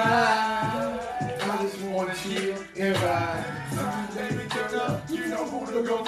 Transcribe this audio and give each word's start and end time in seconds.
vibe. 0.00 1.50
I 1.50 1.62
just 1.62 1.80
wanna 1.82 2.14
chill 2.14 2.56
and 2.76 2.96
vibe. 2.96 4.14
Baby, 4.14 4.48
turn 4.48 4.74
up. 4.80 5.10
You 5.10 5.26
know 5.28 5.44
who 5.44 5.66
to 5.72 5.82
go 5.88 5.99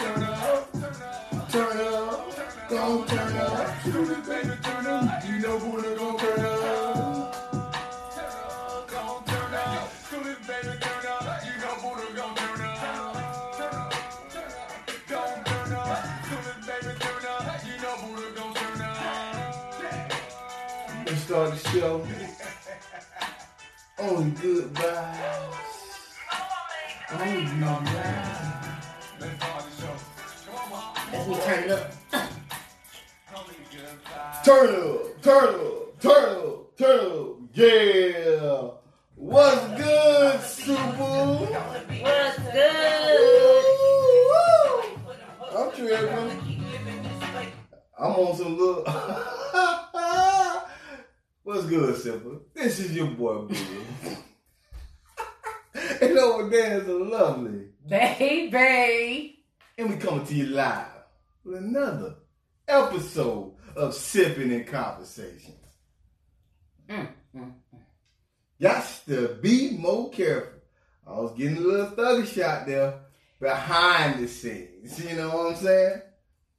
getting 71.42 71.56
a 71.58 71.60
little 71.60 71.86
thuggish 71.86 72.34
shot 72.34 72.66
there 72.66 72.94
behind 73.40 74.22
the 74.22 74.28
scenes. 74.28 75.04
You 75.04 75.16
know 75.16 75.28
what 75.36 75.46
I'm 75.48 75.56
saying? 75.56 76.02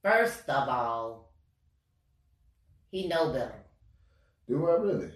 First 0.02 0.50
of 0.50 0.68
all, 0.68 1.34
he 2.92 3.08
know 3.08 3.32
better. 3.32 3.64
Do 4.48 4.70
I 4.70 4.74
really? 4.74 5.12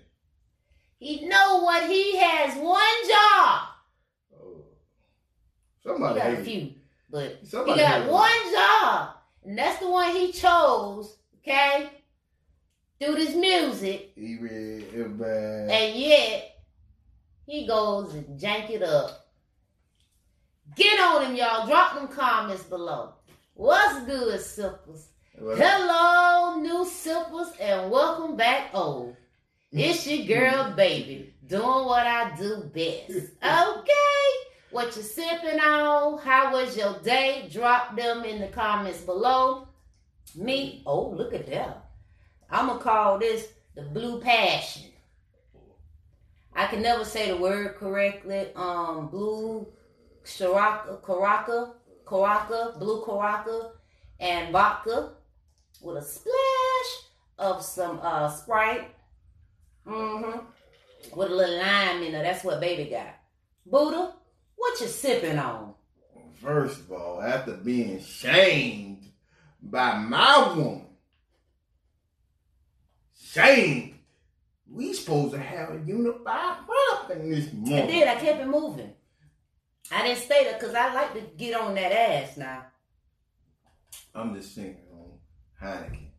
He 0.99 1.27
know 1.27 1.59
what 1.63 1.89
he 1.89 2.15
has 2.17 2.55
one 2.55 3.07
job. 3.07 3.67
Oh. 4.33 4.63
He 5.83 5.89
Somebody 5.89 6.19
got 6.19 6.33
a 6.33 6.37
few, 6.37 6.73
but 7.09 7.39
Somebody 7.45 7.81
he 7.81 7.85
got 7.85 8.09
one 8.09 8.53
job, 8.53 9.09
and 9.45 9.57
that's 9.57 9.79
the 9.79 9.89
one 9.89 10.15
he 10.15 10.31
chose. 10.31 11.17
Okay, 11.39 11.89
do 12.99 13.15
this 13.15 13.35
music, 13.35 14.11
He 14.15 14.37
read 14.37 14.83
it 14.93 15.17
bad. 15.19 15.69
and 15.69 15.95
yet 15.95 16.57
he 17.45 17.65
goes 17.67 18.13
and 18.13 18.39
jank 18.39 18.69
it 18.69 18.83
up. 18.83 19.26
Get 20.77 20.99
on 20.99 21.25
him, 21.25 21.35
y'all. 21.35 21.65
Drop 21.65 21.95
them 21.95 22.07
comments 22.07 22.61
below. 22.61 23.13
What's 23.55 24.05
good, 24.05 24.39
Sippers? 24.39 25.07
Hello, 25.35 26.59
new 26.61 26.85
Sippers, 26.85 27.47
and 27.59 27.89
welcome 27.89 28.35
back, 28.35 28.69
old. 28.75 29.15
It's 29.71 30.05
your 30.05 30.27
girl, 30.27 30.73
baby, 30.77 31.33
doing 31.47 31.63
what 31.63 32.05
I 32.05 32.35
do 32.37 32.69
best. 32.71 33.31
Okay, 33.43 34.29
what 34.69 34.95
you 34.95 35.01
sipping 35.01 35.59
on? 35.59 36.19
How 36.19 36.53
was 36.53 36.77
your 36.77 36.99
day? 36.99 37.49
Drop 37.51 37.95
them 37.95 38.23
in 38.23 38.39
the 38.39 38.47
comments 38.49 39.01
below. 39.01 39.67
Me, 40.35 40.83
oh, 40.85 41.09
look 41.09 41.33
at 41.33 41.47
that. 41.47 41.89
I'm 42.51 42.67
gonna 42.67 42.79
call 42.79 43.17
this 43.17 43.47
the 43.73 43.81
blue 43.81 44.21
passion. 44.21 44.91
I 46.53 46.67
can 46.67 46.83
never 46.83 47.03
say 47.03 47.31
the 47.31 47.37
word 47.37 47.77
correctly. 47.77 48.49
Um, 48.55 49.07
blue 49.07 49.67
Shiraka, 50.27 51.01
Karaka, 51.01 51.71
Karaka, 52.05 52.77
blue 52.77 53.03
Karaka, 53.05 53.71
and 54.19 54.51
vodka 54.51 55.13
with 55.81 55.97
a 55.97 56.01
splash 56.01 56.91
of 57.37 57.63
some 57.63 57.99
uh 58.03 58.29
Sprite. 58.29 58.89
Mm-hmm. 59.87 60.39
With 61.15 61.31
a 61.31 61.35
little 61.35 61.57
lime 61.59 62.03
in 62.03 62.13
it. 62.13 62.23
That's 62.23 62.43
what 62.43 62.59
baby 62.59 62.89
got. 62.89 63.15
Buddha, 63.65 64.13
what 64.55 64.81
you 64.81 64.87
sipping 64.87 65.37
on? 65.37 65.73
First 66.41 66.81
of 66.81 66.91
all, 66.91 67.21
after 67.21 67.53
being 67.53 68.01
shamed 68.01 69.05
by 69.61 69.97
my 69.97 70.53
woman, 70.55 70.87
shamed, 73.17 73.93
we 74.69 74.93
supposed 74.93 75.33
to 75.33 75.39
have 75.39 75.69
a 75.69 75.79
unified 75.85 76.57
front 76.65 77.21
in 77.21 77.29
this 77.31 77.47
I 77.49 77.55
moment. 77.55 77.87
did. 77.89 78.07
I 78.07 78.15
kept 78.15 78.41
it 78.41 78.47
moving. 78.47 78.91
I 79.91 80.03
didn't 80.03 80.19
stay 80.19 80.43
there 80.43 80.53
because 80.59 80.75
I 80.75 80.93
like 80.93 81.13
to 81.13 81.21
get 81.37 81.55
on 81.55 81.73
that 81.75 81.91
ass 81.91 82.37
now. 82.37 82.65
I'm 84.13 84.35
just 84.35 84.53
singing 84.53 84.77
on 84.91 85.17
Heineken. 85.61 86.09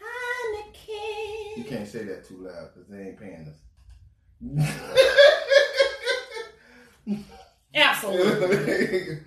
Heineken. 0.00 1.56
You 1.56 1.64
can't 1.64 1.88
say 1.88 2.04
that 2.04 2.24
too 2.26 2.36
loud 2.38 2.70
because 2.74 2.88
they 2.88 3.08
ain't 3.08 3.18
paying 3.18 3.48
us. 3.48 3.56
Absolutely. 7.74 9.18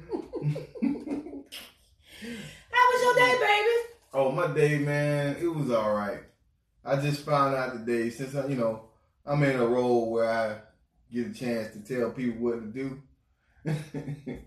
How 2.71 2.89
was 2.89 3.01
your 3.03 3.15
day, 3.15 3.35
baby? 3.39 3.75
oh, 4.13 4.31
my 4.31 4.47
day, 4.53 4.77
man, 4.79 5.35
it 5.41 5.47
was 5.47 5.69
all 5.71 5.93
right. 5.93 6.21
I 6.85 6.95
just 6.95 7.25
found 7.25 7.55
out 7.55 7.73
today, 7.73 8.09
since 8.09 8.33
I, 8.35 8.47
you 8.47 8.55
know, 8.55 8.85
I'm 9.25 9.43
in 9.43 9.59
a 9.59 9.65
role 9.65 10.09
where 10.11 10.29
I 10.29 10.57
get 11.13 11.27
a 11.27 11.33
chance 11.33 11.73
to 11.73 11.79
tell 11.81 12.11
people 12.11 12.41
what 12.41 12.61
to 12.61 12.67
do. 12.67 13.01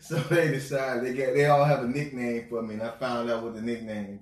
so 0.00 0.16
they 0.16 0.48
decided 0.48 1.04
they 1.04 1.14
get 1.14 1.34
they 1.34 1.46
all 1.46 1.64
have 1.64 1.84
a 1.84 1.88
nickname 1.88 2.46
for 2.48 2.62
me, 2.62 2.74
and 2.74 2.82
I 2.82 2.90
found 2.90 3.30
out 3.30 3.42
what 3.42 3.54
the 3.54 3.62
nickname. 3.62 4.20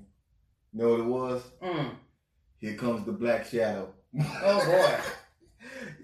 You 0.72 0.80
know 0.80 0.90
what 0.90 1.00
it 1.00 1.06
was? 1.06 1.42
Mm. 1.62 1.90
Here 2.58 2.74
comes 2.74 3.06
the 3.06 3.12
Black 3.12 3.46
Shadow. 3.46 3.94
Oh 4.20 4.64
boy. 4.66 4.96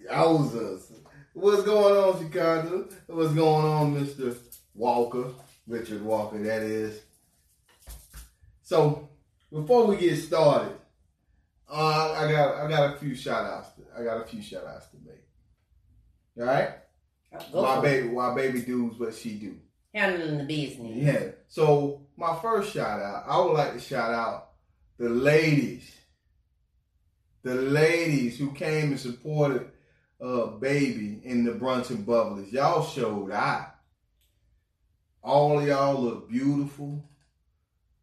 Yowzers. 0.10 0.92
What's 1.32 1.62
going 1.64 1.96
on, 1.96 2.22
Chicago? 2.22 2.88
What's 3.06 3.34
going 3.34 3.66
on, 3.66 3.94
Mr. 3.96 4.36
Walker? 4.74 5.30
Richard 5.66 6.02
Walker, 6.02 6.38
that 6.42 6.62
is. 6.62 7.00
So, 8.62 9.08
before 9.50 9.86
we 9.86 9.96
get 9.96 10.16
started, 10.16 10.76
uh, 11.68 12.12
I 12.12 12.30
got 12.30 12.56
I 12.56 12.68
got 12.68 12.94
a 12.94 12.98
few 12.98 13.14
shout 13.14 13.44
outs. 13.44 13.70
I 13.98 14.04
got 14.04 14.20
a 14.20 14.24
few 14.24 14.42
shout 14.42 14.64
outs 14.66 14.88
to 14.88 14.96
make. 15.04 15.23
All 16.38 16.46
right? 16.46 16.70
Go 17.52 17.62
Why 17.62 17.80
baby 17.80 18.08
why 18.08 18.34
baby 18.34 18.60
does 18.60 18.98
what 18.98 19.14
she 19.14 19.34
do. 19.34 19.56
Handling 19.92 20.38
the 20.38 20.44
business. 20.44 20.92
Yeah. 20.94 21.28
So 21.48 22.02
my 22.16 22.36
first 22.40 22.72
shout 22.72 23.00
out, 23.00 23.24
I 23.26 23.38
would 23.40 23.52
like 23.52 23.74
to 23.74 23.80
shout 23.80 24.12
out 24.12 24.50
the 24.98 25.08
ladies. 25.08 25.90
The 27.42 27.54
ladies 27.54 28.38
who 28.38 28.52
came 28.52 28.90
and 28.90 29.00
supported 29.00 29.70
uh 30.20 30.46
baby 30.46 31.20
in 31.24 31.44
the 31.44 31.52
Brunch 31.52 31.90
and 31.90 32.06
Bubblies. 32.06 32.52
Y'all 32.52 32.84
showed 32.84 33.30
out. 33.30 33.74
All 35.22 35.58
of 35.58 35.66
y'all 35.66 36.00
look 36.00 36.28
beautiful. 36.28 37.04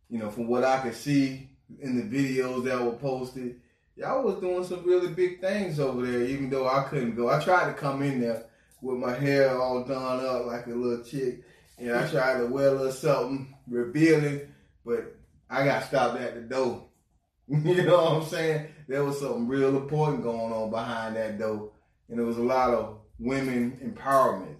You 0.09 0.19
know, 0.19 0.29
from 0.29 0.47
what 0.47 0.63
I 0.63 0.79
could 0.79 0.95
see 0.95 1.49
in 1.79 1.95
the 1.95 2.03
videos 2.03 2.65
that 2.65 2.83
were 2.83 2.91
posted, 2.91 3.60
y'all 4.01 4.23
was 4.23 4.37
doing 4.37 4.63
some 4.63 4.83
really 4.83 5.09
big 5.09 5.39
things 5.39 5.79
over 5.79 6.05
there, 6.05 6.23
even 6.23 6.49
though 6.49 6.67
I 6.67 6.83
couldn't 6.85 7.15
go. 7.15 7.29
I 7.29 7.41
tried 7.41 7.67
to 7.67 7.73
come 7.73 8.01
in 8.01 8.19
there 8.19 8.45
with 8.81 8.97
my 8.97 9.13
hair 9.13 9.55
all 9.55 9.83
done 9.83 10.25
up 10.25 10.47
like 10.47 10.65
a 10.65 10.71
little 10.71 11.05
chick. 11.05 11.43
And 11.77 11.91
I 11.91 12.07
tried 12.09 12.39
to 12.39 12.47
wear 12.47 12.69
a 12.69 12.71
little 12.71 12.91
something 12.91 13.55
revealing, 13.67 14.41
but 14.83 15.15
I 15.49 15.65
got 15.65 15.83
stopped 15.83 16.19
at 16.19 16.33
the 16.33 16.41
door. 16.41 16.87
you 17.47 17.83
know 17.83 18.03
what 18.03 18.23
I'm 18.23 18.27
saying? 18.27 18.67
There 18.87 19.03
was 19.03 19.19
something 19.19 19.47
real 19.47 19.77
important 19.77 20.23
going 20.23 20.51
on 20.51 20.71
behind 20.71 21.15
that 21.15 21.37
door. 21.37 21.71
And 22.09 22.17
there 22.17 22.25
was 22.25 22.37
a 22.37 22.43
lot 22.43 22.73
of 22.73 22.97
women 23.19 23.79
empowerment. 23.83 24.55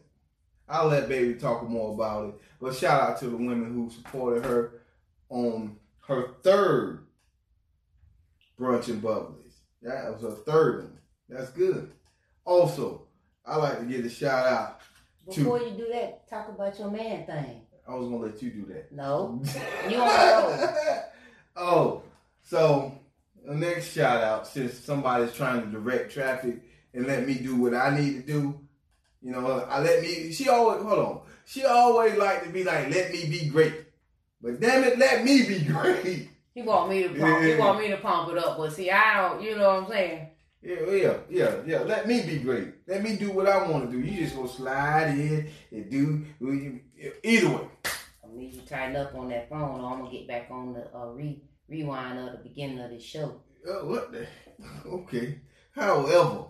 I'll 0.70 0.88
let 0.88 1.10
baby 1.10 1.34
talk 1.34 1.68
more 1.68 1.96
about 1.96 2.30
it. 2.30 2.36
But 2.62 2.76
shout 2.76 3.02
out 3.02 3.20
to 3.20 3.26
the 3.26 3.38
women 3.38 3.74
who 3.74 3.90
supported 3.90 4.46
her 4.46 4.82
on 5.30 5.78
her 6.08 6.36
third 6.44 7.08
brunch 8.62 8.90
and 8.90 9.02
bubblies. 9.02 9.56
That 9.82 10.14
was 10.14 10.24
a 10.24 10.32
third 10.32 10.84
one. 10.84 10.98
That's 11.28 11.50
good. 11.50 11.92
Also, 12.46 13.08
I 13.46 13.58
like 13.58 13.80
to 13.80 13.86
give 13.86 14.06
a 14.06 14.10
shout 14.10 14.46
out 14.46 14.82
Before 15.26 15.60
you 15.60 15.72
do 15.72 15.88
that, 15.92 16.30
talk 16.30 16.50
about 16.50 16.78
your 16.78 16.92
man 16.92 17.26
thing. 17.26 17.62
I 17.88 17.96
was 17.96 18.08
gonna 18.08 18.26
let 18.26 18.42
you 18.42 18.52
do 18.52 18.66
that. 18.74 18.92
No, 18.92 19.42
you 19.90 19.98
on 19.98 20.52
the 20.52 21.04
oh, 21.56 22.04
so 22.44 22.94
the 23.44 23.56
next 23.56 23.94
shout 23.94 24.24
out, 24.24 24.48
since 24.48 24.76
somebody's 24.76 25.34
trying 25.34 25.62
to 25.62 25.68
direct 25.68 26.14
traffic 26.14 26.62
and 26.94 27.08
let 27.08 27.28
me 27.28 27.34
do 27.36 27.56
what 27.56 27.74
I 27.74 27.98
need 27.98 28.14
to 28.14 28.22
do, 28.22 28.60
you 29.22 29.32
know, 29.32 29.66
I 29.68 29.82
let 29.82 30.02
me. 30.02 30.32
She 30.32 30.48
always 30.48 30.84
hold 30.84 31.00
on. 31.00 31.22
She 31.46 31.66
always 31.66 32.16
like 32.18 32.44
to 32.44 32.50
be 32.50 32.64
like, 32.64 32.92
let 32.92 33.12
me 33.12 33.26
be 33.26 33.50
great, 33.50 33.74
but 34.42 34.60
damn 34.60 34.84
it, 34.84 35.00
let 35.00 35.24
me 35.24 35.48
be 35.48 35.60
great. 35.66 36.31
He 36.54 36.62
want 36.62 36.90
me 36.90 37.04
to 37.04 37.10
pump. 37.10 37.44
He 37.44 37.56
want 37.56 37.80
me 37.80 37.88
to 37.90 37.98
pump 37.98 38.30
it 38.32 38.38
up, 38.38 38.58
but 38.58 38.74
see, 38.74 38.92
I 38.92 39.30
don't. 39.30 39.42
You 39.42 39.58
know 39.58 39.70
what 39.70 39.84
I'm 39.84 39.90
saying? 39.90 40.28
Yeah, 40.62 40.92
yeah, 40.92 41.18
yeah, 41.30 41.56
yeah. 41.66 41.80
Let 41.80 42.08
me 42.08 42.22
be 42.22 42.38
great. 42.38 42.74
Let 42.88 43.02
me 43.02 43.16
do 43.16 43.32
what 43.32 43.48
I 43.48 43.68
want 43.68 43.90
to 43.90 43.92
do. 43.92 44.06
You 44.06 44.24
just 44.24 44.36
gonna 44.36 44.48
slide 44.48 45.10
in 45.10 45.50
and 45.72 45.90
do 45.90 46.26
either 47.24 47.50
way. 47.50 47.68
I 47.86 48.38
need 48.38 48.54
you 48.54 48.62
tighten 48.62 48.96
up 48.96 49.16
on 49.16 49.30
that 49.30 49.50
phone, 49.50 49.82
or 49.82 49.92
I'm 49.92 50.00
gonna 50.00 50.12
get 50.12 50.28
back 50.28 50.50
on 50.52 50.74
the 50.74 50.88
uh, 50.96 51.08
re 51.08 51.42
rewind 51.68 52.20
of 52.20 52.34
the 52.34 52.50
beginning 52.50 52.80
of 52.80 52.92
the 52.92 53.00
show. 53.00 53.42
Uh, 53.68 53.86
what 53.86 54.12
the? 54.12 54.28
Okay. 54.86 55.40
However, 55.72 56.46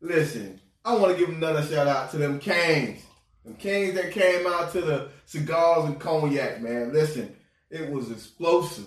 listen, 0.00 0.60
I 0.84 0.94
want 0.96 1.16
to 1.16 1.18
give 1.18 1.34
another 1.34 1.62
shout 1.62 1.86
out 1.86 2.10
to 2.10 2.18
them 2.18 2.40
Canes. 2.40 3.02
Them 3.44 3.54
Canes 3.54 3.94
that 3.94 4.12
came 4.12 4.46
out 4.46 4.72
to 4.72 4.80
the 4.80 5.08
cigars 5.24 5.86
and 5.86 5.98
cognac, 5.98 6.60
man. 6.60 6.92
Listen, 6.92 7.34
it 7.70 7.90
was 7.90 8.10
explosive. 8.10 8.86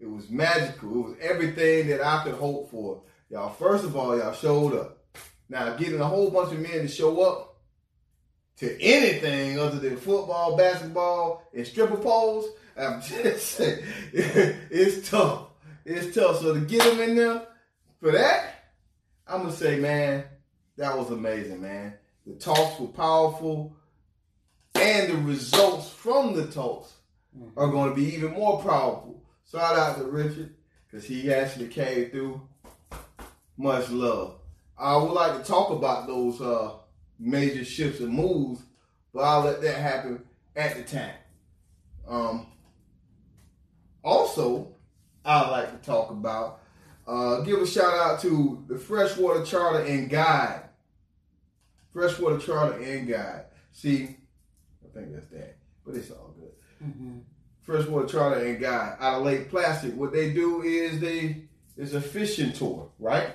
It 0.00 0.10
was 0.10 0.30
magical. 0.30 0.90
It 0.90 1.08
was 1.08 1.16
everything 1.20 1.88
that 1.88 2.04
I 2.04 2.24
could 2.24 2.34
hope 2.34 2.70
for. 2.70 3.02
Y'all, 3.28 3.50
first 3.50 3.84
of 3.84 3.96
all, 3.96 4.18
y'all 4.18 4.32
showed 4.32 4.74
up. 4.74 4.98
Now, 5.48 5.76
getting 5.76 6.00
a 6.00 6.06
whole 6.06 6.30
bunch 6.30 6.52
of 6.52 6.60
men 6.60 6.82
to 6.82 6.88
show 6.88 7.20
up 7.22 7.58
to 8.56 8.82
anything 8.82 9.58
other 9.58 9.78
than 9.78 9.96
football, 9.96 10.56
basketball, 10.56 11.48
and 11.54 11.66
stripper 11.66 11.96
poles, 11.96 12.46
I'm 12.76 13.02
just 13.02 13.46
saying, 13.46 13.84
it's 14.12 15.08
tough. 15.08 15.48
It's 15.84 16.14
tough. 16.14 16.40
So 16.40 16.54
to 16.54 16.60
get 16.60 16.82
them 16.84 17.00
in 17.00 17.16
there 17.16 17.46
for 18.00 18.12
that, 18.12 18.64
I'm 19.26 19.42
gonna 19.42 19.52
say, 19.52 19.78
man, 19.78 20.24
that 20.76 20.96
was 20.96 21.10
amazing, 21.10 21.60
man. 21.60 21.94
The 22.26 22.34
talks 22.34 22.80
were 22.80 22.88
powerful, 22.88 23.76
and 24.74 25.12
the 25.12 25.16
results 25.16 25.90
from 25.90 26.34
the 26.34 26.46
talks 26.46 26.94
mm-hmm. 27.36 27.58
are 27.58 27.70
going 27.70 27.90
to 27.90 27.96
be 27.96 28.14
even 28.14 28.32
more 28.32 28.62
powerful. 28.62 29.19
Shout 29.50 29.76
out 29.76 29.98
to 29.98 30.04
Richard 30.04 30.54
because 30.86 31.04
he 31.04 31.32
actually 31.32 31.68
came 31.68 32.10
through. 32.10 32.40
Much 33.56 33.90
love. 33.90 34.36
I 34.78 34.96
would 34.96 35.12
like 35.12 35.36
to 35.36 35.46
talk 35.46 35.70
about 35.70 36.06
those 36.06 36.40
uh, 36.40 36.72
major 37.18 37.64
shifts 37.64 38.00
and 38.00 38.12
moves, 38.12 38.62
but 39.12 39.20
I'll 39.20 39.42
let 39.42 39.60
that 39.60 39.76
happen 39.76 40.22
at 40.56 40.76
the 40.76 40.82
time. 40.82 41.14
Um, 42.08 42.46
also, 44.02 44.74
I'd 45.24 45.50
like 45.50 45.70
to 45.70 45.86
talk 45.86 46.10
about, 46.10 46.60
uh, 47.06 47.40
give 47.40 47.60
a 47.60 47.66
shout 47.66 47.92
out 47.92 48.20
to 48.20 48.64
the 48.68 48.78
Freshwater 48.78 49.44
Charter 49.44 49.84
and 49.84 50.08
Guide. 50.08 50.62
Freshwater 51.92 52.38
Charter 52.38 52.78
and 52.78 53.06
Guide. 53.08 53.44
See, 53.72 54.16
I 54.84 54.94
think 54.94 55.12
that's 55.12 55.28
that, 55.30 55.56
but 55.84 55.96
it's 55.96 56.10
all 56.10 56.34
good. 56.38 56.52
Mm-hmm. 56.88 57.18
Freshwater 57.70 58.08
Charter 58.08 58.44
and 58.44 58.58
Guide 58.58 58.96
out 58.98 59.18
of 59.20 59.24
Lake 59.24 59.48
Placid. 59.48 59.96
What 59.96 60.12
they 60.12 60.32
do 60.32 60.62
is 60.62 60.98
they 60.98 61.44
it's 61.76 61.94
a 61.94 62.00
fishing 62.00 62.52
tour, 62.52 62.90
right? 62.98 63.28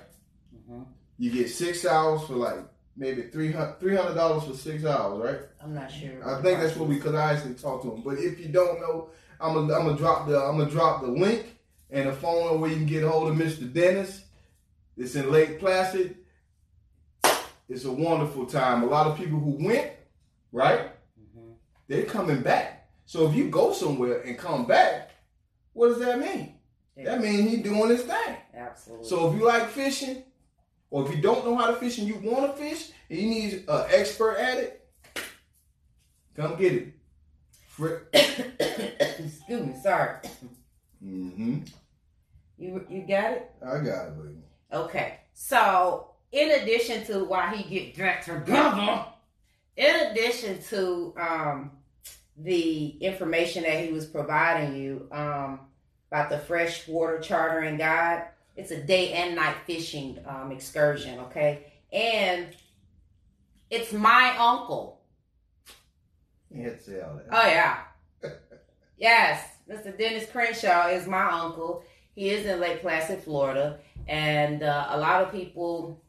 Mm-hmm. 0.53 0.83
You 1.17 1.31
get 1.31 1.49
six 1.49 1.85
hours 1.85 2.23
for 2.23 2.33
like 2.33 2.57
maybe 2.97 3.23
three 3.23 3.53
hundred 3.53 3.79
dollars 3.79 4.43
for 4.43 4.53
six 4.53 4.83
hours, 4.83 5.23
right? 5.23 5.39
I'm 5.63 5.73
not 5.73 5.89
sure. 5.89 6.27
I 6.27 6.41
think 6.41 6.59
that's 6.59 6.75
what 6.75 6.89
we 6.89 6.99
could 6.99 7.15
actually 7.15 7.53
talk 7.53 7.81
to 7.83 7.91
them. 7.91 8.01
But 8.01 8.17
if 8.17 8.37
you 8.37 8.49
don't 8.49 8.81
know, 8.81 9.09
I'm 9.39 9.53
gonna 9.53 9.73
I'm 9.73 9.85
gonna 9.85 9.97
drop 9.97 10.27
the 10.27 10.37
I'm 10.37 10.57
gonna 10.57 10.69
drop 10.69 11.01
the 11.01 11.07
link 11.07 11.57
and 11.89 12.09
the 12.09 12.13
phone 12.13 12.59
where 12.59 12.69
you 12.69 12.75
can 12.75 12.87
get 12.87 13.05
a 13.05 13.09
hold 13.09 13.31
of 13.31 13.37
Mr. 13.37 13.71
Dennis. 13.71 14.25
It's 14.97 15.15
in 15.15 15.31
Lake 15.31 15.59
Placid. 15.59 16.17
It's 17.69 17.85
a 17.85 17.91
wonderful 17.91 18.45
time. 18.45 18.83
A 18.83 18.85
lot 18.85 19.07
of 19.07 19.17
people 19.17 19.39
who 19.39 19.65
went, 19.65 19.91
right? 20.51 20.91
Mm-hmm. 21.19 21.51
They're 21.87 22.03
coming 22.03 22.41
back. 22.41 22.74
So 23.05 23.27
if 23.29 23.35
you 23.35 23.49
go 23.49 23.71
somewhere 23.71 24.21
and 24.21 24.37
come 24.37 24.65
back, 24.65 25.11
what 25.73 25.89
does 25.89 25.99
that 25.99 26.19
mean? 26.19 26.55
That 26.97 27.21
means 27.21 27.51
he's 27.51 27.61
doing 27.61 27.89
his 27.89 28.03
thing. 28.03 28.37
Absolutely. 28.53 29.07
So 29.07 29.29
if 29.29 29.37
you 29.37 29.45
like 29.45 29.67
fishing, 29.69 30.23
or 30.89 31.05
if 31.05 31.15
you 31.15 31.21
don't 31.21 31.45
know 31.45 31.55
how 31.55 31.67
to 31.67 31.75
fish 31.75 31.97
and 31.97 32.07
you 32.07 32.15
want 32.23 32.55
to 32.55 32.61
fish 32.61 32.91
and 33.09 33.19
you 33.19 33.27
need 33.27 33.65
an 33.67 33.85
expert 33.89 34.37
at 34.37 34.57
it, 34.57 34.87
come 36.35 36.55
get 36.57 36.73
it. 36.73 36.93
Excuse 39.19 39.65
me, 39.65 39.75
sorry. 39.83 40.19
mm-hmm. 41.03 41.59
You 42.57 42.85
you 42.89 43.05
got 43.05 43.31
it? 43.33 43.51
I 43.61 43.79
got 43.79 44.07
it, 44.07 44.17
baby. 44.17 44.35
Okay. 44.71 45.19
So 45.33 46.11
in 46.31 46.51
addition 46.51 47.05
to 47.07 47.25
why 47.25 47.53
he 47.55 47.69
get 47.69 47.93
dressed 47.93 48.27
together, 48.27 49.05
in 49.75 49.95
addition 50.07 50.61
to 50.69 51.13
um 51.19 51.71
the 52.37 52.89
information 53.01 53.63
that 53.63 53.83
he 53.85 53.91
was 53.91 54.05
providing 54.05 54.75
you 54.75 55.07
um 55.11 55.59
about 56.11 56.29
the 56.29 56.37
freshwater 56.39 57.19
chartering 57.19 57.77
guide, 57.77 58.27
it's 58.55 58.71
a 58.71 58.81
day 58.81 59.11
and 59.13 59.35
night 59.35 59.55
fishing 59.65 60.17
um, 60.25 60.51
excursion, 60.51 61.19
okay? 61.19 61.73
And 61.91 62.47
it's 63.69 63.91
my 63.91 64.35
uncle. 64.37 65.01
You 66.51 66.63
had 66.63 66.79
to 66.79 66.83
say 66.83 67.01
all 67.01 67.15
that. 67.15 67.25
Oh 67.31 67.47
yeah. 67.47 67.79
yes, 68.97 69.45
Mr. 69.69 69.97
Dennis 69.97 70.29
Crenshaw 70.29 70.87
is 70.87 71.07
my 71.07 71.29
uncle. 71.29 71.83
He 72.15 72.29
is 72.29 72.45
in 72.45 72.61
Lake 72.61 72.81
Placid, 72.81 73.23
Florida, 73.23 73.79
and 74.07 74.63
uh, 74.63 74.87
a 74.91 74.97
lot 74.97 75.21
of 75.21 75.33
people 75.33 76.01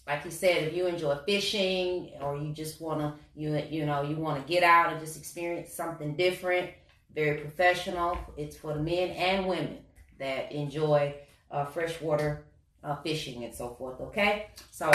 like 0.06 0.22
he 0.22 0.30
said, 0.30 0.64
if 0.64 0.74
you 0.74 0.86
enjoy 0.86 1.16
fishing 1.26 2.12
or 2.20 2.36
you 2.36 2.52
just 2.52 2.80
wanna 2.80 3.16
you 3.34 3.56
you 3.70 3.86
know 3.86 4.02
you 4.02 4.16
want 4.16 4.46
to 4.46 4.52
get 4.52 4.62
out 4.62 4.92
and 4.92 5.00
just 5.00 5.16
experience 5.16 5.72
something 5.72 6.14
different, 6.16 6.70
very 7.14 7.38
professional. 7.38 8.18
It's 8.36 8.56
for 8.56 8.74
the 8.74 8.80
men 8.80 9.10
and 9.10 9.46
women 9.46 9.78
that 10.18 10.52
enjoy 10.52 11.14
uh, 11.50 11.64
freshwater 11.64 12.44
uh, 12.84 12.96
fishing 12.96 13.44
and 13.44 13.54
so 13.54 13.74
forth. 13.74 14.00
Okay, 14.00 14.48
so 14.70 14.92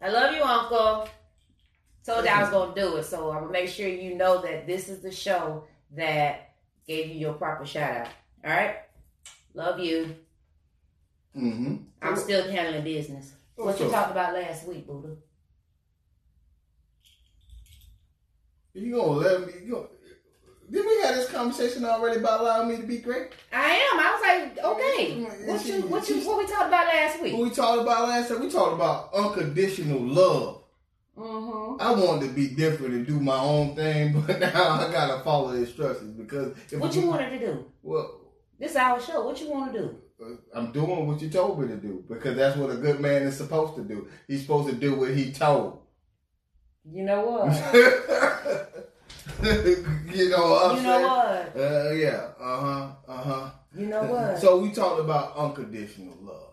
I 0.00 0.08
love 0.08 0.34
you, 0.34 0.42
Uncle. 0.42 1.08
Told 2.04 2.24
you 2.24 2.30
I 2.30 2.42
was 2.42 2.50
gonna 2.50 2.74
do 2.74 2.96
it, 2.96 3.04
so 3.04 3.30
I'm 3.30 3.40
gonna 3.40 3.52
make 3.52 3.68
sure 3.68 3.88
you 3.88 4.14
know 4.14 4.42
that 4.42 4.66
this 4.66 4.90
is 4.90 5.00
the 5.00 5.10
show 5.10 5.64
that 5.96 6.54
gave 6.86 7.08
you 7.08 7.14
your 7.14 7.32
proper 7.32 7.64
shout 7.64 7.96
out. 7.96 8.08
All 8.44 8.50
right, 8.50 8.76
love 9.54 9.80
you. 9.80 10.14
Mm-hmm. 11.34 11.76
I'm 12.02 12.16
still 12.16 12.50
handling 12.50 12.84
business. 12.84 13.32
What 13.56 13.80
you 13.80 13.88
talked 13.88 14.10
about 14.10 14.34
last 14.34 14.66
week, 14.66 14.86
Buddha? 14.86 15.16
You 18.74 18.96
gonna 18.96 19.12
let 19.12 19.46
me? 19.46 19.52
You 19.64 19.72
gonna, 19.72 19.86
did 20.70 20.84
we 20.84 21.00
have 21.02 21.14
this 21.14 21.30
conversation 21.30 21.86
already 21.86 22.18
about 22.18 22.40
allowing 22.40 22.68
me 22.68 22.76
to 22.76 22.82
be 22.82 22.98
great? 22.98 23.28
I 23.50 23.70
am. 23.70 24.00
I 24.00 24.12
was 24.12 24.22
like, 24.22 24.64
okay. 24.64 25.22
What 25.46 25.64
you 25.64 25.82
what 25.82 26.08
you 26.08 26.16
what 26.28 26.38
we 26.38 26.46
talked 26.46 26.68
about 26.68 26.86
last 26.86 27.22
week? 27.22 27.32
What 27.32 27.42
we 27.44 27.50
talked 27.50 27.80
about 27.80 28.08
last 28.08 28.28
time? 28.28 28.40
We 28.40 28.50
talked 28.50 28.74
about 28.74 29.14
unconditional 29.14 30.00
love. 30.00 30.63
Mm-hmm. 31.16 31.80
I 31.80 31.92
wanted 31.92 32.28
to 32.28 32.32
be 32.34 32.48
different 32.48 32.94
and 32.94 33.06
do 33.06 33.20
my 33.20 33.38
own 33.38 33.76
thing, 33.76 34.20
but 34.26 34.40
now 34.40 34.70
I 34.70 34.90
gotta 34.90 35.22
follow 35.22 35.52
the 35.52 35.58
instructions 35.58 36.16
because 36.16 36.56
if 36.72 36.78
What 36.80 36.92
we- 36.94 37.00
you 37.02 37.06
wanted 37.08 37.30
to 37.30 37.38
do? 37.38 37.64
Well, 37.82 38.20
This 38.58 38.72
is 38.72 38.76
our 38.76 39.00
show. 39.00 39.24
What 39.24 39.40
you 39.40 39.50
want 39.50 39.72
to 39.72 39.78
do? 39.78 39.96
uh, 40.24 40.36
I'm 40.58 40.72
doing 40.72 41.06
what 41.06 41.20
you 41.22 41.28
told 41.28 41.60
me 41.60 41.68
to 41.68 41.76
do 41.76 42.04
because 42.08 42.36
that's 42.36 42.56
what 42.56 42.70
a 42.70 42.76
good 42.76 43.00
man 43.00 43.22
is 43.22 43.36
supposed 43.36 43.74
to 43.76 43.82
do. 43.82 44.08
He's 44.28 44.42
supposed 44.42 44.68
to 44.70 44.74
do 44.74 44.94
what 44.96 45.10
he 45.14 45.32
told. 45.32 45.80
You 46.90 47.02
know 47.04 47.20
what? 47.24 47.74
you 49.42 50.28
know 50.30 50.50
what 50.50 50.70
I'm 50.70 50.76
you 50.76 50.82
know 50.82 50.98
saying? 50.98 51.06
what? 51.06 51.56
Uh, 51.56 51.90
yeah. 51.92 52.28
Uh 52.40 52.60
huh. 52.60 52.90
Uh 53.08 53.22
huh. 53.22 53.50
You 53.76 53.86
know 53.86 54.04
what? 54.04 54.38
So 54.38 54.58
we 54.58 54.70
talked 54.70 55.00
about 55.00 55.36
unconditional 55.36 56.16
love. 56.20 56.52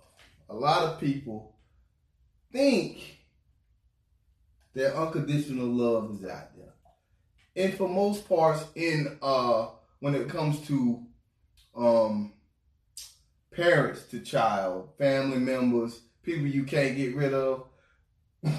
A 0.49 0.55
lot 0.55 0.83
of 0.83 0.99
people 0.99 1.55
think 2.51 2.97
that 4.73 4.95
unconditional 4.95 5.67
love 5.67 6.11
is 6.11 6.29
out 6.29 6.55
there. 6.55 6.73
And 7.55 7.73
for 7.73 7.87
most 7.87 8.27
parts 8.27 8.63
in 8.75 9.17
uh 9.21 9.67
when 9.99 10.15
it 10.15 10.29
comes 10.29 10.59
to 10.67 11.03
um 11.75 12.33
parents 13.51 14.03
to 14.07 14.19
child, 14.21 14.89
family 14.97 15.37
members, 15.37 15.99
people 16.23 16.47
you 16.47 16.63
can't 16.63 16.95
get 16.95 17.15
rid 17.15 17.33
of. 17.33 17.67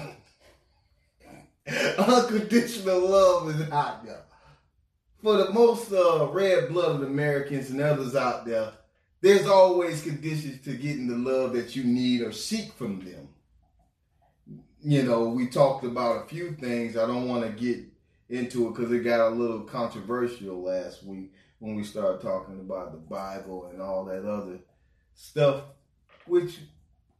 unconditional 1.97 2.99
love 2.99 3.49
is 3.49 3.69
out 3.71 4.05
there. 4.05 4.23
For 5.21 5.37
the 5.37 5.51
most 5.53 5.91
uh, 5.91 6.27
red-blooded 6.31 7.07
Americans 7.07 7.69
and 7.69 7.81
others 7.81 8.15
out 8.15 8.45
there, 8.45 8.73
there's 9.21 9.47
always 9.47 10.03
conditions 10.03 10.61
to 10.65 10.73
getting 10.75 11.07
the 11.07 11.15
love 11.15 11.53
that 11.53 11.75
you 11.75 11.85
need 11.85 12.21
or 12.21 12.33
seek 12.33 12.73
from 12.73 12.99
them. 12.99 13.22
You 14.83 15.03
know, 15.03 15.29
we 15.29 15.47
talked 15.47 15.85
about 15.85 16.25
a 16.25 16.27
few 16.27 16.51
things. 16.51 16.97
I 16.97 17.07
don't 17.07 17.29
want 17.29 17.43
to 17.43 17.49
get 17.49 17.85
into 18.29 18.67
it 18.67 18.75
because 18.75 18.91
it 18.91 18.99
got 18.99 19.27
a 19.27 19.29
little 19.29 19.61
controversial 19.61 20.61
last 20.61 21.03
week 21.03 21.31
when 21.59 21.75
we 21.75 21.83
started 21.83 22.21
talking 22.21 22.59
about 22.59 22.91
the 22.91 22.97
Bible 22.97 23.69
and 23.71 23.81
all 23.81 24.03
that 24.05 24.25
other 24.25 24.59
stuff, 25.13 25.63
which 26.25 26.59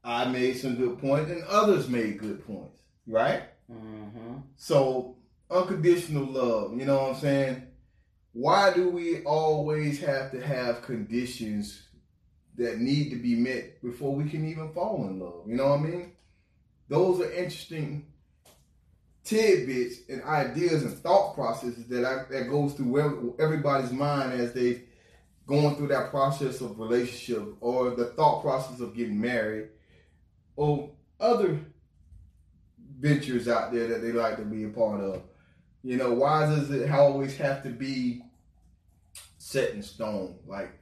I 0.03 0.25
made 0.25 0.57
some 0.57 0.75
good 0.75 0.99
points 0.99 1.31
and 1.31 1.43
others 1.43 1.87
made 1.87 2.19
good 2.19 2.45
points, 2.45 2.81
right? 3.07 3.43
Mm-hmm. 3.71 4.39
So, 4.57 5.15
unconditional 5.49 6.25
love, 6.25 6.77
you 6.77 6.85
know 6.85 7.03
what 7.03 7.15
I'm 7.15 7.21
saying? 7.21 7.63
Why 8.33 8.73
do 8.73 8.89
we 8.89 9.21
always 9.23 10.01
have 10.01 10.31
to 10.31 10.41
have 10.41 10.81
conditions 10.81 11.83
that 12.57 12.79
need 12.79 13.11
to 13.11 13.15
be 13.15 13.35
met 13.35 13.81
before 13.81 14.13
we 14.13 14.29
can 14.29 14.45
even 14.49 14.73
fall 14.73 15.07
in 15.07 15.19
love? 15.19 15.43
You 15.47 15.55
know 15.55 15.69
what 15.69 15.79
I 15.79 15.83
mean? 15.83 16.12
Those 16.93 17.21
are 17.21 17.31
interesting 17.31 18.05
tidbits 19.23 20.01
and 20.09 20.21
ideas 20.25 20.83
and 20.83 20.95
thought 20.99 21.33
processes 21.33 21.87
that 21.87 22.05
I, 22.05 22.31
that 22.31 22.51
goes 22.51 22.75
through 22.75 23.35
everybody's 23.39 23.91
mind 23.91 24.39
as 24.39 24.53
they 24.53 24.83
going 25.47 25.75
through 25.75 25.87
that 25.87 26.11
process 26.11 26.61
of 26.61 26.77
relationship 26.77 27.55
or 27.61 27.95
the 27.95 28.05
thought 28.05 28.43
process 28.43 28.79
of 28.79 28.95
getting 28.95 29.19
married 29.19 29.69
or 30.55 30.91
other 31.19 31.59
ventures 32.99 33.47
out 33.47 33.73
there 33.73 33.87
that 33.87 34.03
they 34.03 34.11
like 34.11 34.37
to 34.37 34.45
be 34.45 34.65
a 34.65 34.69
part 34.69 35.01
of. 35.01 35.23
You 35.81 35.97
know, 35.97 36.13
why 36.13 36.45
does 36.45 36.69
it 36.69 36.91
always 36.91 37.35
have 37.37 37.63
to 37.63 37.69
be 37.69 38.21
set 39.39 39.71
in 39.71 39.81
stone? 39.81 40.35
Like, 40.45 40.79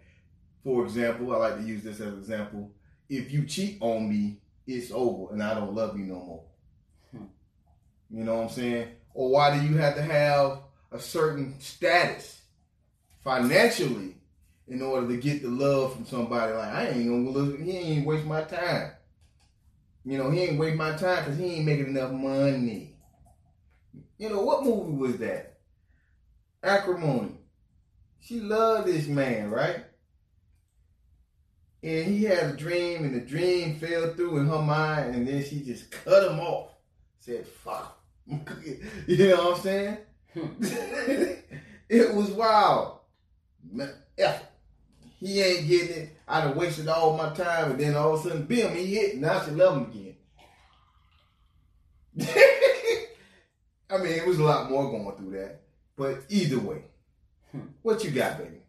for 0.61 0.83
example, 0.83 1.33
I 1.33 1.37
like 1.37 1.61
to 1.61 1.65
use 1.65 1.83
this 1.83 2.01
as 2.01 2.07
an 2.07 2.19
example. 2.19 2.69
If 3.07 3.31
you 3.31 3.45
cheat 3.45 3.77
on 3.79 4.09
me, 4.09 4.41
it's 4.75 4.91
over 4.91 5.33
and 5.33 5.41
I 5.41 5.53
don't 5.53 5.73
love 5.73 5.97
you 5.97 6.05
no 6.05 6.15
more. 6.15 6.43
Hmm. 7.11 7.25
You 8.09 8.23
know 8.23 8.35
what 8.35 8.43
I'm 8.43 8.49
saying? 8.49 8.87
Or 9.13 9.29
why 9.29 9.57
do 9.57 9.65
you 9.65 9.77
have 9.77 9.95
to 9.95 10.01
have 10.01 10.59
a 10.91 10.99
certain 10.99 11.59
status 11.59 12.41
financially 13.23 14.15
in 14.67 14.81
order 14.81 15.07
to 15.07 15.17
get 15.17 15.41
the 15.41 15.49
love 15.49 15.93
from 15.93 16.05
somebody? 16.05 16.53
Like, 16.53 16.73
I 16.73 16.87
ain't 16.87 17.07
gonna 17.09 17.29
look, 17.29 17.59
he 17.59 17.77
ain't 17.77 18.05
waste 18.05 18.25
my 18.25 18.43
time. 18.43 18.91
You 20.03 20.17
know, 20.17 20.31
he 20.31 20.41
ain't 20.41 20.59
waste 20.59 20.77
my 20.77 20.95
time 20.95 21.23
because 21.23 21.37
he 21.37 21.55
ain't 21.55 21.65
making 21.65 21.87
enough 21.87 22.11
money. 22.11 22.95
You 24.17 24.29
know, 24.29 24.41
what 24.41 24.63
movie 24.63 24.97
was 24.97 25.17
that? 25.17 25.57
Acrimony. 26.63 27.35
She 28.19 28.39
loved 28.39 28.87
this 28.87 29.07
man, 29.07 29.49
right? 29.49 29.83
And 31.83 32.05
he 32.05 32.23
had 32.25 32.43
a 32.43 32.55
dream, 32.55 33.05
and 33.05 33.15
the 33.15 33.21
dream 33.21 33.79
fell 33.79 34.13
through 34.13 34.37
in 34.37 34.47
her 34.47 34.61
mind, 34.61 35.15
and 35.15 35.27
then 35.27 35.43
she 35.43 35.61
just 35.61 35.89
cut 35.89 36.31
him 36.31 36.39
off. 36.39 36.69
Said, 37.19 37.47
fuck. 37.47 37.99
you 39.07 39.27
know 39.29 39.49
what 39.49 39.57
I'm 39.57 39.61
saying? 39.61 39.97
it 41.89 42.15
was 42.15 42.29
wild. 42.31 42.99
Effort. 44.17 44.47
He 45.19 45.39
ain't 45.41 45.67
getting 45.67 45.97
it. 45.97 46.17
I 46.27 46.41
done 46.41 46.55
wasted 46.55 46.87
all 46.87 47.15
my 47.15 47.33
time, 47.33 47.71
and 47.71 47.79
then 47.79 47.95
all 47.95 48.15
of 48.15 48.25
a 48.25 48.29
sudden, 48.29 48.45
bim, 48.45 48.75
he 48.75 48.95
hit. 48.95 49.17
Now 49.17 49.43
she 49.43 49.51
love 49.51 49.77
him 49.77 49.91
again. 49.91 50.15
I 53.89 53.97
mean, 53.97 54.13
it 54.13 54.25
was 54.25 54.39
a 54.39 54.43
lot 54.43 54.69
more 54.69 54.89
going 54.89 55.15
through 55.15 55.39
that. 55.39 55.61
But 55.95 56.23
either 56.29 56.59
way, 56.59 56.83
hmm. 57.51 57.67
what 57.81 58.03
you 58.03 58.11
got, 58.11 58.39
baby? 58.39 58.61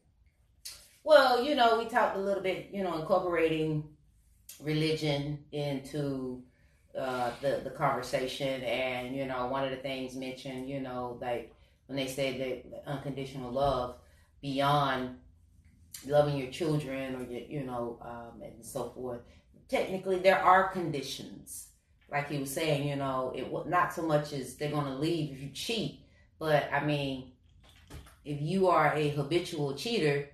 Well, 1.04 1.42
you 1.42 1.54
know, 1.54 1.78
we 1.78 1.86
talked 1.86 2.16
a 2.16 2.20
little 2.20 2.42
bit, 2.42 2.68
you 2.72 2.84
know, 2.84 2.98
incorporating 2.98 3.84
religion 4.60 5.38
into 5.50 6.42
uh, 6.96 7.32
the 7.40 7.60
the 7.64 7.70
conversation, 7.70 8.62
and 8.62 9.16
you 9.16 9.26
know, 9.26 9.46
one 9.46 9.64
of 9.64 9.70
the 9.70 9.76
things 9.76 10.14
mentioned, 10.14 10.68
you 10.68 10.80
know, 10.80 11.18
like 11.20 11.52
when 11.86 11.96
they 11.96 12.06
say 12.06 12.38
that 12.38 12.84
unconditional 12.86 13.50
love 13.50 13.96
beyond 14.40 15.16
loving 16.06 16.36
your 16.36 16.50
children 16.50 17.16
or 17.16 17.22
your, 17.24 17.42
you 17.42 17.64
know, 17.64 17.98
um, 18.02 18.42
and 18.42 18.64
so 18.64 18.90
forth. 18.90 19.20
Technically, 19.68 20.18
there 20.18 20.38
are 20.38 20.68
conditions, 20.68 21.68
like 22.10 22.28
he 22.28 22.38
was 22.38 22.52
saying. 22.52 22.86
You 22.86 22.96
know, 22.96 23.32
it 23.34 23.50
not 23.68 23.92
so 23.92 24.02
much 24.02 24.32
as 24.32 24.54
they're 24.54 24.70
going 24.70 24.86
to 24.86 24.94
leave 24.94 25.32
if 25.32 25.42
you 25.42 25.48
cheat, 25.50 26.00
but 26.38 26.68
I 26.72 26.84
mean, 26.84 27.32
if 28.24 28.40
you 28.40 28.68
are 28.68 28.92
a 28.94 29.08
habitual 29.10 29.74
cheater, 29.74 30.28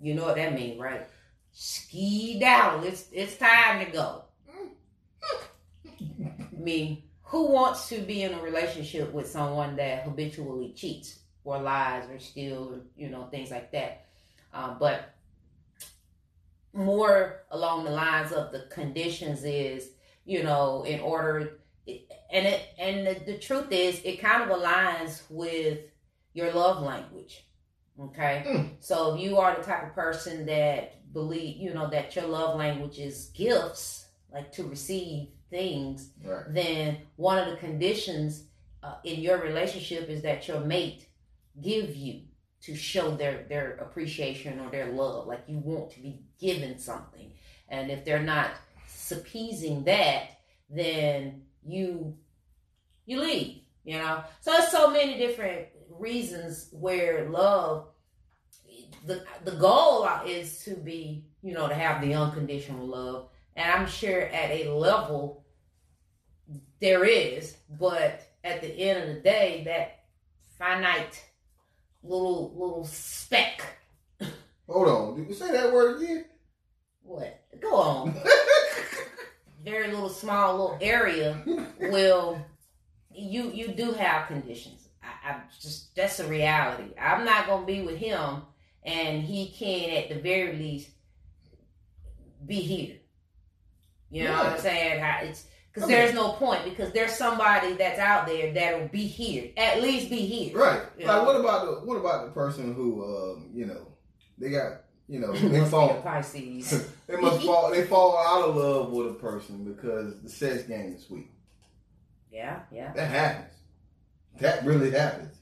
you 0.00 0.14
know 0.14 0.24
what 0.24 0.36
that 0.36 0.54
means, 0.54 0.80
right? 0.80 1.06
Ski 1.52 2.38
down. 2.38 2.84
It's 2.84 3.06
it's 3.12 3.36
time 3.36 3.84
to 3.84 3.90
go. 3.90 4.24
I 5.22 6.62
mean, 6.62 7.02
who 7.22 7.50
wants 7.50 7.88
to 7.88 7.98
be 8.00 8.22
in 8.22 8.34
a 8.34 8.42
relationship 8.42 9.12
with 9.12 9.26
someone 9.28 9.76
that 9.76 10.04
habitually 10.04 10.72
cheats? 10.76 11.20
or 11.44 11.58
lies 11.58 12.08
or 12.10 12.18
steals, 12.18 12.72
or 12.72 12.80
you 12.96 13.08
know 13.08 13.24
things 13.24 13.50
like 13.50 13.72
that 13.72 14.06
um, 14.52 14.76
but 14.78 15.14
more 16.72 17.42
along 17.50 17.84
the 17.84 17.90
lines 17.90 18.32
of 18.32 18.52
the 18.52 18.66
conditions 18.70 19.44
is 19.44 19.90
you 20.24 20.42
know 20.42 20.84
in 20.84 21.00
order 21.00 21.58
and 21.86 22.46
it 22.46 22.62
and 22.78 23.06
the, 23.06 23.32
the 23.32 23.38
truth 23.38 23.66
is 23.70 24.00
it 24.04 24.20
kind 24.20 24.42
of 24.42 24.56
aligns 24.56 25.22
with 25.28 25.80
your 26.32 26.52
love 26.52 26.82
language 26.82 27.44
okay 28.00 28.44
mm. 28.46 28.70
so 28.80 29.14
if 29.14 29.20
you 29.20 29.36
are 29.36 29.56
the 29.56 29.62
type 29.62 29.84
of 29.86 29.94
person 29.94 30.46
that 30.46 31.12
believe 31.12 31.56
you 31.56 31.74
know 31.74 31.88
that 31.88 32.14
your 32.16 32.26
love 32.26 32.56
language 32.56 32.98
is 32.98 33.30
gifts 33.34 34.06
like 34.32 34.50
to 34.52 34.64
receive 34.64 35.28
things 35.50 36.10
right. 36.24 36.44
then 36.48 36.98
one 37.16 37.38
of 37.38 37.50
the 37.50 37.56
conditions 37.56 38.44
uh, 38.82 38.94
in 39.04 39.20
your 39.20 39.38
relationship 39.38 40.08
is 40.08 40.22
that 40.22 40.46
your 40.48 40.60
mate 40.60 41.08
give 41.60 41.94
you 41.94 42.22
to 42.62 42.74
show 42.74 43.10
their 43.16 43.44
their 43.48 43.72
appreciation 43.76 44.60
or 44.60 44.70
their 44.70 44.92
love 44.92 45.26
like 45.26 45.42
you 45.46 45.58
want 45.58 45.90
to 45.90 46.00
be 46.00 46.20
given 46.38 46.78
something 46.78 47.32
and 47.68 47.90
if 47.90 48.04
they're 48.04 48.22
not 48.22 48.50
appeasing 49.10 49.82
that 49.84 50.38
then 50.68 51.42
you 51.66 52.16
you 53.06 53.20
leave 53.20 53.62
you 53.84 53.98
know 53.98 54.22
so 54.40 54.52
there's 54.52 54.68
so 54.68 54.90
many 54.90 55.18
different 55.18 55.66
reasons 55.98 56.68
where 56.72 57.28
love 57.28 57.88
the 59.06 59.24
the 59.44 59.52
goal 59.52 60.08
is 60.26 60.64
to 60.64 60.74
be 60.74 61.24
you 61.42 61.54
know 61.54 61.68
to 61.68 61.74
have 61.74 62.02
the 62.02 62.14
unconditional 62.14 62.86
love 62.86 63.28
and 63.56 63.70
i'm 63.70 63.86
sure 63.86 64.22
at 64.22 64.50
a 64.50 64.70
level 64.70 65.44
there 66.80 67.04
is 67.04 67.56
but 67.78 68.28
at 68.44 68.60
the 68.60 68.68
end 68.68 69.02
of 69.08 69.14
the 69.14 69.20
day 69.20 69.62
that 69.64 70.04
finite 70.58 71.24
little 72.02 72.52
little 72.52 72.84
speck. 72.84 73.62
Hold 74.68 74.88
on. 74.88 75.16
Did 75.16 75.28
you 75.28 75.34
say 75.34 75.50
that 75.52 75.72
word 75.72 76.02
again? 76.02 76.24
What? 77.02 77.42
Go 77.60 77.74
on. 77.74 78.14
Very 79.64 79.88
little 79.88 80.08
small 80.08 80.52
little 80.52 80.78
area 80.80 81.42
will 81.80 82.40
you 83.12 83.50
you 83.50 83.68
do 83.68 83.92
have 83.92 84.28
conditions. 84.28 84.88
I, 85.02 85.30
I 85.30 85.40
just 85.60 85.94
that's 85.94 86.20
a 86.20 86.28
reality. 86.28 86.94
I'm 86.98 87.24
not 87.24 87.46
gonna 87.46 87.66
be 87.66 87.82
with 87.82 87.96
him 87.96 88.42
and 88.84 89.22
he 89.22 89.50
can 89.50 89.90
at 89.90 90.08
the 90.08 90.20
very 90.20 90.56
least 90.56 90.90
be 92.46 92.56
here. 92.56 92.96
You 94.10 94.24
know 94.24 94.30
yeah. 94.30 94.44
what 94.44 94.52
I'm 94.54 94.58
saying? 94.58 95.00
How 95.00 95.20
it's 95.22 95.46
because 95.72 95.88
there's 95.88 96.14
no 96.14 96.32
point 96.32 96.64
because 96.64 96.92
there's 96.92 97.14
somebody 97.14 97.74
that's 97.74 97.98
out 97.98 98.26
there 98.26 98.52
that'll 98.52 98.88
be 98.88 99.06
here, 99.06 99.50
at 99.56 99.80
least 99.80 100.10
be 100.10 100.26
here. 100.26 100.56
Right. 100.56 100.82
Like 100.98 101.06
know? 101.06 101.24
what 101.24 101.36
about 101.36 101.66
the 101.66 101.86
what 101.86 101.96
about 101.96 102.26
the 102.26 102.32
person 102.32 102.74
who 102.74 103.04
um, 103.04 103.50
you 103.54 103.66
know, 103.66 103.86
they 104.38 104.50
got 104.50 104.82
you 105.08 105.20
know, 105.20 105.32
they 105.32 105.64
fall 105.64 106.00
Pisces. 106.02 106.88
they 107.06 107.16
must 107.16 107.42
fall 107.46 107.70
they 107.70 107.84
fall 107.84 108.18
out 108.18 108.48
of 108.48 108.56
love 108.56 108.90
with 108.90 109.08
a 109.08 109.14
person 109.14 109.64
because 109.64 110.20
the 110.22 110.28
sex 110.28 110.64
game 110.64 110.94
is 110.94 111.04
sweet. 111.04 111.30
Yeah, 112.32 112.60
yeah. 112.72 112.92
That 112.94 113.10
happens. 113.10 113.54
That 114.38 114.64
really 114.64 114.90
happens. 114.90 115.36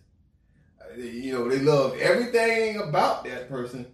You 0.99 1.33
know, 1.33 1.49
they 1.49 1.59
love 1.61 1.97
everything 1.99 2.79
about 2.81 3.25
that 3.25 3.49
person 3.49 3.87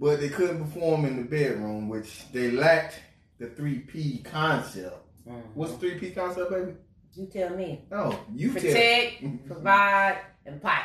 but 0.00 0.20
they 0.20 0.28
couldn't 0.28 0.64
perform 0.64 1.04
in 1.04 1.16
the 1.16 1.24
bedroom, 1.24 1.88
which 1.88 2.30
they 2.32 2.52
lacked 2.52 3.00
the 3.38 3.48
three 3.48 3.80
P 3.80 4.18
concept. 4.22 4.96
Mhm. 5.28 5.42
What's 5.54 5.72
the 5.72 5.78
three 5.78 5.98
P 5.98 6.10
concept, 6.12 6.50
baby? 6.50 6.74
You 7.14 7.26
tell 7.26 7.50
me. 7.56 7.84
Oh, 7.90 8.18
you 8.32 8.52
Protect, 8.52 9.20
tell. 9.20 9.30
provide, 9.46 10.18
and 10.46 10.62
pipe. 10.62 10.84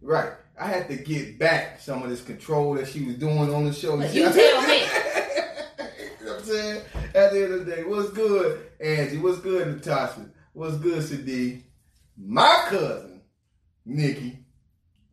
Right. 0.00 0.32
I 0.58 0.66
had 0.68 0.88
to 0.88 0.96
get 0.96 1.38
back 1.38 1.80
some 1.80 2.02
of 2.02 2.08
this 2.08 2.22
control 2.22 2.74
that 2.74 2.88
she 2.88 3.04
was 3.04 3.16
doing 3.16 3.52
on 3.52 3.66
the 3.66 3.72
show. 3.74 3.96
But 3.98 4.14
you 4.14 4.22
tell 4.24 4.62
me. 4.66 4.78
you 6.20 6.24
know 6.26 6.32
what 6.32 6.38
I'm 6.38 6.44
saying? 6.44 6.82
At 7.14 7.32
the 7.32 7.44
end 7.44 7.52
of 7.52 7.66
the 7.66 7.76
day, 7.76 7.84
what's 7.84 8.08
good, 8.10 8.70
Angie? 8.80 9.18
What's 9.18 9.40
good, 9.40 9.68
Natasha? 9.68 10.30
What's 10.54 10.76
good, 10.78 11.02
Sadi? 11.02 11.64
My 12.16 12.64
cousin, 12.68 13.09
Nikki. 13.84 14.38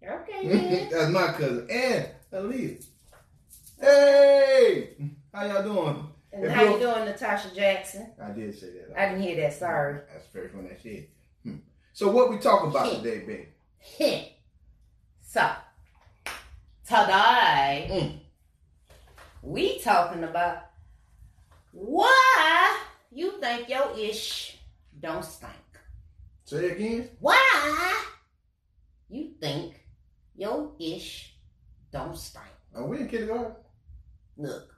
Okay. 0.03 0.87
That's 0.91 1.11
my 1.11 1.27
cousin. 1.33 1.67
And 1.69 2.07
Aaliyah. 2.31 2.85
Hey! 3.79 4.95
How 5.33 5.45
y'all 5.45 5.63
doing? 5.63 6.07
And 6.33 6.45
If 6.45 6.51
how 6.51 6.63
you 6.63 6.79
doing, 6.79 7.05
Natasha 7.05 7.53
Jackson? 7.55 8.11
I 8.21 8.31
did 8.31 8.57
say 8.57 8.67
that. 8.67 8.99
I 8.99 9.09
didn't 9.09 9.23
hear 9.23 9.35
that. 9.37 9.53
Sorry. 9.53 9.99
That's 10.11 10.27
very 10.27 10.49
funny 10.49 10.69
that 10.69 10.81
shit. 10.81 11.09
Hmm. 11.43 11.55
So 11.93 12.11
what 12.11 12.29
we 12.29 12.37
talking 12.37 12.69
about 12.69 12.91
today, 12.91 13.19
baby? 13.19 13.47
So 15.21 15.47
today 16.87 17.87
Mm. 17.91 18.19
we 19.43 19.79
talking 19.79 20.23
about 20.23 20.69
why 21.71 22.79
you 23.11 23.39
think 23.39 23.69
your 23.69 23.91
ish 23.97 24.57
don't 24.99 25.23
stink. 25.23 25.51
Say 26.45 26.71
again. 26.71 27.09
Why 27.19 28.03
you 29.09 29.31
think 29.39 29.85
your 30.35 30.71
ish 30.79 31.35
don't 31.91 32.17
stink? 32.17 32.45
Are 32.75 32.85
we 32.85 32.99
in 32.99 33.07
kindergarten? 33.07 33.55
Look, 34.37 34.69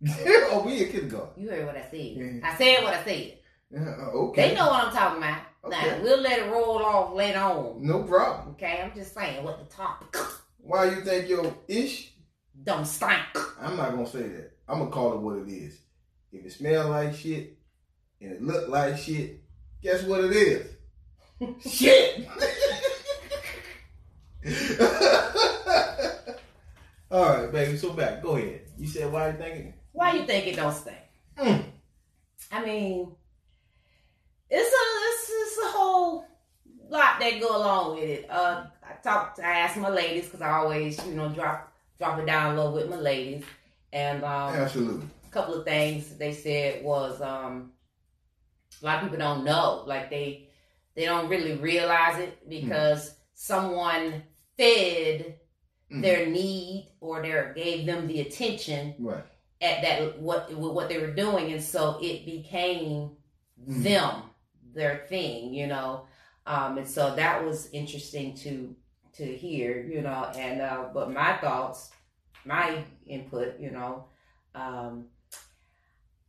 oh, 0.08 0.62
we 0.66 0.84
in 0.84 0.92
kindergarten. 0.92 1.42
you 1.42 1.50
heard 1.50 1.66
what 1.66 1.76
I 1.76 1.88
said. 1.90 2.40
I 2.44 2.56
said 2.56 2.84
what 2.84 2.94
I 2.94 3.04
said. 3.04 3.38
Uh, 3.76 4.10
okay. 4.12 4.48
They 4.48 4.54
know 4.54 4.66
what 4.66 4.84
I'm 4.86 4.92
talking 4.92 5.18
about. 5.18 5.42
Okay. 5.64 5.88
Now 5.90 6.02
we'll 6.02 6.20
let 6.20 6.38
it 6.38 6.50
roll 6.50 6.78
off 6.84 7.14
later 7.14 7.38
on. 7.40 7.86
No 7.86 8.02
problem. 8.02 8.50
Okay, 8.54 8.80
I'm 8.82 8.94
just 8.94 9.14
saying 9.14 9.44
what 9.44 9.58
the 9.58 9.74
topic 9.74 10.16
Why 10.58 10.86
you 10.86 11.02
think 11.02 11.28
your 11.28 11.54
ish? 11.66 12.12
don't 12.64 12.86
stink. 12.86 13.20
I'm 13.60 13.76
not 13.76 13.90
gonna 13.90 14.06
say 14.06 14.22
that. 14.22 14.52
I'm 14.68 14.78
gonna 14.78 14.90
call 14.90 15.14
it 15.14 15.20
what 15.20 15.38
it 15.38 15.48
is. 15.48 15.78
If 16.32 16.44
it 16.44 16.52
smell 16.52 16.88
like 16.90 17.14
shit 17.14 17.56
and 18.20 18.32
it 18.32 18.42
look 18.42 18.68
like 18.68 18.98
shit, 18.98 19.42
guess 19.82 20.02
what 20.04 20.24
it 20.24 20.32
is? 20.32 20.66
shit. 21.72 22.28
All 27.10 27.24
right, 27.24 27.52
baby. 27.52 27.76
So 27.76 27.92
back. 27.92 28.22
Go 28.22 28.36
ahead. 28.36 28.62
You 28.78 28.86
said 28.86 29.10
why 29.12 29.28
you 29.28 29.36
thinking? 29.38 29.74
Why 29.92 30.12
you 30.14 30.26
think 30.26 30.46
it 30.46 30.56
don't 30.56 30.74
stink? 30.74 30.98
Mm. 31.36 31.64
I 32.52 32.64
mean, 32.64 33.12
it's 34.50 34.68
a 34.68 34.82
it's, 35.08 35.30
it's 35.30 35.58
a 35.66 35.70
whole 35.76 36.26
lot 36.88 37.20
that 37.20 37.40
go 37.40 37.56
along 37.56 37.96
with 37.96 38.04
it. 38.04 38.30
Uh, 38.30 38.64
I 38.82 38.92
talked, 39.02 39.40
I 39.40 39.60
asked 39.60 39.76
my 39.76 39.88
ladies 39.88 40.24
because 40.24 40.40
I 40.40 40.50
always, 40.50 41.04
you 41.06 41.14
know, 41.14 41.28
drop 41.28 41.72
drop 41.98 42.18
it 42.18 42.26
down 42.26 42.56
low 42.56 42.72
with 42.72 42.88
my 42.88 42.96
ladies, 42.96 43.44
and 43.92 44.22
um, 44.24 44.54
Absolutely. 44.54 45.06
a 45.26 45.30
couple 45.30 45.54
of 45.54 45.64
things 45.64 46.16
they 46.16 46.32
said 46.32 46.84
was 46.84 47.20
um, 47.20 47.72
a 48.82 48.86
lot 48.86 48.96
of 48.96 49.02
people 49.04 49.18
don't 49.18 49.44
know, 49.44 49.84
like 49.86 50.10
they 50.10 50.48
they 50.94 51.04
don't 51.04 51.28
really 51.28 51.54
realize 51.56 52.18
it 52.18 52.48
because 52.48 53.14
someone 53.34 54.22
fed 54.58 55.38
Mhm. 55.90 56.02
their 56.02 56.26
need 56.26 56.92
or 57.00 57.22
their 57.22 57.54
gave 57.54 57.86
them 57.86 58.06
the 58.06 58.20
attention 58.20 58.94
Right. 58.98 59.24
at 59.62 59.82
that 59.82 60.18
what 60.20 60.52
what 60.52 60.88
they 60.90 60.98
were 60.98 61.14
doing 61.14 61.52
and 61.52 61.62
so 61.62 61.98
it 62.02 62.26
became 62.26 63.16
Mhm. 63.60 63.82
them 63.84 64.22
their 64.74 64.98
thing 65.08 65.54
you 65.54 65.66
know 65.66 66.06
um 66.46 66.78
and 66.78 66.88
so 66.88 67.14
that 67.16 67.44
was 67.44 67.70
interesting 67.72 68.34
to 68.34 68.76
to 69.12 69.24
hear 69.24 69.82
you 69.82 70.02
know 70.02 70.30
and 70.36 70.60
uh 70.60 70.88
but 70.92 71.10
my 71.10 71.36
thoughts 71.38 71.90
my 72.44 72.84
input 73.06 73.58
you 73.58 73.70
know 73.70 74.04
um 74.54 75.06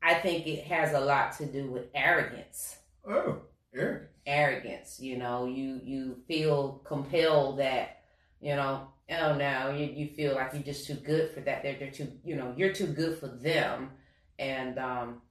i 0.02 0.14
think 0.14 0.48
it 0.48 0.64
has 0.64 0.94
a 0.94 1.00
lot 1.00 1.34
to 1.38 1.46
do 1.46 1.70
with 1.70 1.88
arrogance 1.94 2.78
Oh, 3.08 3.42
Eric. 3.76 4.10
arrogance 4.26 5.00
you 5.00 5.18
know 5.18 5.46
you 5.46 5.80
you 5.84 6.18
feel 6.28 6.82
compelled 6.86 7.60
that 7.60 7.99
you 8.42 8.56
know 8.56 8.88
oh 9.12 9.36
no 9.36 9.70
you, 9.76 9.86
you 9.86 10.08
feel 10.16 10.36
like 10.36 10.54
you're 10.54 10.64
just 10.64 10.86
too 10.88 10.94
good 10.96 11.32
for 11.32 11.42
that 11.42 11.64
they're, 11.64 11.78
they're 11.80 11.92
too 11.92 12.12
you 12.24 12.36
know 12.36 12.54
you're 12.58 12.74
too 12.74 12.88
good 12.88 13.18
for 13.18 13.28
them 13.28 13.90
and 14.38 14.78
um 14.80 15.22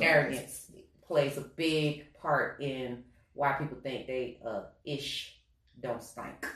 arrogance 0.00 0.70
plays 1.06 1.36
a 1.36 1.42
big 1.42 2.12
part 2.14 2.60
in 2.60 3.02
why 3.34 3.52
people 3.52 3.78
think 3.82 4.06
they 4.06 4.38
uh 4.46 4.62
ish 4.84 5.38
don't 5.80 6.02
stink 6.02 6.46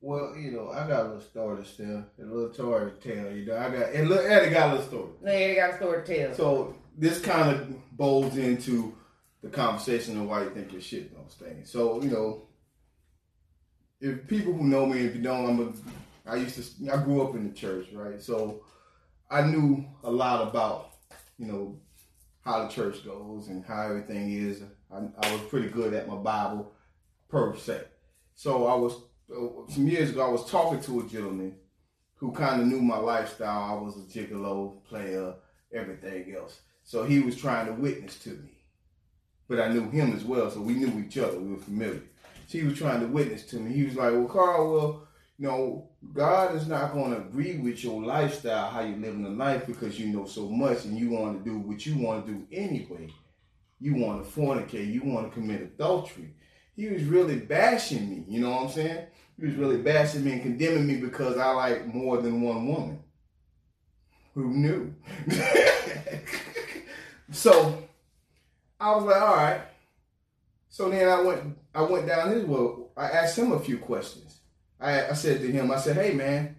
Well, 0.00 0.34
you 0.36 0.50
know, 0.50 0.70
I 0.70 0.88
got 0.88 1.00
a 1.00 1.04
little 1.04 1.20
story 1.20 1.62
to 1.62 1.76
tell, 1.76 2.04
a 2.18 2.24
little 2.24 2.52
story 2.52 2.90
to 2.90 2.96
tell. 3.14 3.30
You 3.32 3.46
know, 3.46 3.56
I 3.56 3.70
got 3.70 3.92
and 3.92 4.08
look, 4.08 4.24
Eddie 4.24 4.50
got 4.50 4.70
a 4.70 4.72
little 4.72 4.86
story. 4.86 5.10
there 5.22 5.50
you 5.50 5.54
got 5.56 5.74
a 5.74 5.76
story 5.76 6.04
to 6.04 6.26
tell 6.26 6.34
So 6.34 6.74
this 6.98 7.20
kind 7.20 7.50
of 7.50 7.96
bowls 7.96 8.36
into 8.36 8.96
the 9.42 9.48
conversation 9.48 10.18
of 10.18 10.28
why 10.28 10.42
you 10.42 10.50
think 10.50 10.72
your 10.72 10.80
shit 10.80 11.14
don't 11.14 11.30
stink. 11.30 11.66
So 11.66 12.02
you 12.02 12.10
know, 12.10 12.42
if 14.02 14.26
people 14.26 14.52
who 14.52 14.64
know 14.64 14.84
me, 14.84 14.98
if 14.98 15.14
you 15.14 15.22
don't, 15.22 15.48
I'm 15.48 15.60
a. 15.60 16.30
I 16.30 16.36
used 16.36 16.56
to. 16.56 16.92
I 16.92 17.02
grew 17.02 17.22
up 17.22 17.34
in 17.36 17.48
the 17.48 17.54
church, 17.54 17.86
right? 17.92 18.20
So 18.20 18.64
I 19.30 19.42
knew 19.42 19.86
a 20.02 20.10
lot 20.10 20.46
about 20.46 20.90
you 21.38 21.46
know 21.46 21.78
how 22.44 22.64
the 22.64 22.68
church 22.68 23.04
goes 23.04 23.48
and 23.48 23.64
how 23.64 23.82
everything 23.82 24.32
is. 24.32 24.62
I, 24.92 24.98
I 25.22 25.32
was 25.32 25.40
pretty 25.42 25.68
good 25.68 25.94
at 25.94 26.08
my 26.08 26.16
Bible 26.16 26.72
per 27.28 27.56
se. 27.56 27.84
So 28.34 28.66
I 28.66 28.74
was 28.74 28.94
uh, 29.34 29.72
some 29.72 29.86
years 29.86 30.10
ago. 30.10 30.26
I 30.26 30.30
was 30.30 30.50
talking 30.50 30.80
to 30.82 31.00
a 31.00 31.08
gentleman 31.08 31.54
who 32.16 32.32
kind 32.32 32.60
of 32.60 32.66
knew 32.66 32.82
my 32.82 32.98
lifestyle. 32.98 33.78
I 33.78 33.80
was 33.80 33.96
a 33.96 34.00
gigolo 34.00 34.82
player, 34.84 35.34
everything 35.72 36.34
else. 36.36 36.60
So 36.82 37.04
he 37.04 37.20
was 37.20 37.36
trying 37.36 37.66
to 37.66 37.72
witness 37.72 38.18
to 38.20 38.30
me, 38.30 38.58
but 39.48 39.60
I 39.60 39.68
knew 39.68 39.88
him 39.90 40.12
as 40.16 40.24
well. 40.24 40.50
So 40.50 40.60
we 40.60 40.74
knew 40.74 40.98
each 40.98 41.18
other. 41.18 41.38
We 41.38 41.52
were 41.52 41.60
familiar. 41.60 42.02
So 42.46 42.58
he 42.58 42.64
was 42.64 42.78
trying 42.78 43.00
to 43.00 43.06
witness 43.06 43.44
to 43.46 43.56
me. 43.56 43.72
He 43.74 43.84
was 43.84 43.96
like, 43.96 44.12
"Well, 44.12 44.26
Carl, 44.26 44.72
well." 44.72 45.08
You 45.38 45.48
know, 45.48 45.88
God 46.12 46.54
is 46.54 46.68
not 46.68 46.92
going 46.92 47.10
to 47.10 47.16
agree 47.16 47.56
with 47.56 47.82
your 47.82 48.00
lifestyle, 48.00 48.70
how 48.70 48.82
you 48.82 48.94
living 48.94 49.24
the 49.24 49.30
life, 49.30 49.66
because 49.66 49.98
you 49.98 50.06
know 50.06 50.24
so 50.24 50.48
much 50.48 50.84
and 50.84 50.96
you 50.96 51.10
want 51.10 51.42
to 51.42 51.50
do 51.50 51.58
what 51.58 51.84
you 51.84 51.96
want 51.96 52.26
to 52.26 52.32
do 52.32 52.46
anyway. 52.52 53.08
You 53.80 53.96
want 53.96 54.24
to 54.24 54.30
fornicate, 54.30 54.92
you 54.92 55.02
want 55.02 55.28
to 55.28 55.34
commit 55.34 55.62
adultery. 55.62 56.34
He 56.76 56.86
was 56.86 57.02
really 57.04 57.36
bashing 57.36 58.08
me, 58.08 58.24
you 58.28 58.40
know 58.40 58.50
what 58.50 58.62
I'm 58.62 58.70
saying? 58.70 59.06
He 59.36 59.46
was 59.46 59.56
really 59.56 59.78
bashing 59.78 60.22
me 60.22 60.32
and 60.32 60.42
condemning 60.42 60.86
me 60.86 60.96
because 60.96 61.36
I 61.36 61.50
like 61.50 61.92
more 61.92 62.18
than 62.18 62.40
one 62.40 62.68
woman. 62.68 63.02
Who 64.34 64.50
knew? 64.50 64.94
so 67.32 67.82
I 68.80 68.94
was 68.94 69.04
like, 69.04 69.20
all 69.20 69.36
right. 69.36 69.60
So 70.68 70.88
then 70.88 71.08
I 71.08 71.20
went 71.20 71.58
I 71.74 71.82
went 71.82 72.06
down 72.06 72.30
his 72.30 72.44
well, 72.44 72.90
I 72.96 73.06
asked 73.06 73.38
him 73.38 73.52
a 73.52 73.60
few 73.60 73.78
questions. 73.78 74.40
I, 74.80 75.08
I 75.08 75.12
said 75.12 75.40
to 75.40 75.50
him, 75.50 75.70
I 75.70 75.78
said, 75.78 75.96
hey 75.96 76.12
man, 76.12 76.56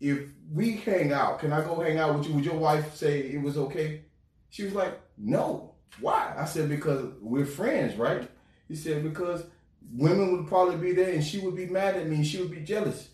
if 0.00 0.30
we 0.52 0.76
hang 0.76 1.12
out, 1.12 1.38
can 1.40 1.52
I 1.52 1.62
go 1.62 1.80
hang 1.80 1.98
out 1.98 2.16
with 2.16 2.26
you? 2.26 2.34
Would 2.34 2.44
your 2.44 2.54
wife 2.54 2.94
say 2.94 3.20
it 3.20 3.42
was 3.42 3.56
okay? 3.58 4.02
She 4.50 4.64
was 4.64 4.74
like, 4.74 4.98
no. 5.16 5.74
Why? 6.00 6.34
I 6.36 6.44
said, 6.44 6.68
because 6.68 7.12
we're 7.20 7.46
friends, 7.46 7.96
right? 7.96 8.28
He 8.68 8.74
said, 8.74 9.02
because 9.02 9.44
women 9.92 10.36
would 10.36 10.46
probably 10.46 10.76
be 10.76 10.92
there 10.92 11.12
and 11.12 11.24
she 11.24 11.38
would 11.40 11.56
be 11.56 11.66
mad 11.66 11.96
at 11.96 12.06
me 12.06 12.16
and 12.16 12.26
she 12.26 12.38
would 12.38 12.50
be 12.50 12.60
jealous. 12.60 13.08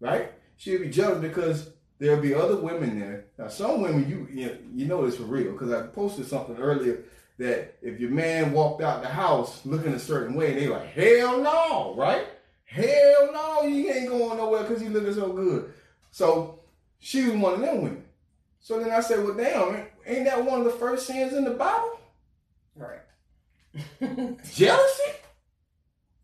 Right? 0.00 0.32
She 0.56 0.72
would 0.72 0.82
be 0.82 0.90
jealous 0.90 1.20
because 1.20 1.70
there'll 1.98 2.20
be 2.20 2.34
other 2.34 2.56
women 2.56 3.00
there. 3.00 3.26
Now, 3.38 3.48
some 3.48 3.80
women, 3.80 4.08
you 4.08 4.28
you 4.30 4.46
know, 4.46 4.58
you 4.74 4.86
know 4.86 5.06
this 5.06 5.16
for 5.16 5.24
real 5.24 5.52
because 5.52 5.72
I 5.72 5.86
posted 5.86 6.26
something 6.26 6.56
earlier 6.56 7.04
that 7.38 7.76
if 7.82 8.00
your 8.00 8.10
man 8.10 8.52
walked 8.52 8.82
out 8.82 9.02
the 9.02 9.08
house 9.08 9.64
looking 9.66 9.92
a 9.92 9.98
certain 9.98 10.34
way, 10.34 10.54
they 10.54 10.68
like, 10.68 10.86
hell 10.88 11.42
no, 11.42 11.94
right? 11.96 12.26
Hell 12.64 13.30
no, 13.32 13.62
you 13.62 13.90
ain't 13.90 14.08
going 14.08 14.38
nowhere 14.38 14.62
because 14.62 14.80
he 14.80 14.88
looking 14.88 15.14
so 15.14 15.32
good. 15.32 15.72
So 16.10 16.60
she 16.98 17.24
was 17.24 17.34
one 17.34 17.54
of 17.54 17.60
them 17.60 17.82
women. 17.82 18.04
So 18.60 18.80
then 18.80 18.90
I 18.90 19.00
said, 19.00 19.22
well, 19.22 19.34
damn, 19.34 19.86
ain't 20.06 20.24
that 20.24 20.44
one 20.44 20.60
of 20.60 20.64
the 20.64 20.72
first 20.72 21.06
sins 21.06 21.34
in 21.34 21.44
the 21.44 21.52
Bible? 21.52 22.00
right 22.74 23.00
Jealousy? 24.52 25.02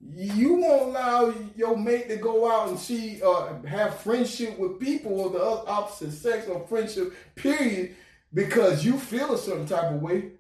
You 0.05 0.55
won't 0.55 0.91
allow 0.91 1.33
your 1.57 1.77
mate 1.77 2.09
to 2.09 2.17
go 2.17 2.51
out 2.51 2.69
and 2.69 2.79
see, 2.79 3.23
uh, 3.23 3.63
have 3.63 4.01
friendship 4.01 4.59
with 4.59 4.81
people 4.81 5.27
of 5.27 5.33
the 5.35 5.71
opposite 5.71 6.11
sex 6.11 6.49
or 6.49 6.67
friendship, 6.67 7.15
period, 7.37 7.95
because 8.35 8.85
you 8.85 8.99
feel 8.99 9.35
a 9.35 9.39
certain 9.39 9.67
type 9.67 9.93
of 9.93 10.03
way. 10.03 10.33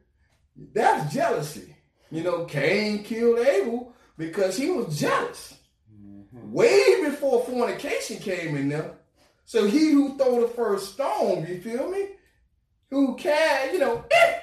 That's 0.72 1.12
jealousy. 1.12 1.74
You 2.10 2.22
know, 2.22 2.44
Cain 2.44 3.02
killed 3.04 3.38
Abel 3.38 3.94
because 4.18 4.56
he 4.56 4.70
was 4.70 4.98
jealous. 4.98 5.54
Mm-hmm. 5.92 6.52
Way 6.52 7.04
before 7.04 7.44
fornication 7.44 8.18
came 8.18 8.56
in 8.56 8.68
there. 8.68 8.94
So 9.44 9.66
he 9.66 9.90
who 9.92 10.16
throw 10.16 10.42
the 10.42 10.48
first 10.48 10.94
stone, 10.94 11.46
you 11.46 11.60
feel 11.60 11.90
me? 11.90 12.08
Who 12.90 13.16
can, 13.16 13.72
you 13.72 13.80
know, 13.80 14.04
eh! 14.10 14.38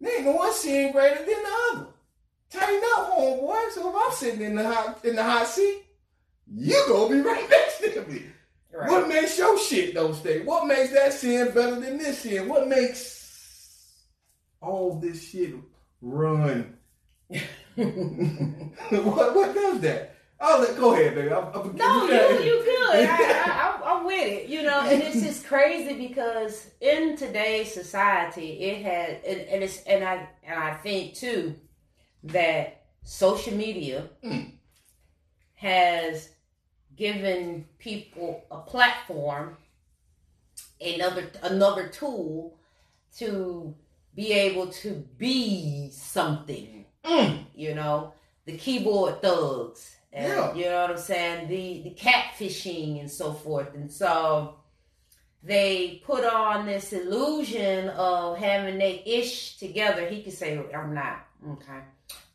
there 0.00 0.16
ain't 0.16 0.26
no 0.26 0.32
one 0.32 0.52
sin 0.52 0.92
greater 0.92 1.16
than 1.16 1.26
the 1.26 1.56
other. 1.72 1.86
Tighten 2.50 2.80
up, 2.96 3.10
homeboy. 3.10 3.70
So 3.72 3.88
if 3.88 3.94
I'm 3.96 4.12
sitting 4.12 4.42
in 4.42 4.54
the 4.56 4.64
hot 4.64 5.04
in 5.04 5.16
the 5.16 5.22
hot 5.22 5.46
seat, 5.46 5.84
you 6.52 6.84
gonna 6.88 7.14
be 7.14 7.20
right 7.20 7.48
next 7.50 7.78
to 7.78 8.02
me. 8.06 8.24
Right. 8.72 8.90
What 8.90 9.08
makes 9.08 9.38
your 9.38 9.58
shit 9.58 9.94
don't 9.94 10.14
stay? 10.14 10.42
What 10.42 10.66
makes 10.66 10.92
that 10.92 11.12
sin 11.12 11.52
better 11.52 11.78
than 11.80 11.98
this 11.98 12.20
sin? 12.20 12.48
What 12.48 12.68
makes 12.68 13.19
all 14.60 14.98
this 14.98 15.30
shit 15.30 15.54
run? 16.00 16.76
what 17.76 19.34
what 19.34 19.54
does 19.54 19.80
that? 19.80 20.16
I'll 20.42 20.60
let 20.60 20.76
go 20.76 20.94
ahead, 20.94 21.14
baby. 21.14 21.30
I'm, 21.32 21.44
I'm 21.54 21.76
No, 21.76 22.06
you 22.06 22.44
you 22.44 22.64
good. 22.64 23.06
I, 23.08 23.10
I, 23.10 23.80
I, 23.84 23.92
I'm 23.92 24.04
with 24.06 24.26
it. 24.26 24.48
You 24.48 24.62
know, 24.62 24.80
and 24.80 25.02
it's 25.02 25.20
just 25.20 25.46
crazy 25.46 26.08
because 26.08 26.70
in 26.80 27.16
today's 27.16 27.72
society, 27.74 28.52
it 28.60 28.82
has, 28.82 29.18
and, 29.26 29.40
and 29.42 29.62
it's, 29.62 29.82
and 29.82 30.02
I, 30.02 30.26
and 30.42 30.58
I 30.58 30.74
think 30.74 31.14
too 31.14 31.54
that 32.24 32.84
social 33.02 33.54
media 33.54 34.08
Mm. 34.24 34.52
has 35.56 36.30
given 36.96 37.66
people 37.78 38.44
a 38.50 38.58
platform, 38.60 39.56
another 40.80 41.30
another 41.42 41.88
tool 41.88 42.56
to 43.18 43.74
be 44.20 44.32
able 44.34 44.66
to 44.66 45.02
be 45.16 45.90
something. 45.92 46.84
Mm. 47.04 47.44
You 47.54 47.74
know, 47.74 48.12
the 48.44 48.56
keyboard 48.58 49.22
thugs. 49.22 49.96
And, 50.12 50.28
Yeah. 50.28 50.54
You 50.54 50.64
know 50.66 50.82
what 50.82 50.90
I'm 50.90 50.98
saying? 50.98 51.48
The 51.48 51.82
the 51.84 51.94
catfishing 51.94 53.00
and 53.00 53.10
so 53.10 53.32
forth. 53.32 53.74
And 53.74 53.90
so 53.90 54.56
they 55.42 56.02
put 56.04 56.24
on 56.24 56.66
this 56.66 56.92
illusion 56.92 57.88
of 57.90 58.36
having 58.36 58.76
they 58.76 59.02
ish 59.06 59.56
together. 59.56 60.06
He 60.06 60.22
could 60.22 60.34
say, 60.34 60.62
I'm 60.74 60.94
not. 60.94 61.26
Okay. 61.52 61.80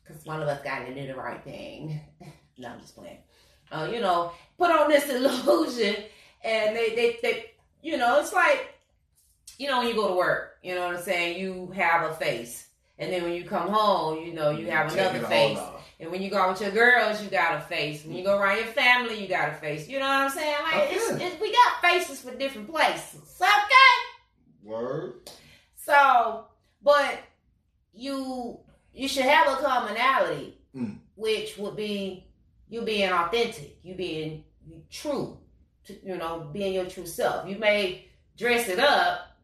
Because 0.02 0.24
one 0.26 0.42
of 0.42 0.48
us 0.48 0.62
got 0.64 0.86
to 0.86 0.92
do 0.94 1.06
the 1.06 1.14
right 1.14 1.42
thing. 1.44 2.00
no, 2.58 2.68
I'm 2.70 2.80
just 2.80 2.96
playing. 2.96 3.18
Uh, 3.70 3.88
you 3.92 4.00
know, 4.00 4.32
put 4.58 4.72
on 4.72 4.88
this 4.88 5.08
illusion 5.16 6.02
and 6.42 6.76
they, 6.76 6.96
they, 6.96 7.18
they, 7.22 7.50
you 7.80 7.96
know, 7.96 8.18
it's 8.18 8.32
like, 8.32 8.75
you 9.58 9.68
know, 9.68 9.78
when 9.78 9.88
you 9.88 9.94
go 9.94 10.08
to 10.08 10.14
work, 10.14 10.56
you 10.62 10.74
know 10.74 10.86
what 10.86 10.96
I'm 10.96 11.02
saying? 11.02 11.38
You 11.40 11.70
have 11.74 12.10
a 12.10 12.14
face. 12.14 12.66
And 12.98 13.12
then 13.12 13.22
when 13.24 13.32
you 13.34 13.44
come 13.44 13.68
home, 13.68 14.24
you 14.24 14.32
know, 14.32 14.50
you 14.50 14.70
have 14.70 14.92
another 14.92 15.20
face. 15.26 15.58
And 16.00 16.10
when 16.10 16.20
you 16.22 16.30
go 16.30 16.38
out 16.38 16.50
with 16.50 16.60
your 16.60 16.70
girls, 16.70 17.22
you 17.22 17.28
got 17.30 17.56
a 17.56 17.60
face. 17.60 18.04
When 18.04 18.16
you 18.16 18.24
go 18.24 18.38
around 18.38 18.56
your 18.58 18.66
family, 18.66 19.20
you 19.20 19.28
got 19.28 19.50
a 19.50 19.54
face. 19.54 19.88
You 19.88 19.98
know 19.98 20.06
what 20.06 20.14
I'm 20.24 20.30
saying? 20.30 20.56
Like 20.62 20.74
Okay. 20.74 20.94
it's, 20.96 21.40
we 21.40 21.52
got 21.52 21.80
faces 21.82 22.20
for 22.20 22.34
different 22.36 22.70
places. 22.70 23.38
Okay. 23.40 23.96
Word. 24.62 25.30
So, 25.76 26.46
but 26.82 27.18
you 27.92 28.60
you 28.92 29.08
should 29.08 29.24
have 29.24 29.46
a 29.58 29.62
commonality, 29.62 30.58
Mm. 30.74 30.98
which 31.14 31.56
would 31.56 31.76
be 31.76 32.26
you 32.68 32.82
being 32.82 33.10
authentic, 33.10 33.78
you 33.82 33.94
being 33.94 34.44
true, 34.90 35.38
to, 35.86 35.94
you 36.06 36.16
know, 36.18 36.50
being 36.52 36.74
your 36.74 36.84
true 36.84 37.06
self. 37.06 37.48
You 37.48 37.56
may 37.58 38.06
dress 38.36 38.68
it 38.68 38.78
up, 38.78 39.35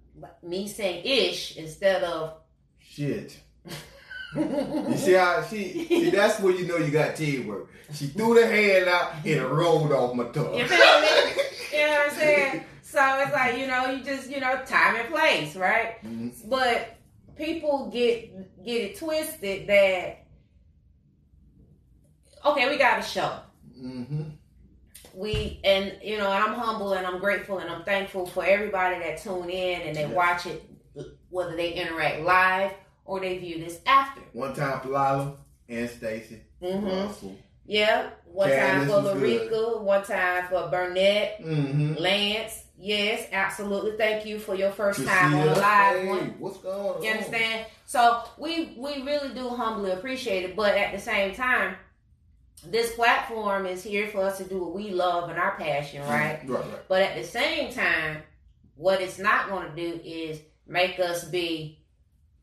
me 0.42 0.68
saying 0.68 1.02
ish 1.04 1.56
instead 1.56 2.02
of. 2.04 2.34
Shit. 2.78 3.38
You 4.34 4.96
see 4.96 5.12
how 5.12 5.42
she 5.42 5.84
see 5.84 6.08
that's 6.08 6.40
where 6.40 6.54
you 6.54 6.66
know 6.66 6.78
you 6.78 6.90
got 6.90 7.16
teamwork. 7.16 7.68
She 7.92 8.06
threw 8.06 8.34
the 8.34 8.46
hand 8.46 8.88
out 8.88 9.16
and 9.16 9.26
it 9.26 9.46
rolled 9.46 9.92
off 9.92 10.14
my 10.14 10.24
tongue. 10.28 10.54
You 10.54 10.66
feel 10.66 10.78
me? 10.78 11.08
You 11.70 11.84
know 11.86 11.90
what 11.92 12.12
I'm 12.12 12.16
saying? 12.16 12.64
So 12.82 13.00
it's 13.20 13.32
like, 13.32 13.56
you 13.58 13.66
know, 13.66 13.86
you 13.90 14.04
just, 14.04 14.28
you 14.30 14.38
know, 14.40 14.62
time 14.66 14.96
and 14.96 15.08
place, 15.08 15.56
right? 15.56 16.02
Mhm. 16.04 16.32
But 16.48 16.96
people 17.36 17.88
get 17.90 18.64
get 18.64 18.80
it 18.82 18.98
twisted 18.98 19.66
that 19.66 20.26
okay, 22.44 22.68
we 22.68 22.76
got 22.76 22.98
a 23.00 23.02
show. 23.02 23.38
Mhm. 23.78 24.32
We 25.14 25.60
and 25.64 25.92
you 26.02 26.18
know, 26.18 26.30
I'm 26.30 26.54
humble 26.54 26.92
and 26.94 27.06
I'm 27.06 27.18
grateful 27.18 27.58
and 27.58 27.70
I'm 27.70 27.84
thankful 27.84 28.26
for 28.26 28.44
everybody 28.44 28.98
that 29.00 29.18
tune 29.22 29.50
in 29.50 29.82
and 29.82 29.96
they 29.96 30.02
Yes. 30.02 30.12
watch 30.12 30.46
it, 30.46 30.62
whether 31.30 31.56
they 31.56 31.72
interact 31.74 32.20
live 32.22 32.72
or 33.04 33.20
they 33.20 33.38
view 33.38 33.58
this 33.64 33.80
after. 33.86 34.20
One 34.32 34.54
time 34.54 34.80
for 34.80 34.88
Lila 34.88 35.36
and 35.68 35.90
Stacy. 35.90 36.40
hmm 36.60 36.86
Russell. 36.86 37.36
Yeah, 37.64 38.10
one 38.24 38.50
time 38.50 38.86
for. 38.88 38.94
Larica, 39.02 39.80
one 39.82 40.02
time 40.04 40.48
for 40.48 40.68
Burnett, 40.68 41.40
Mm-hmm. 41.40 41.94
Lance. 41.94 42.64
Yes, 42.76 43.28
absolutely. 43.30 43.92
Thank 43.96 44.26
you 44.26 44.40
for 44.40 44.56
your 44.56 44.72
first 44.72 45.06
time 45.06 45.34
on 45.34 45.46
the 45.46 45.52
live 45.54 46.00
hey, 46.00 46.08
one. 46.08 46.34
What's 46.40 46.58
going 46.58 46.76
on? 46.96 47.02
You 47.02 47.10
understand? 47.12 47.66
So 47.86 48.24
we 48.38 48.74
we 48.76 49.02
really 49.02 49.32
do 49.34 49.48
humbly 49.50 49.92
appreciate 49.92 50.44
it, 50.44 50.56
but 50.56 50.74
at 50.74 50.92
the 50.92 50.98
same 51.00 51.32
time, 51.34 51.76
this 52.70 52.94
platform 52.94 53.66
is 53.66 53.82
here 53.82 54.08
for 54.08 54.22
us 54.22 54.38
to 54.38 54.44
do 54.44 54.58
what 54.58 54.74
we 54.74 54.90
love 54.90 55.30
and 55.30 55.38
our 55.38 55.56
passion, 55.56 56.02
right? 56.02 56.40
Right, 56.46 56.48
right. 56.48 56.88
But 56.88 57.02
at 57.02 57.16
the 57.16 57.24
same 57.24 57.72
time, 57.72 58.22
what 58.76 59.00
it's 59.00 59.18
not 59.18 59.48
going 59.48 59.68
to 59.68 59.74
do 59.74 60.00
is 60.04 60.40
make 60.66 60.98
us 60.98 61.24
be 61.24 61.80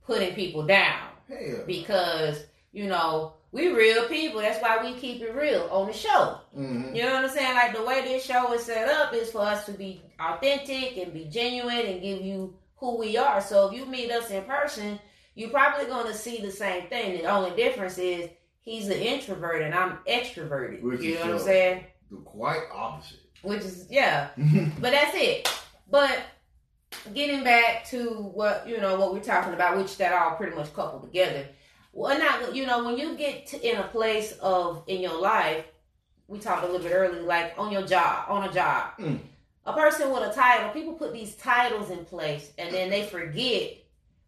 putting 0.05 0.34
people 0.36 0.65
down 0.65 1.08
Hell. 1.27 1.63
because 1.65 2.43
you 2.71 2.88
know 2.88 3.34
we 3.51 3.69
real 3.69 4.08
people. 4.08 4.41
That's 4.41 4.62
why 4.62 4.84
we 4.84 4.93
keep 4.99 5.21
it 5.21 5.34
real 5.34 5.67
on 5.71 5.88
the 5.88 5.93
show. 5.93 6.39
Mm-hmm. 6.58 6.95
You 6.95 7.03
know 7.03 7.13
what 7.15 7.25
I'm 7.25 7.29
saying? 7.29 7.55
Like 7.55 7.75
the 7.75 7.84
way 7.84 8.01
this 8.01 8.23
show 8.23 8.53
is 8.53 8.63
set 8.63 8.88
up 8.89 9.13
is 9.13 9.32
for 9.32 9.41
us 9.41 9.65
to 9.65 9.71
be 9.71 10.01
authentic 10.19 10.97
and 10.97 11.13
be 11.13 11.25
genuine 11.25 11.86
and 11.86 12.01
give 12.01 12.21
you 12.21 12.55
who 12.77 12.97
we 12.97 13.17
are. 13.17 13.41
So 13.41 13.67
if 13.67 13.77
you 13.77 13.86
meet 13.86 14.12
us 14.12 14.29
in 14.29 14.43
person, 14.43 14.99
you're 15.36 15.49
probably 15.49 15.86
going 15.86 16.08
to 16.08 16.13
see 16.13 16.41
the 16.41 16.51
same 16.51 16.88
thing. 16.88 17.21
The 17.21 17.25
only 17.25 17.55
difference 17.55 17.97
is 17.97 18.29
he's 18.62 18.88
an 18.88 18.93
introvert 19.00 19.62
and 19.62 19.74
I'm 19.74 19.98
extroverted. 20.08 20.82
Which 20.82 21.02
you 21.02 21.15
know 21.15 21.22
what 21.26 21.30
I'm 21.36 21.39
saying? 21.39 21.86
The 22.12 22.17
quite 22.17 22.62
opposite. 22.74 23.19
Which 23.41 23.62
is 23.62 23.88
yeah. 23.89 24.30
But 24.80 24.91
that's 24.91 25.15
it. 25.15 25.50
But 25.89 26.19
getting 27.13 27.43
back 27.43 27.86
to 27.89 28.10
what 28.13 28.67
you 28.67 28.80
know 28.80 29.00
what 29.00 29.13
we're 29.13 29.19
talking 29.22 29.54
about, 29.54 29.78
which 29.78 29.98
that 29.98 30.13
all 30.13 30.36
pretty 30.36 30.56
much 30.56 30.74
coupled 30.74 31.04
together. 31.04 31.45
Well, 31.93 32.17
now 32.19 32.50
you 32.52 32.65
know 32.65 32.84
when 32.84 32.98
you 32.98 33.15
get 33.15 33.48
to, 33.48 33.69
in 33.69 33.78
a 33.78 33.84
place 33.88 34.34
of 34.41 34.84
in 34.88 35.02
your 35.02 35.19
life, 35.19 35.65
we 36.28 36.39
talked 36.39 36.63
a 36.63 36.67
little 36.67 36.82
bit 36.86 36.93
earlier, 36.93 37.22
like 37.24 37.54
on 37.58 37.72
your 37.72 37.84
job, 37.86 38.26
on 38.30 38.48
a 38.48 38.54
job, 38.54 38.91
Mm. 39.00 39.19
a 39.65 39.74
person 39.74 40.12
with 40.12 40.24
a 40.30 40.34
title. 40.34 40.69
People 40.69 40.93
put 40.93 41.13
these 41.13 41.36
titles 41.36 41.89
in 41.89 42.06
place, 42.06 42.52
and 42.58 42.74
then 42.74 42.89
they 42.89 43.04
forget, 43.06 43.74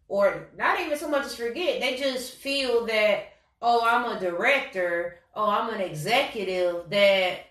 or 0.08 0.48
not 0.58 0.80
even 0.80 0.98
so 0.98 1.08
much 1.08 1.24
as 1.26 1.36
forget. 1.36 1.80
They 1.80 1.96
just 1.96 2.34
feel 2.34 2.86
that 2.86 3.31
oh, 3.62 3.86
I'm 3.86 4.16
a 4.16 4.20
director, 4.20 5.20
oh, 5.34 5.48
I'm 5.48 5.72
an 5.72 5.80
executive, 5.80 6.90
that 6.90 7.46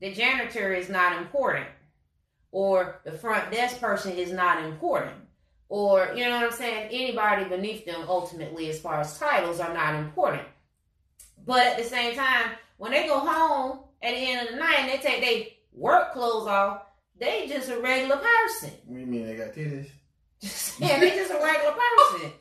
the 0.00 0.12
janitor 0.12 0.72
is 0.72 0.88
not 0.88 1.18
important. 1.18 1.66
Or 2.52 3.00
the 3.04 3.12
front 3.12 3.50
desk 3.50 3.80
person 3.80 4.12
is 4.12 4.32
not 4.32 4.64
important. 4.64 5.16
Or 5.68 6.12
you 6.14 6.24
know 6.24 6.36
what 6.36 6.44
i'm 6.44 6.52
saying? 6.52 6.88
Anybody 6.92 7.44
beneath 7.44 7.84
them 7.84 8.04
ultimately 8.08 8.70
as 8.70 8.80
far 8.80 9.00
as 9.00 9.18
titles 9.18 9.60
are 9.60 9.74
not 9.74 9.96
important. 9.96 10.46
But 11.44 11.66
at 11.66 11.76
the 11.76 11.84
same 11.84 12.14
time 12.14 12.52
when 12.76 12.92
they 12.92 13.06
go 13.06 13.18
home 13.18 13.80
at 14.00 14.14
the 14.14 14.16
end 14.16 14.46
of 14.46 14.54
the 14.54 14.60
night 14.60 14.78
and 14.78 14.88
they 14.88 14.98
take 14.98 15.20
their 15.20 15.46
work 15.72 16.12
clothes 16.12 16.46
off 16.46 16.82
they 17.18 17.48
just 17.48 17.70
a 17.70 17.80
regular 17.80 18.16
person. 18.16 18.70
What 18.84 18.94
do 18.94 19.00
you 19.00 19.06
mean 19.06 19.26
they 19.26 19.36
got 19.36 19.54
titties? 19.54 19.88
yeah, 20.80 21.00
they 21.00 21.10
just 21.10 21.30
a 21.30 21.42
regular 21.42 21.74
person. 21.74 22.32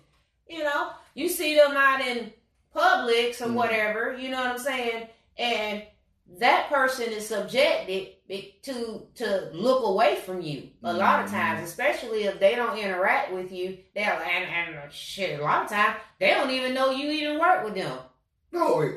You 0.49 0.63
know, 0.63 0.91
you 1.13 1.29
see 1.29 1.55
them 1.55 1.75
out 1.75 2.01
in 2.01 2.31
Publix 2.75 3.41
or 3.41 3.45
Mm. 3.47 3.53
whatever. 3.53 4.17
You 4.17 4.29
know 4.29 4.37
what 4.37 4.51
I'm 4.51 4.57
saying? 4.59 5.07
And 5.37 5.83
that 6.39 6.69
person 6.69 7.11
is 7.11 7.27
subjected 7.27 8.09
to 8.63 9.07
to 9.15 9.49
look 9.53 9.83
away 9.85 10.15
from 10.15 10.41
you 10.41 10.69
a 10.83 10.91
lot 10.93 11.23
of 11.23 11.29
times, 11.29 11.67
especially 11.69 12.23
if 12.23 12.39
they 12.39 12.55
don't 12.55 12.77
interact 12.77 13.31
with 13.31 13.51
you. 13.51 13.77
They'll 13.93 14.05
and, 14.05 14.75
and 14.75 14.91
shit. 14.91 15.39
A 15.39 15.43
lot 15.43 15.63
of 15.63 15.69
times 15.69 15.97
they 16.19 16.31
don't 16.31 16.49
even 16.49 16.73
know 16.73 16.89
you 16.91 17.09
even 17.09 17.39
work 17.39 17.63
with 17.63 17.75
them, 17.75 17.97
No, 18.51 18.77
wait. 18.77 18.95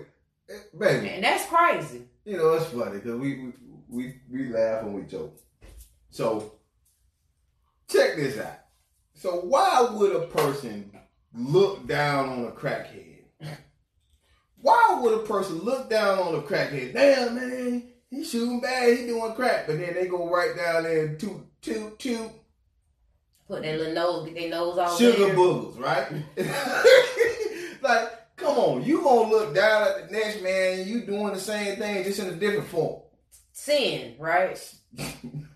Eh, 0.50 0.54
baby. 0.78 1.08
and 1.10 1.24
that's 1.24 1.44
crazy. 1.46 2.08
You 2.24 2.38
know, 2.38 2.54
it's 2.54 2.66
funny 2.66 2.92
because 2.98 3.18
we, 3.20 3.34
we 3.38 3.52
we 3.88 4.14
we 4.30 4.48
laugh 4.48 4.82
and 4.84 4.94
we 4.94 5.02
joke. 5.02 5.38
So 6.10 6.52
check 7.90 8.16
this 8.16 8.38
out. 8.38 8.60
So 9.14 9.40
why 9.40 9.86
would 9.92 10.14
a 10.16 10.26
person 10.28 10.90
look 11.34 11.86
down 11.86 12.28
on 12.30 12.44
a 12.46 12.50
crackhead? 12.52 13.07
Why 14.60 14.98
would 15.00 15.14
a 15.14 15.18
person 15.26 15.58
look 15.60 15.88
down 15.88 16.18
on 16.18 16.34
a 16.34 16.40
crackhead? 16.42 16.92
Damn 16.94 17.34
man, 17.36 17.84
he 18.10 18.24
shooting 18.24 18.60
bad, 18.60 18.96
he 18.98 19.06
doing 19.06 19.32
crack, 19.34 19.66
but 19.66 19.78
then 19.78 19.94
they 19.94 20.06
go 20.06 20.28
right 20.28 20.56
down 20.56 20.82
there 20.84 21.06
and 21.06 21.20
toot 21.20 21.36
toot 21.62 21.98
toot 21.98 22.30
Put 23.46 23.62
their 23.62 23.78
little 23.78 23.94
nose, 23.94 24.26
get 24.26 24.34
their 24.34 24.50
nose 24.50 24.76
all 24.76 24.96
sugar 24.98 25.24
weird. 25.26 25.36
boogers, 25.38 25.78
right? 25.80 26.12
like, 27.82 28.36
come 28.36 28.58
on, 28.58 28.84
you 28.84 29.02
gonna 29.02 29.30
look 29.30 29.54
down 29.54 29.88
at 29.88 30.06
the 30.08 30.12
next 30.12 30.42
man, 30.42 30.86
you 30.86 31.02
doing 31.02 31.32
the 31.32 31.40
same 31.40 31.76
thing 31.76 32.04
just 32.04 32.18
in 32.20 32.26
a 32.28 32.32
different 32.34 32.68
form. 32.68 33.00
sin, 33.52 34.14
right? 34.18 34.60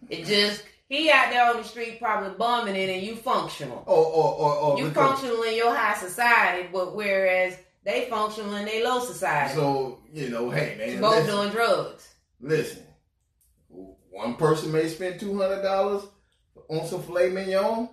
It 0.08 0.24
just 0.26 0.62
he 0.88 1.10
out 1.10 1.30
there 1.30 1.50
on 1.50 1.56
the 1.56 1.64
street 1.64 1.98
probably 1.98 2.34
bumming 2.36 2.76
it, 2.76 2.88
and 2.90 3.02
you 3.02 3.16
functional. 3.16 3.82
Or 3.86 4.04
or 4.06 4.34
or, 4.34 4.56
or 4.56 4.78
You 4.78 4.88
because- 4.88 5.18
functional 5.20 5.42
in 5.42 5.56
your 5.56 5.74
high 5.74 5.94
society, 5.98 6.68
but 6.72 6.94
whereas 6.94 7.56
they 7.84 8.08
functional 8.08 8.54
in 8.56 8.64
their 8.64 8.84
low 8.84 9.00
society. 9.00 9.54
So 9.54 10.00
you 10.12 10.28
know, 10.28 10.50
hey 10.50 10.76
man, 10.78 11.00
Both 11.00 11.16
listen, 11.16 11.34
doing 11.36 11.50
drugs. 11.50 12.14
listen. 12.40 12.82
One 14.10 14.36
person 14.36 14.70
may 14.72 14.88
spend 14.88 15.18
two 15.20 15.36
hundred 15.40 15.62
dollars 15.62 16.02
on 16.68 16.86
some 16.86 17.02
filet 17.02 17.30
mignon. 17.30 17.88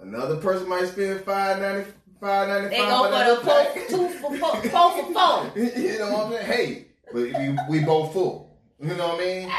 Another 0.00 0.36
person 0.36 0.68
might 0.68 0.86
spend 0.88 1.20
five 1.24 1.60
ninety 1.60 1.90
five 2.20 2.48
ninety 2.48 2.68
They 2.68 2.78
five. 2.82 2.88
go 2.90 3.04
for 3.04 3.34
the 3.34 3.46
four 3.46 3.64
for 3.64 3.90
two 3.90 4.08
for 4.18 4.36
four, 4.36 4.62
four 4.70 4.90
for 4.92 5.12
four. 5.12 5.52
you 5.82 5.98
know 5.98 6.12
what 6.12 6.26
I'm 6.26 6.32
saying? 6.32 6.46
Hey, 6.46 6.86
but 7.12 7.22
we, 7.22 7.58
we 7.80 7.84
both 7.84 8.12
full. 8.12 8.56
You 8.80 8.94
know 8.94 9.08
what 9.08 9.20
I 9.20 9.24
mean? 9.24 9.42
And 9.44 9.52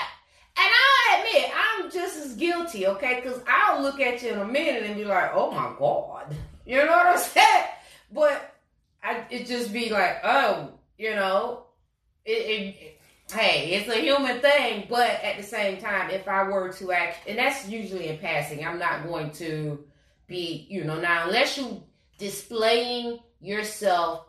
I'll 0.57 1.19
admit, 1.19 1.51
I'm 1.55 1.91
just 1.91 2.17
as 2.25 2.35
guilty, 2.35 2.85
okay? 2.87 3.21
Because 3.21 3.41
I'll 3.47 3.81
look 3.81 3.99
at 3.99 4.21
you 4.21 4.29
in 4.29 4.39
a 4.39 4.45
minute 4.45 4.83
and 4.83 4.95
be 4.95 5.05
like, 5.05 5.31
oh 5.33 5.51
my 5.51 5.73
God. 5.77 6.35
You 6.65 6.77
know 6.77 6.91
what 6.91 7.07
I'm 7.07 7.17
saying? 7.17 7.65
But 8.13 8.48
I, 9.03 9.25
it 9.29 9.47
just 9.47 9.71
be 9.71 9.89
like, 9.89 10.17
oh, 10.23 10.73
you 10.97 11.15
know, 11.15 11.65
it, 12.25 12.31
it, 12.31 12.99
hey, 13.31 13.71
it's 13.71 13.89
a 13.89 14.01
human 14.01 14.41
thing. 14.41 14.87
But 14.89 15.09
at 15.23 15.37
the 15.37 15.43
same 15.43 15.79
time, 15.79 16.09
if 16.09 16.27
I 16.27 16.43
were 16.43 16.71
to 16.73 16.91
act, 16.91 17.27
and 17.27 17.37
that's 17.37 17.67
usually 17.67 18.07
in 18.07 18.17
passing, 18.17 18.65
I'm 18.65 18.79
not 18.79 19.07
going 19.07 19.31
to 19.33 19.83
be, 20.27 20.67
you 20.69 20.83
know, 20.83 20.99
now 20.99 21.25
unless 21.27 21.57
you 21.57 21.83
displaying 22.17 23.19
yourself 23.41 24.25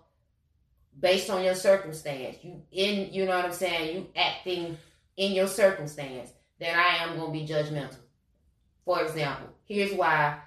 based 0.99 1.31
on 1.31 1.45
your 1.45 1.55
circumstance, 1.55 2.39
you 2.43 2.63
in, 2.73 3.13
you 3.13 3.27
know 3.27 3.37
what 3.37 3.45
I'm 3.45 3.53
saying, 3.53 3.97
you 3.97 4.07
acting 4.17 4.77
in 5.17 5.33
your 5.33 5.47
circumstance, 5.47 6.31
then 6.59 6.79
I 6.79 7.05
am 7.05 7.17
going 7.17 7.33
to 7.33 7.39
be 7.39 7.47
judgmental. 7.47 7.97
For 8.85 9.03
example, 9.03 9.49
here's 9.65 9.93
why. 9.93 10.39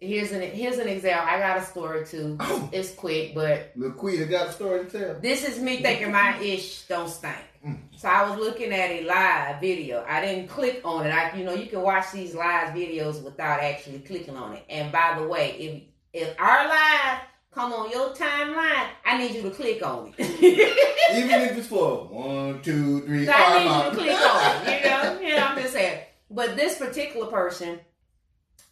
Here's 0.00 0.30
an 0.30 0.42
here's 0.42 0.78
an 0.78 0.86
example. 0.86 1.26
I 1.28 1.38
got 1.40 1.58
a 1.58 1.64
story 1.64 2.06
too. 2.06 2.36
Oh, 2.38 2.68
It's 2.72 2.94
quick, 2.94 3.34
but 3.34 3.76
Laquita 3.76 4.30
got 4.30 4.48
a 4.48 4.52
story 4.52 4.84
to 4.84 4.90
tell. 4.90 5.20
this 5.20 5.44
is 5.46 5.58
me 5.60 5.82
thinking 5.82 6.12
my 6.12 6.38
ish 6.38 6.82
don't 6.82 7.08
stink. 7.08 7.34
Mm. 7.66 7.78
So 7.96 8.08
I 8.08 8.30
was 8.30 8.38
looking 8.38 8.72
at 8.72 8.90
a 8.90 9.04
live 9.04 9.60
video. 9.60 10.04
I 10.08 10.20
didn't 10.20 10.46
click 10.48 10.82
on 10.84 11.04
it. 11.04 11.10
I, 11.10 11.36
you 11.36 11.44
know, 11.44 11.54
you 11.54 11.66
can 11.66 11.82
watch 11.82 12.12
these 12.12 12.32
live 12.32 12.74
videos 12.74 13.20
without 13.24 13.58
actually 13.60 13.98
clicking 13.98 14.36
on 14.36 14.54
it. 14.54 14.64
And 14.68 14.92
by 14.92 15.18
the 15.18 15.26
way, 15.26 15.56
if 16.12 16.28
if 16.28 16.40
our 16.40 16.68
live 16.68 17.18
come 17.50 17.72
on 17.72 17.90
your 17.90 18.10
timeline, 18.10 18.86
I 19.04 19.18
need 19.18 19.34
you 19.34 19.42
to 19.42 19.50
click 19.50 19.82
on 19.84 20.14
it. 20.16 20.24
Even 21.24 21.40
if 21.40 21.58
it's 21.58 21.66
for 21.66 22.04
one, 22.06 22.62
two, 22.62 23.00
three, 23.00 23.26
So 23.26 23.32
I 23.34 23.58
need 23.58 23.84
you 23.84 23.90
to 23.90 23.96
click 23.96 24.20
on 24.20 24.66
it. 24.68 24.84
You 24.84 24.90
know, 24.90 25.20
you 25.28 25.36
know, 25.36 25.44
I'm 25.44 25.58
just 25.58 25.72
saying. 25.72 26.02
But 26.30 26.56
this 26.56 26.78
particular 26.78 27.26
person, 27.26 27.80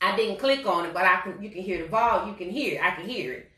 I 0.01 0.17
didn't 0.17 0.39
click 0.39 0.67
on 0.67 0.87
it, 0.87 0.95
but 0.95 1.05
I 1.05 1.21
can. 1.23 1.43
You 1.43 1.51
can 1.51 1.63
hear 1.63 1.83
the 1.83 1.89
volume. 1.89 2.29
You 2.31 2.35
can 2.35 2.51
hear. 2.51 2.81
I 2.83 2.91
can 2.91 3.09
hear 3.09 3.33
it. 3.33 3.51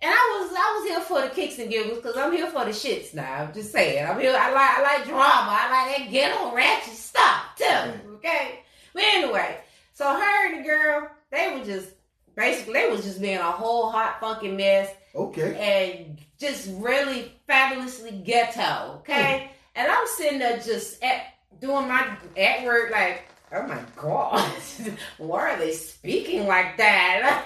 And 0.00 0.10
I 0.10 0.38
was 0.40 0.52
I 0.56 0.78
was 0.78 0.88
here 0.88 1.00
for 1.00 1.22
the 1.22 1.34
kicks 1.34 1.58
and 1.58 1.70
giggles 1.70 1.98
because 1.98 2.16
I'm 2.16 2.32
here 2.32 2.48
for 2.48 2.64
the 2.64 2.70
shits 2.70 3.14
now. 3.14 3.44
I'm 3.44 3.54
just 3.54 3.70
saying. 3.72 4.04
I'm 4.04 4.18
here. 4.18 4.34
I 4.36 4.50
like 4.52 4.78
I 4.78 4.82
like 4.82 5.06
drama. 5.06 5.22
I 5.24 5.70
like 5.70 5.98
that 5.98 6.10
ghetto 6.10 6.54
ratchet 6.54 6.94
stuff 6.94 7.56
too. 7.56 8.10
Okay. 8.14 8.60
But 8.94 9.02
anyway, 9.04 9.58
so 9.92 10.06
her 10.06 10.46
and 10.48 10.60
the 10.60 10.68
girl, 10.68 11.08
they 11.30 11.56
were 11.56 11.64
just 11.64 11.90
basically 12.34 12.74
they 12.74 12.88
was 12.88 13.04
just 13.04 13.20
being 13.20 13.38
a 13.38 13.50
whole 13.50 13.90
hot 13.90 14.20
funky 14.20 14.50
mess 14.50 14.90
Okay. 15.14 15.56
and 15.96 16.18
just 16.38 16.70
really 16.74 17.32
fabulously 17.46 18.22
ghetto, 18.24 18.96
okay? 18.98 19.38
Hmm. 19.38 19.52
And 19.74 19.92
I'm 19.92 20.06
sitting 20.06 20.38
there 20.38 20.58
just 20.58 21.02
at 21.02 21.34
doing 21.60 21.88
my 21.88 22.16
at 22.36 22.64
work 22.64 22.90
like, 22.90 23.24
oh 23.54 23.66
my 23.66 23.80
god, 23.96 24.50
why 25.18 25.50
are 25.52 25.58
they 25.58 25.72
speaking 25.72 26.46
like 26.46 26.76
that? 26.78 27.44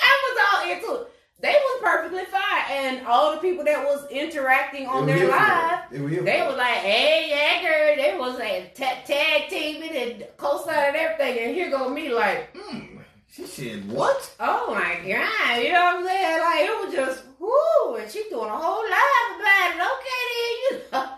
I 0.00 0.34
was 0.34 0.38
all 0.52 0.70
into 0.72 1.02
it. 1.02 1.08
They 1.40 1.52
was 1.52 1.80
perfectly 1.82 2.24
fine, 2.26 2.70
and 2.70 3.06
all 3.06 3.32
the 3.34 3.38
people 3.40 3.64
that 3.64 3.84
was 3.84 4.06
interacting 4.10 4.86
on 4.86 5.06
their 5.06 5.28
live. 5.28 5.80
They 5.90 6.00
were 6.00 6.08
here 6.08 6.18
for 6.20 6.24
they 6.24 6.38
that. 6.38 6.48
was 6.48 6.56
like, 6.56 6.76
"Hey, 6.76 7.26
yeah, 7.30 7.62
girl." 7.62 7.96
They 7.96 8.16
was 8.18 8.38
like 8.38 8.74
ta- 8.76 9.02
tag 9.04 9.48
teaming 9.50 9.90
and 9.96 10.24
co-signing 10.36 10.94
everything, 11.00 11.38
and 11.44 11.54
here 11.54 11.68
go 11.70 11.88
me 11.88 12.10
like, 12.10 12.56
Hmm. 12.56 12.98
She 13.32 13.46
said 13.46 13.88
what? 13.90 14.30
Oh 14.38 14.72
my 14.74 14.94
god, 14.96 15.62
you 15.62 15.72
know 15.72 15.84
what 15.84 15.96
I'm 15.96 16.06
saying? 16.06 16.40
Like 16.40 16.60
it 16.60 16.84
was 16.86 16.94
just 16.94 17.24
whoo, 17.40 17.94
and 17.96 18.10
she 18.10 18.22
doing 18.30 18.48
a 18.48 18.56
whole 18.56 18.84
lot 18.84 19.40
about 19.40 19.70
it. 19.70 19.80
Okay, 19.92 20.22
then 20.70 20.78
you 20.78 20.84
know. 20.92 21.08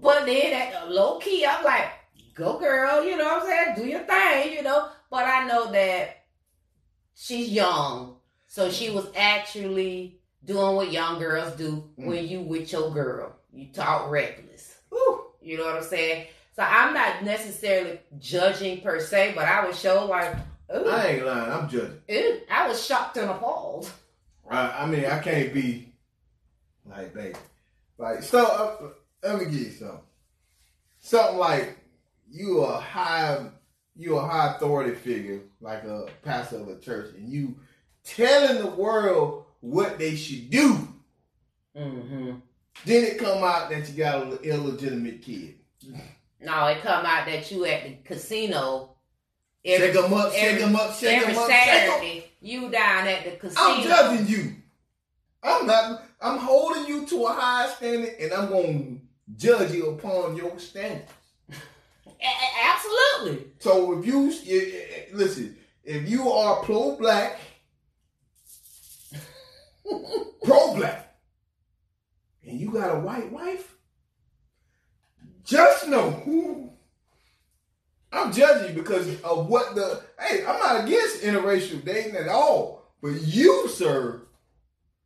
But 0.00 0.26
then 0.26 0.52
at 0.52 0.90
low 0.90 1.18
key, 1.18 1.44
I'm 1.46 1.64
like, 1.64 1.90
go 2.34 2.58
girl, 2.58 3.04
you 3.04 3.16
know 3.16 3.24
what 3.24 3.42
I'm 3.42 3.48
saying? 3.48 3.74
Do 3.76 3.86
your 3.86 4.00
thing, 4.00 4.52
you 4.52 4.62
know. 4.62 4.88
But 5.10 5.24
I 5.24 5.46
know 5.46 5.70
that 5.72 6.24
she's 7.14 7.50
young, 7.50 8.16
so 8.46 8.70
she 8.70 8.90
was 8.90 9.06
actually 9.16 10.20
doing 10.44 10.76
what 10.76 10.92
young 10.92 11.18
girls 11.18 11.54
do 11.56 11.90
when 11.96 12.26
you 12.28 12.40
with 12.42 12.70
your 12.72 12.90
girl. 12.90 13.36
You 13.52 13.72
talk 13.72 14.10
reckless. 14.10 14.78
Whew. 14.90 15.26
You 15.40 15.58
know 15.58 15.64
what 15.64 15.76
I'm 15.76 15.82
saying? 15.82 16.26
So 16.54 16.62
I'm 16.62 16.92
not 16.92 17.22
necessarily 17.22 18.00
judging 18.18 18.80
per 18.80 19.00
se, 19.00 19.32
but 19.34 19.44
I 19.44 19.66
was 19.66 19.78
show 19.78 20.06
like, 20.06 20.34
ooh. 20.74 20.88
I 20.88 21.06
ain't 21.06 21.24
lying. 21.24 21.52
I'm 21.52 21.68
judging. 21.68 22.00
Ew, 22.08 22.40
I 22.50 22.68
was 22.68 22.84
shocked 22.84 23.16
and 23.16 23.30
appalled. 23.30 23.90
Right? 24.44 24.72
I 24.76 24.86
mean, 24.86 25.06
I 25.06 25.18
can't 25.20 25.54
be 25.54 25.92
like, 26.84 27.14
baby. 27.14 27.36
Like, 27.96 28.22
so, 28.22 28.44
uh, 28.44 28.88
let 29.22 29.38
me 29.38 29.44
give 29.46 29.54
you 29.54 29.70
something. 29.70 30.00
Something 31.00 31.38
like 31.38 31.78
you 32.30 32.60
a 32.62 32.78
high, 32.78 33.46
you 33.96 34.16
a 34.16 34.20
high 34.26 34.54
authority 34.56 34.94
figure, 34.94 35.40
like 35.60 35.84
a 35.84 36.06
pastor 36.22 36.56
of 36.56 36.68
a 36.68 36.78
church, 36.78 37.14
and 37.16 37.28
you 37.28 37.56
telling 38.04 38.58
the 38.58 38.70
world 38.70 39.44
what 39.60 39.98
they 39.98 40.14
should 40.14 40.50
do. 40.50 40.76
Mm-hmm. 41.76 42.34
Then 42.84 43.04
it 43.04 43.18
come 43.18 43.42
out 43.42 43.70
that 43.70 43.88
you 43.88 43.94
got 43.96 44.22
an 44.22 44.38
illegitimate 44.42 45.22
kid. 45.22 45.56
No, 46.40 46.66
it 46.66 46.80
come 46.82 47.04
out 47.04 47.26
that 47.26 47.50
you 47.50 47.64
at 47.64 47.84
the 47.84 47.96
casino 48.04 48.94
Shake 49.64 49.94
'em 49.96 50.14
up, 50.14 50.32
shake 50.32 50.42
every- 50.44 50.62
'em 50.62 50.76
up, 50.76 50.94
shake 50.94 51.16
'em 51.18 51.22
every 51.30 51.36
up. 51.36 51.48
Saturday. 51.48 52.24
You 52.40 52.70
down 52.70 53.06
at 53.08 53.24
the 53.24 53.32
casino. 53.32 53.60
I'm 53.60 53.82
judging 53.82 54.26
you. 54.28 54.54
I'm 55.42 55.66
not. 55.66 56.02
I'm 56.20 56.38
holding 56.38 56.86
you 56.86 57.06
to 57.06 57.26
a 57.26 57.32
high 57.32 57.68
standard, 57.74 58.14
and 58.20 58.32
I'm 58.32 58.48
gonna 58.48 58.96
judge 59.36 59.72
you 59.72 59.90
upon 59.90 60.36
your 60.36 60.58
standards. 60.58 61.10
Absolutely. 62.64 63.46
So 63.60 63.98
if 63.98 64.06
you 64.06 64.26
listen, 65.12 65.56
if 65.84 66.08
you 66.08 66.30
are 66.30 66.62
pro 66.62 66.96
black, 66.96 67.38
pro 70.42 70.74
black, 70.74 71.16
and 72.44 72.58
you 72.58 72.72
got 72.72 72.96
a 72.96 73.00
white 73.00 73.30
wife, 73.30 73.74
just 75.44 75.88
know 75.88 76.10
who 76.10 76.70
I'm 78.12 78.32
judging 78.32 78.74
you 78.74 78.82
because 78.82 79.20
of 79.22 79.46
what 79.48 79.74
the. 79.74 80.02
Hey, 80.18 80.44
I'm 80.44 80.58
not 80.58 80.84
against 80.84 81.22
interracial 81.22 81.84
dating 81.84 82.16
at 82.16 82.28
all, 82.28 82.90
but 83.02 83.20
you, 83.22 83.68
sir, 83.68 84.22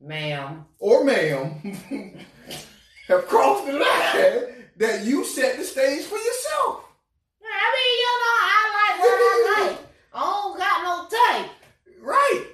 Ma'am. 0.00 0.64
or 0.78 1.04
ma'am 1.04 1.60
have 3.12 3.26
crossed 3.28 3.66
the 3.66 3.72
line 3.72 4.64
that 4.76 5.04
you 5.04 5.24
set 5.24 5.56
the 5.58 5.64
stage 5.64 6.04
for 6.04 6.16
yourself. 6.18 6.84
I 7.44 7.66
mean, 7.76 7.94
you 8.02 8.12
know, 8.22 8.36
I 8.42 8.60
like 8.78 9.00
what 9.00 9.18
I 9.20 9.66
like. 9.70 9.78
I 10.14 10.20
don't 10.20 10.58
got 10.58 10.82
no 10.82 11.40
type. 11.40 11.50
Right. 12.00 12.46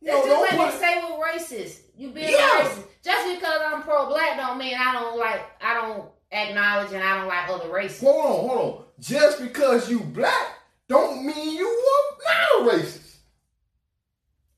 You 0.00 0.10
That's 0.12 0.26
know, 0.26 0.32
just 0.46 0.50
don't 0.50 0.58
like 0.58 0.70
put- 0.72 0.80
say 0.80 0.94
with 1.02 1.60
racist. 1.60 1.80
You 1.96 2.10
being 2.10 2.30
Yeah. 2.30 2.60
racist. 2.60 2.84
Just 3.04 3.34
because 3.34 3.60
I'm 3.66 3.82
pro 3.82 4.06
black 4.08 4.36
don't 4.36 4.58
mean 4.58 4.74
I 4.78 4.92
don't 4.94 5.18
like 5.18 5.40
I 5.62 5.74
don't 5.74 6.08
acknowledge 6.32 6.92
and 6.92 7.02
I 7.02 7.18
don't 7.18 7.28
like 7.28 7.48
other 7.48 7.68
races. 7.72 8.00
hold 8.00 8.16
on, 8.24 8.48
hold 8.48 8.50
on. 8.78 8.84
Just 9.00 9.40
because 9.40 9.90
you 9.90 10.00
black 10.00 10.58
don't 10.88 11.24
mean 11.24 11.56
you 11.56 11.66
are 11.68 12.62
not 12.62 12.74
a 12.74 12.76
racist. 12.78 13.16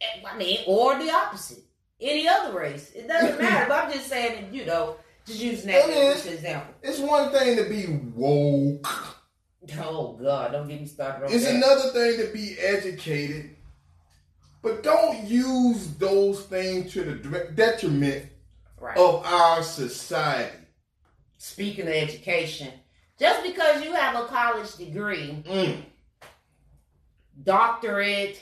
Eh, 0.00 0.22
I 0.26 0.36
mean, 0.36 0.58
or 0.66 0.98
the 0.98 1.10
opposite. 1.10 1.62
Any 2.00 2.28
other 2.28 2.56
race. 2.58 2.92
It 2.94 3.08
doesn't 3.08 3.38
matter. 3.40 3.66
but 3.68 3.84
I'm 3.84 3.92
just 3.92 4.08
saying 4.08 4.42
that, 4.42 4.54
you 4.54 4.64
know, 4.66 4.96
just 5.26 5.40
using 5.40 5.66
that 5.68 5.88
as 5.90 6.26
an 6.26 6.34
example. 6.34 6.74
It's 6.82 6.98
one 6.98 7.30
thing 7.30 7.56
to 7.56 7.64
be 7.68 7.86
woke. 8.14 8.86
Oh 9.80 10.12
God, 10.22 10.52
don't 10.52 10.68
get 10.68 10.80
me 10.80 10.86
started 10.86 11.26
on 11.26 11.32
It's 11.32 11.44
that. 11.44 11.54
another 11.56 11.90
thing 11.90 12.24
to 12.24 12.32
be 12.32 12.56
educated. 12.58 13.56
But 14.62 14.82
don't 14.82 15.24
use 15.24 15.88
those 15.96 16.42
things 16.44 16.92
to 16.92 17.02
the 17.04 17.50
detriment 17.54 18.26
right. 18.80 18.96
of 18.96 19.24
our 19.26 19.62
society. 19.62 20.56
Speaking 21.38 21.86
of 21.86 21.92
education, 21.94 22.72
just 23.18 23.42
because 23.42 23.82
you 23.84 23.92
have 23.92 24.14
a 24.14 24.26
college 24.26 24.74
degree, 24.76 25.42
Mm. 25.48 25.82
doctorate, 27.42 28.40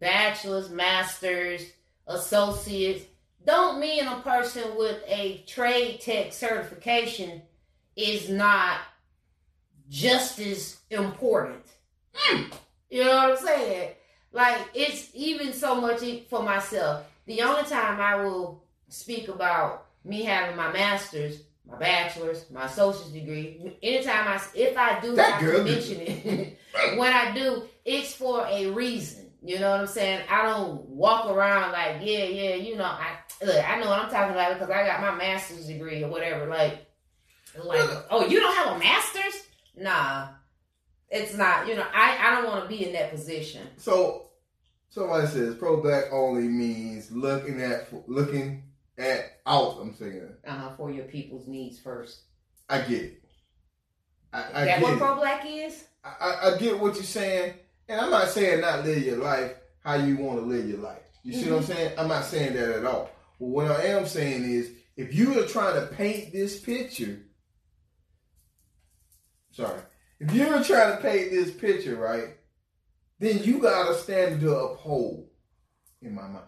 bachelor's, 0.00 0.70
master's, 0.70 1.62
associates, 2.06 3.04
don't 3.44 3.80
mean 3.80 4.06
a 4.06 4.16
person 4.20 4.76
with 4.76 5.02
a 5.06 5.44
trade 5.46 6.00
tech 6.00 6.32
certification 6.32 7.42
is 7.96 8.28
not 8.28 8.78
just 9.88 10.38
as 10.38 10.78
important. 10.90 11.62
Hmm. 12.14 12.44
You 12.90 13.04
know 13.04 13.16
what 13.16 13.30
I'm 13.30 13.46
saying? 13.46 13.92
Like 14.32 14.58
it's 14.74 15.08
even 15.14 15.52
so 15.52 15.80
much 15.80 16.00
for 16.28 16.42
myself. 16.42 17.04
The 17.26 17.42
only 17.42 17.68
time 17.68 18.00
I 18.00 18.16
will 18.16 18.64
speak 18.88 19.28
about 19.28 19.86
me 20.04 20.22
having 20.22 20.56
my 20.56 20.72
master's, 20.72 21.42
my 21.66 21.78
bachelor's, 21.78 22.50
my 22.50 22.64
associate's 22.66 23.10
degree, 23.12 23.76
anytime 23.82 24.28
I, 24.28 24.40
if 24.54 24.76
I 24.76 25.00
do 25.00 25.14
girl 25.14 25.64
mention 25.64 26.00
it, 26.00 26.58
when 26.98 27.12
I 27.12 27.32
do, 27.32 27.64
it's 27.84 28.14
for 28.14 28.46
a 28.48 28.66
reason. 28.68 29.21
You 29.44 29.58
know 29.58 29.70
what 29.72 29.80
I'm 29.80 29.86
saying? 29.88 30.22
I 30.30 30.42
don't 30.42 30.82
walk 30.88 31.26
around 31.28 31.72
like, 31.72 31.96
yeah, 32.00 32.24
yeah, 32.24 32.54
you 32.54 32.76
know, 32.76 32.84
I 32.84 33.16
look, 33.44 33.68
I 33.68 33.80
know 33.80 33.88
what 33.88 33.98
I'm 33.98 34.10
talking 34.10 34.32
about 34.34 34.54
because 34.54 34.70
I 34.70 34.86
got 34.86 35.00
my 35.00 35.14
master's 35.16 35.66
degree 35.66 36.04
or 36.04 36.08
whatever. 36.08 36.46
Like, 36.46 36.86
like, 37.64 37.88
oh, 38.10 38.26
you 38.26 38.38
don't 38.40 38.54
have 38.54 38.76
a 38.76 38.78
master's? 38.78 39.42
Nah, 39.76 40.28
it's 41.10 41.34
not. 41.36 41.66
You 41.66 41.74
know, 41.74 41.86
I 41.92 42.18
I 42.20 42.30
don't 42.40 42.46
want 42.50 42.62
to 42.64 42.68
be 42.68 42.86
in 42.86 42.92
that 42.92 43.10
position. 43.10 43.66
So 43.78 44.28
somebody 44.90 45.26
says 45.26 45.56
pro 45.56 45.82
black 45.82 46.04
only 46.12 46.48
means 46.48 47.10
looking 47.10 47.60
at 47.60 47.88
looking 48.08 48.62
at 48.96 49.40
out. 49.46 49.78
I'm 49.80 49.94
saying 49.96 50.28
uh-huh, 50.46 50.70
for 50.76 50.90
your 50.92 51.04
people's 51.06 51.48
needs 51.48 51.78
first. 51.78 52.20
I 52.68 52.78
get 52.82 53.02
it. 53.02 53.22
I, 54.32 54.38
I 54.38 54.64
that 54.64 54.80
get 54.80 54.82
what 54.82 54.98
pro 54.98 55.16
black 55.16 55.44
is? 55.46 55.84
I, 56.04 56.08
I- 56.20 56.54
I 56.54 56.58
get 56.58 56.78
what 56.78 56.94
you're 56.94 57.04
saying, 57.04 57.54
and 57.92 58.00
I'm 58.00 58.10
not 58.10 58.28
saying 58.28 58.62
not 58.62 58.86
live 58.86 59.04
your 59.04 59.18
life 59.18 59.52
how 59.84 59.96
you 59.96 60.16
want 60.16 60.38
to 60.38 60.46
live 60.46 60.66
your 60.66 60.78
life. 60.78 61.02
You 61.22 61.34
see 61.34 61.50
what 61.50 61.58
I'm 61.58 61.62
mm-hmm. 61.64 61.72
saying? 61.72 61.98
I'm 61.98 62.08
not 62.08 62.24
saying 62.24 62.54
that 62.54 62.70
at 62.70 62.84
all. 62.86 63.10
But 63.38 63.46
what 63.46 63.70
I 63.70 63.84
am 63.88 64.06
saying 64.06 64.44
is, 64.44 64.70
if 64.96 65.14
you 65.14 65.38
are 65.38 65.46
trying 65.46 65.74
to 65.74 65.94
paint 65.94 66.32
this 66.32 66.58
picture, 66.58 67.20
sorry, 69.50 69.80
if 70.20 70.32
you're 70.32 70.64
trying 70.64 70.96
to 70.96 71.02
paint 71.02 71.32
this 71.32 71.50
picture, 71.50 71.96
right, 71.96 72.36
then 73.18 73.42
you 73.44 73.58
got 73.58 73.90
a 73.90 73.94
standard 73.94 74.40
to 74.40 74.56
uphold. 74.56 75.28
In 76.00 76.16
my 76.16 76.22
mind, 76.22 76.46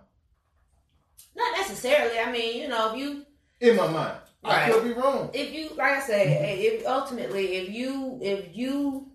Not 1.37 1.57
necessarily. 1.59 2.19
I 2.19 2.33
mean, 2.33 2.61
you 2.61 2.69
know, 2.69 2.93
if 2.93 2.99
you 2.99 3.25
in 3.61 3.77
my 3.77 3.87
mind, 3.87 4.19
I 4.43 4.49
Right. 4.49 4.73
could 4.73 4.85
be 4.85 4.93
wrong. 4.95 5.31
if 5.33 5.53
you 5.53 5.69
like 5.77 5.93
I 5.93 6.01
said, 6.01 6.27
mm-hmm. 6.27 6.79
if 6.81 6.87
ultimately 6.87 7.55
if 7.57 7.69
you 7.71 8.19
if 8.21 8.57
you 8.57 9.14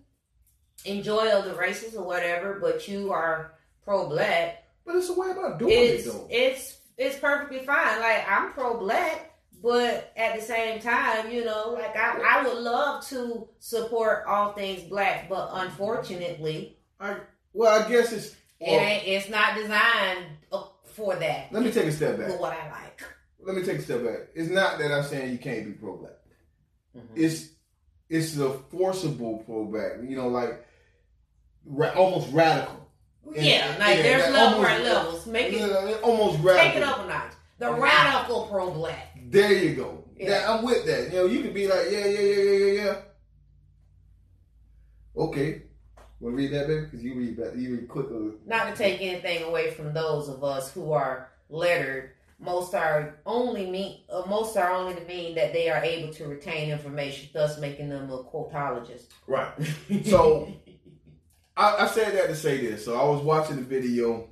enjoy 0.84 1.28
other 1.28 1.54
races 1.54 1.94
or 1.94 2.04
whatever, 2.04 2.58
but 2.60 2.86
you 2.88 3.12
are 3.12 3.52
pro 3.84 4.08
black, 4.08 4.64
But 4.84 4.96
it's 4.96 5.08
a 5.08 5.14
way 5.14 5.30
about 5.30 5.58
doing 5.58 5.72
it's 5.72 6.06
it, 6.06 6.12
though. 6.12 6.26
it's 6.30 6.78
it's 6.96 7.18
perfectly 7.18 7.60
fine. 7.60 8.00
Like 8.00 8.24
I'm 8.28 8.52
pro 8.52 8.78
black, 8.78 9.32
but 9.62 10.12
at 10.16 10.38
the 10.38 10.42
same 10.42 10.80
time, 10.80 11.30
you 11.30 11.44
know, 11.44 11.70
like 11.74 11.96
I, 11.96 12.20
I 12.40 12.46
would 12.46 12.58
love 12.58 13.06
to 13.08 13.48
support 13.58 14.24
all 14.26 14.52
things 14.52 14.82
black, 14.82 15.28
but 15.28 15.50
unfortunately, 15.52 16.76
I, 16.98 17.16
well, 17.52 17.82
I 17.84 17.88
guess 17.88 18.12
it's. 18.12 18.36
it 18.60 19.02
it's 19.06 19.28
not 19.28 19.54
designed 19.56 20.26
uh, 20.52 20.64
for 20.84 21.16
that. 21.16 21.52
Let 21.52 21.62
me 21.62 21.72
take 21.72 21.86
a 21.86 21.92
step 21.92 22.18
back. 22.18 22.28
For 22.30 22.38
what 22.38 22.52
I 22.52 22.70
like. 22.70 23.02
let 23.42 23.56
me 23.56 23.62
take 23.62 23.78
a 23.78 23.82
step 23.82 24.04
back. 24.04 24.28
It's 24.34 24.50
not 24.50 24.78
that 24.78 24.92
I'm 24.92 25.04
saying 25.04 25.32
you 25.32 25.38
can't 25.38 25.64
be 25.64 25.72
pro 25.72 25.96
black. 25.96 26.12
It's 27.14 27.48
it's 28.08 28.34
the 28.34 28.50
forcible 28.70 29.38
pro 29.46 29.64
black. 29.64 29.92
You 30.02 30.16
know, 30.16 30.28
like 30.28 30.66
ra- 31.66 31.92
almost 31.94 32.32
radical. 32.32 32.88
And- 33.26 33.36
Yeah, 33.46 33.76
like 33.78 33.96
yeah, 33.98 34.02
there's 34.02 34.32
level 34.32 34.64
almost- 34.64 34.84
levels. 34.84 35.26
Make 35.26 35.52
it 35.52 35.60
Yeah, 35.60 35.96
almost 36.02 36.40
radical. 36.42 36.66
take 36.68 36.76
it 36.76 36.82
up 36.82 37.04
a 37.04 37.06
notch. 37.08 37.32
The 37.58 37.72
radical 37.72 38.46
pro 38.46 38.70
black. 38.70 39.16
There 39.28 39.52
you 39.52 39.74
go. 39.76 40.04
Yeah. 40.16 40.30
That- 40.30 40.48
I'm 40.50 40.64
with 40.64 40.84
that. 40.86 41.10
You 41.12 41.18
know, 41.18 41.26
you 41.26 41.42
could 41.42 41.54
be 41.54 41.68
like, 41.68 41.86
yeah, 41.90 42.06
yeah, 42.06 42.20
yeah, 42.20 42.42
yeah, 42.42 42.66
yeah, 42.66 42.84
yeah. 42.84 42.96
Okay. 45.16 45.62
Want 46.20 46.36
to 46.36 46.42
read 46.42 46.52
that, 46.52 46.66
baby? 46.66 46.80
Because 46.82 47.02
you 47.02 47.14
read 47.14 47.36
that. 47.38 47.56
You 47.56 47.76
read 47.76 47.88
quicker. 47.88 48.32
Not 48.46 48.68
to 48.70 48.76
take 48.76 49.00
anything 49.00 49.42
away 49.44 49.70
from 49.70 49.92
those 49.94 50.28
of 50.28 50.44
us 50.44 50.70
who 50.72 50.92
are 50.92 51.30
lettered. 51.48 52.10
Most 52.38 52.74
are 52.74 53.16
only 53.26 53.70
mean. 53.70 54.00
Uh, 54.10 54.22
most 54.26 54.56
are 54.56 54.72
only 54.72 54.94
to 54.94 55.04
mean 55.06 55.34
that 55.34 55.52
they 55.52 55.68
are 55.70 55.82
able 55.82 56.12
to 56.14 56.26
retain 56.26 56.70
information, 56.70 57.28
thus 57.34 57.58
making 57.58 57.88
them 57.90 58.10
a 58.10 58.22
quotologist. 58.24 59.04
Right. 59.26 59.52
So 60.04 60.48
I, 61.60 61.84
I 61.84 61.86
said 61.86 62.14
that 62.14 62.28
to 62.28 62.34
say 62.34 62.56
this. 62.58 62.84
So 62.84 62.98
I 62.98 63.04
was 63.04 63.22
watching 63.22 63.56
the 63.56 63.62
video 63.62 64.28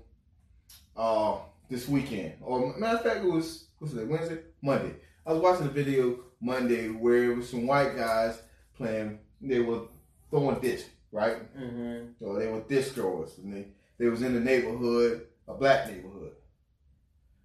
uh 0.97 1.39
this 1.69 1.87
weekend. 1.89 2.35
Or 2.41 2.77
matter 2.79 2.97
of 2.97 3.03
fact, 3.05 3.25
it 3.25 3.31
was 3.31 3.67
what's 3.79 3.95
it 3.95 4.09
Wednesday? 4.09 4.39
Monday. 4.63 4.95
I 5.27 5.33
was 5.33 5.43
watching 5.43 5.67
the 5.67 5.73
video 5.73 6.21
Monday 6.41 6.89
where 6.89 7.31
it 7.33 7.37
was 7.37 7.51
some 7.51 7.67
white 7.67 7.97
guys 7.97 8.41
playing. 8.77 9.19
They 9.43 9.61
were 9.61 9.83
throwing 10.31 10.61
disc, 10.61 10.87
right? 11.13 11.37
hmm 11.57 12.07
So 12.19 12.39
they 12.39 12.47
were 12.47 12.61
disc 12.63 12.95
throwers, 12.95 13.37
and 13.39 13.53
they 13.55 13.67
they 13.99 14.07
was 14.09 14.23
in 14.23 14.33
the 14.35 14.41
neighborhood, 14.41 15.27
a 15.47 15.55
black 15.55 15.91
neighborhood, 15.91 16.33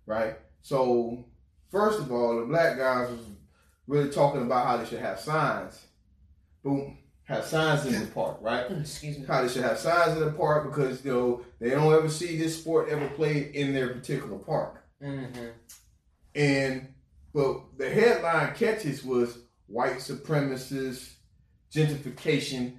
right? 0.05 0.37
So 0.61 1.25
first 1.71 1.99
of 1.99 2.11
all, 2.11 2.39
the 2.39 2.45
black 2.45 2.77
guys 2.77 3.09
was 3.11 3.19
really 3.87 4.09
talking 4.09 4.43
about 4.43 4.65
how 4.65 4.77
they 4.77 4.85
should 4.85 4.99
have 5.01 5.19
signs. 5.19 5.85
Boom, 6.63 6.97
have 7.25 7.45
signs 7.45 7.85
in 7.85 7.99
the 7.99 8.07
park, 8.07 8.37
right? 8.41 8.69
Excuse 8.71 9.17
me. 9.19 9.25
how 9.25 9.41
they 9.41 9.47
should 9.47 9.63
have 9.63 9.77
signs 9.77 10.13
in 10.17 10.19
the 10.25 10.31
park 10.31 10.69
because 10.69 11.03
you 11.05 11.11
know 11.11 11.41
they 11.59 11.69
don't 11.69 11.93
ever 11.93 12.09
see 12.09 12.37
this 12.37 12.59
sport 12.59 12.89
ever 12.89 13.07
played 13.09 13.55
in 13.55 13.73
their 13.73 13.89
particular 13.89 14.37
park. 14.37 14.83
hmm 15.01 15.23
And 16.35 16.93
but 17.33 17.61
the 17.77 17.89
headline 17.89 18.53
catches 18.55 19.03
was 19.03 19.37
white 19.67 19.97
supremacists, 19.97 21.13
gentrification, 21.73 22.77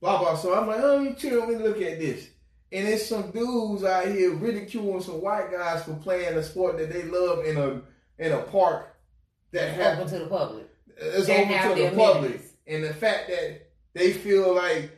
blah 0.00 0.18
blah. 0.18 0.36
So 0.36 0.54
I'm 0.54 0.66
like, 0.66 0.80
oh, 0.82 1.00
you 1.02 1.14
chill, 1.14 1.40
let 1.40 1.48
me 1.48 1.56
look 1.56 1.80
at 1.80 1.98
this. 1.98 2.28
And 2.72 2.86
it's 2.86 3.06
some 3.06 3.30
dudes 3.32 3.82
out 3.84 4.06
here 4.06 4.32
ridiculing 4.34 5.02
some 5.02 5.20
white 5.20 5.50
guys 5.50 5.82
for 5.84 5.94
playing 5.94 6.34
a 6.36 6.42
sport 6.42 6.78
that 6.78 6.92
they 6.92 7.02
love 7.04 7.44
in 7.44 7.56
a 7.56 7.82
in 8.24 8.32
a 8.32 8.42
park 8.42 8.94
that 9.52 9.74
have 9.74 9.98
Open 9.98 10.12
to 10.12 10.18
the 10.20 10.26
public. 10.26 10.68
it's 10.96 11.28
open 11.28 11.48
to 11.48 11.82
the 11.82 11.90
public. 11.96 12.18
amenities. 12.30 12.49
And 12.70 12.84
the 12.84 12.94
fact 12.94 13.28
that 13.28 13.70
they 13.94 14.12
feel 14.12 14.54
like 14.54 14.96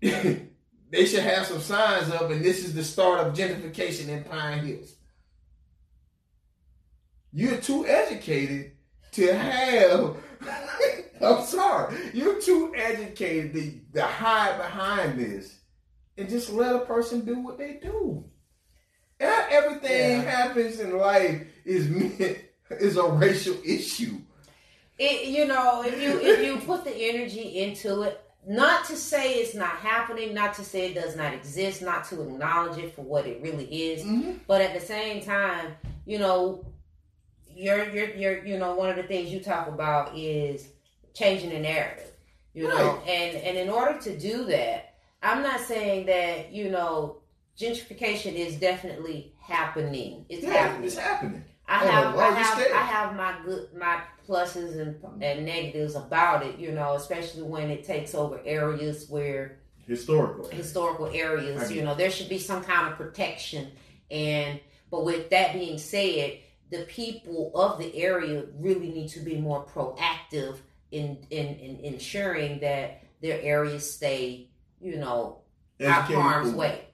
they 0.00 1.06
should 1.06 1.22
have 1.24 1.46
some 1.46 1.60
signs 1.60 2.10
up 2.10 2.30
and 2.30 2.44
this 2.44 2.64
is 2.64 2.74
the 2.74 2.84
start 2.84 3.26
of 3.26 3.34
gentrification 3.34 4.08
in 4.08 4.24
Pine 4.24 4.64
Hills. 4.64 4.94
You're 7.32 7.56
too 7.58 7.86
educated 7.86 8.72
to 9.12 9.34
have 9.34 10.16
I'm 11.20 11.44
sorry. 11.44 11.96
You're 12.12 12.40
too 12.40 12.72
educated 12.76 13.54
to, 13.54 14.00
to 14.00 14.06
hide 14.06 14.58
behind 14.58 15.18
this 15.18 15.58
and 16.18 16.28
just 16.28 16.50
let 16.52 16.76
a 16.76 16.80
person 16.80 17.24
do 17.24 17.40
what 17.40 17.58
they 17.58 17.80
do. 17.82 18.24
Not 19.20 19.50
everything 19.50 20.22
Yeah. 20.22 20.30
happens 20.30 20.78
in 20.78 20.96
life 20.96 21.42
is 21.64 21.88
meant 21.88 22.38
is 22.70 22.96
a 22.96 23.08
racial 23.08 23.56
issue. 23.64 24.18
It, 24.98 25.28
you 25.28 25.46
know, 25.46 25.82
if 25.84 26.00
you 26.00 26.18
if 26.20 26.44
you 26.44 26.56
put 26.66 26.84
the 26.84 26.94
energy 26.94 27.60
into 27.60 28.02
it, 28.02 28.20
not 28.46 28.84
to 28.86 28.96
say 28.96 29.34
it's 29.34 29.54
not 29.54 29.72
happening, 29.76 30.32
not 30.32 30.54
to 30.54 30.64
say 30.64 30.90
it 30.90 30.94
does 30.94 31.16
not 31.16 31.34
exist, 31.34 31.82
not 31.82 32.04
to 32.08 32.22
acknowledge 32.22 32.78
it 32.78 32.94
for 32.94 33.02
what 33.02 33.26
it 33.26 33.42
really 33.42 33.66
is, 33.66 34.02
Mhm. 34.04 34.38
but 34.46 34.60
at 34.62 34.72
the 34.72 34.80
same 34.80 35.22
time, 35.22 35.76
you 36.06 36.18
know, 36.18 36.64
you're 37.54 37.88
you're 37.90 38.10
you're 38.14 38.44
you 38.46 38.58
know 38.58 38.74
one 38.74 38.88
of 38.88 38.96
the 38.96 39.02
things 39.02 39.30
you 39.30 39.40
talk 39.40 39.68
about 39.68 40.16
is 40.16 40.68
changing 41.14 41.50
the 41.50 41.58
narrative, 41.58 42.12
you 42.54 42.66
know, 42.68 43.02
and 43.06 43.36
and 43.36 43.58
in 43.58 43.68
order 43.68 43.98
to 44.00 44.18
do 44.18 44.44
that, 44.44 44.94
I'm 45.22 45.42
not 45.42 45.60
saying 45.60 46.06
that 46.06 46.52
you 46.52 46.70
know 46.70 47.18
gentrification 47.58 48.34
is 48.34 48.56
definitely 48.56 49.32
happening. 49.40 50.24
It's 50.28 50.42
Yeah, 50.44 50.52
happening. 50.52 50.86
it's 50.86 50.96
happening. 50.96 51.44
I 51.68 51.78
have, 51.78 52.16
I 52.16 52.30
have. 52.30 52.58
I 52.58 52.82
have 52.82 53.16
my 53.16 53.34
good, 53.44 53.68
my 53.74 54.00
pluses 54.26 54.78
and, 54.80 55.22
and 55.22 55.44
negatives 55.44 55.94
about 55.94 56.46
it. 56.46 56.58
You 56.58 56.72
know, 56.72 56.94
especially 56.94 57.42
when 57.42 57.70
it 57.70 57.84
takes 57.84 58.14
over 58.14 58.40
areas 58.44 59.08
where 59.08 59.58
Historical. 59.86 60.48
historical 60.48 61.06
areas. 61.06 61.70
You 61.72 61.82
know, 61.82 61.94
there 61.94 62.10
should 62.10 62.28
be 62.28 62.38
some 62.38 62.62
kind 62.62 62.90
of 62.90 62.96
protection. 62.96 63.70
And 64.10 64.60
but 64.90 65.04
with 65.04 65.30
that 65.30 65.54
being 65.54 65.78
said, 65.78 66.38
the 66.70 66.82
people 66.88 67.52
of 67.54 67.78
the 67.78 67.94
area 67.96 68.44
really 68.58 68.90
need 68.90 69.08
to 69.10 69.20
be 69.20 69.36
more 69.36 69.64
proactive 69.64 70.56
in 70.90 71.18
in, 71.30 71.46
in 71.56 71.80
ensuring 71.80 72.60
that 72.60 73.02
their 73.20 73.40
areas 73.40 73.92
stay, 73.92 74.50
you 74.80 74.96
know, 74.96 75.40
out 75.84 76.04
harm's 76.04 76.54
way. 76.54 76.86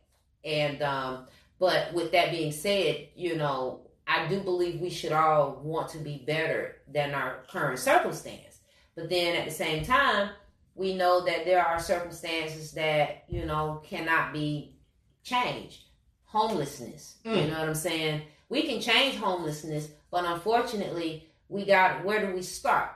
And 0.45 0.83
um, 0.83 1.27
but 1.59 1.93
with 1.95 2.13
that 2.13 2.31
being 2.31 2.53
said, 2.53 3.09
you 3.15 3.37
know, 3.37 3.82
I 4.07 4.27
do 4.29 4.41
believe 4.41 4.81
we 4.81 4.91
should 4.91 5.13
all 5.13 5.61
want 5.63 5.89
to 5.91 5.99
be 5.99 6.25
better 6.27 6.77
than 6.89 7.15
our 7.15 7.45
current 7.49 7.79
circumstance. 7.79 8.59
But 8.95 9.09
then 9.09 9.37
at 9.37 9.45
the 9.47 9.51
same 9.55 9.85
time, 9.85 10.31
we 10.75 10.95
know 10.95 11.25
that 11.25 11.45
there 11.45 11.65
are 11.65 11.79
circumstances 11.81 12.73
that, 12.73 13.25
you 13.29 13.45
know, 13.47 13.81
cannot 13.85 14.33
be 14.33 14.77
changed. 15.23 15.85
Homelessness. 16.25 17.17
You 17.25 17.31
Mm. 17.33 17.51
know 17.51 17.59
what 17.61 17.69
I'm 17.69 17.75
saying? 17.75 18.23
We 18.49 18.63
can 18.65 18.81
change 18.81 19.17
homelessness, 19.17 19.89
but 20.11 20.25
unfortunately, 20.25 21.29
we 21.49 21.65
got 21.65 22.05
where 22.05 22.27
do 22.27 22.35
we 22.35 22.43
start? 22.43 22.91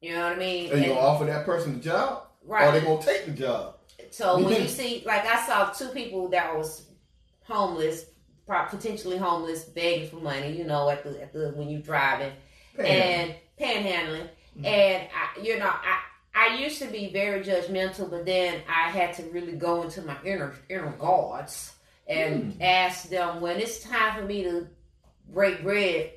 You 0.00 0.12
know 0.14 0.22
what 0.24 0.32
I 0.32 0.36
mean? 0.36 0.72
Are 0.72 0.76
you 0.76 0.82
And- 0.84 0.94
gonna 0.94 1.00
offer 1.06 1.24
that 1.26 1.44
person 1.46 1.74
the 1.74 1.80
job, 1.80 2.26
right. 2.42 2.68
or 2.68 2.72
they 2.72 2.80
gonna 2.84 3.02
take 3.02 3.26
the 3.26 3.32
job? 3.32 3.76
So 4.10 4.38
when 4.42 4.62
you 4.62 4.68
see, 4.80 5.02
like, 5.06 5.24
I 5.26 5.46
saw 5.46 5.70
two 5.70 5.88
people 5.88 6.28
that 6.28 6.56
was 6.56 6.86
homeless, 7.46 8.06
potentially 8.46 9.16
homeless, 9.16 9.64
begging 9.64 10.08
for 10.08 10.16
money. 10.16 10.56
You 10.56 10.64
know, 10.64 10.88
at 10.90 11.02
the 11.04 11.20
at 11.22 11.32
the 11.32 11.52
when 11.56 11.68
you're 11.68 11.80
driving 11.80 12.32
and 12.78 13.34
panhandling, 13.60 14.28
Mhm. 14.58 14.66
and 14.66 15.08
I, 15.14 15.40
you 15.40 15.58
know, 15.58 15.70
I 15.70 16.00
I 16.34 16.56
used 16.56 16.80
to 16.82 16.86
be 16.88 17.10
very 17.12 17.42
judgmental, 17.44 18.10
but 18.10 18.26
then 18.26 18.62
I 18.68 18.90
had 18.90 19.14
to 19.14 19.22
really 19.30 19.52
go 19.52 19.82
into 19.82 20.02
my 20.02 20.16
inner 20.24 20.54
inner 20.68 20.92
guards 20.92 21.72
and 22.06 22.56
ask 22.60 23.08
them 23.08 23.40
when 23.40 23.58
it's 23.60 23.80
time 23.80 24.20
for 24.20 24.26
me 24.26 24.42
to 24.42 24.68
break 25.28 25.62
bread. 25.62 26.10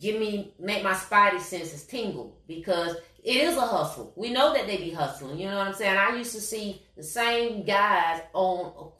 Give 0.00 0.20
me 0.20 0.54
make 0.58 0.84
my 0.84 0.92
spidey 0.92 1.40
senses 1.40 1.84
tingle 1.84 2.36
because 2.46 2.96
it 3.24 3.36
is 3.36 3.56
a 3.56 3.62
hustle. 3.66 4.12
We 4.14 4.30
know 4.30 4.52
that 4.54 4.66
they 4.66 4.76
be 4.76 4.90
hustling. 4.90 5.38
You 5.38 5.48
know 5.50 5.58
what 5.58 5.66
I'm 5.68 5.74
saying? 5.74 5.96
I 5.96 6.14
used 6.16 6.34
to 6.34 6.40
see 6.40 6.82
the 6.96 7.02
same 7.02 7.64
guys 7.64 8.20
on 8.32 8.90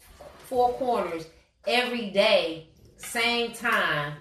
four 0.47 0.73
corners 0.75 1.27
every 1.69 2.11
day, 2.11 2.71
same 2.97 3.53
time, 3.53 4.15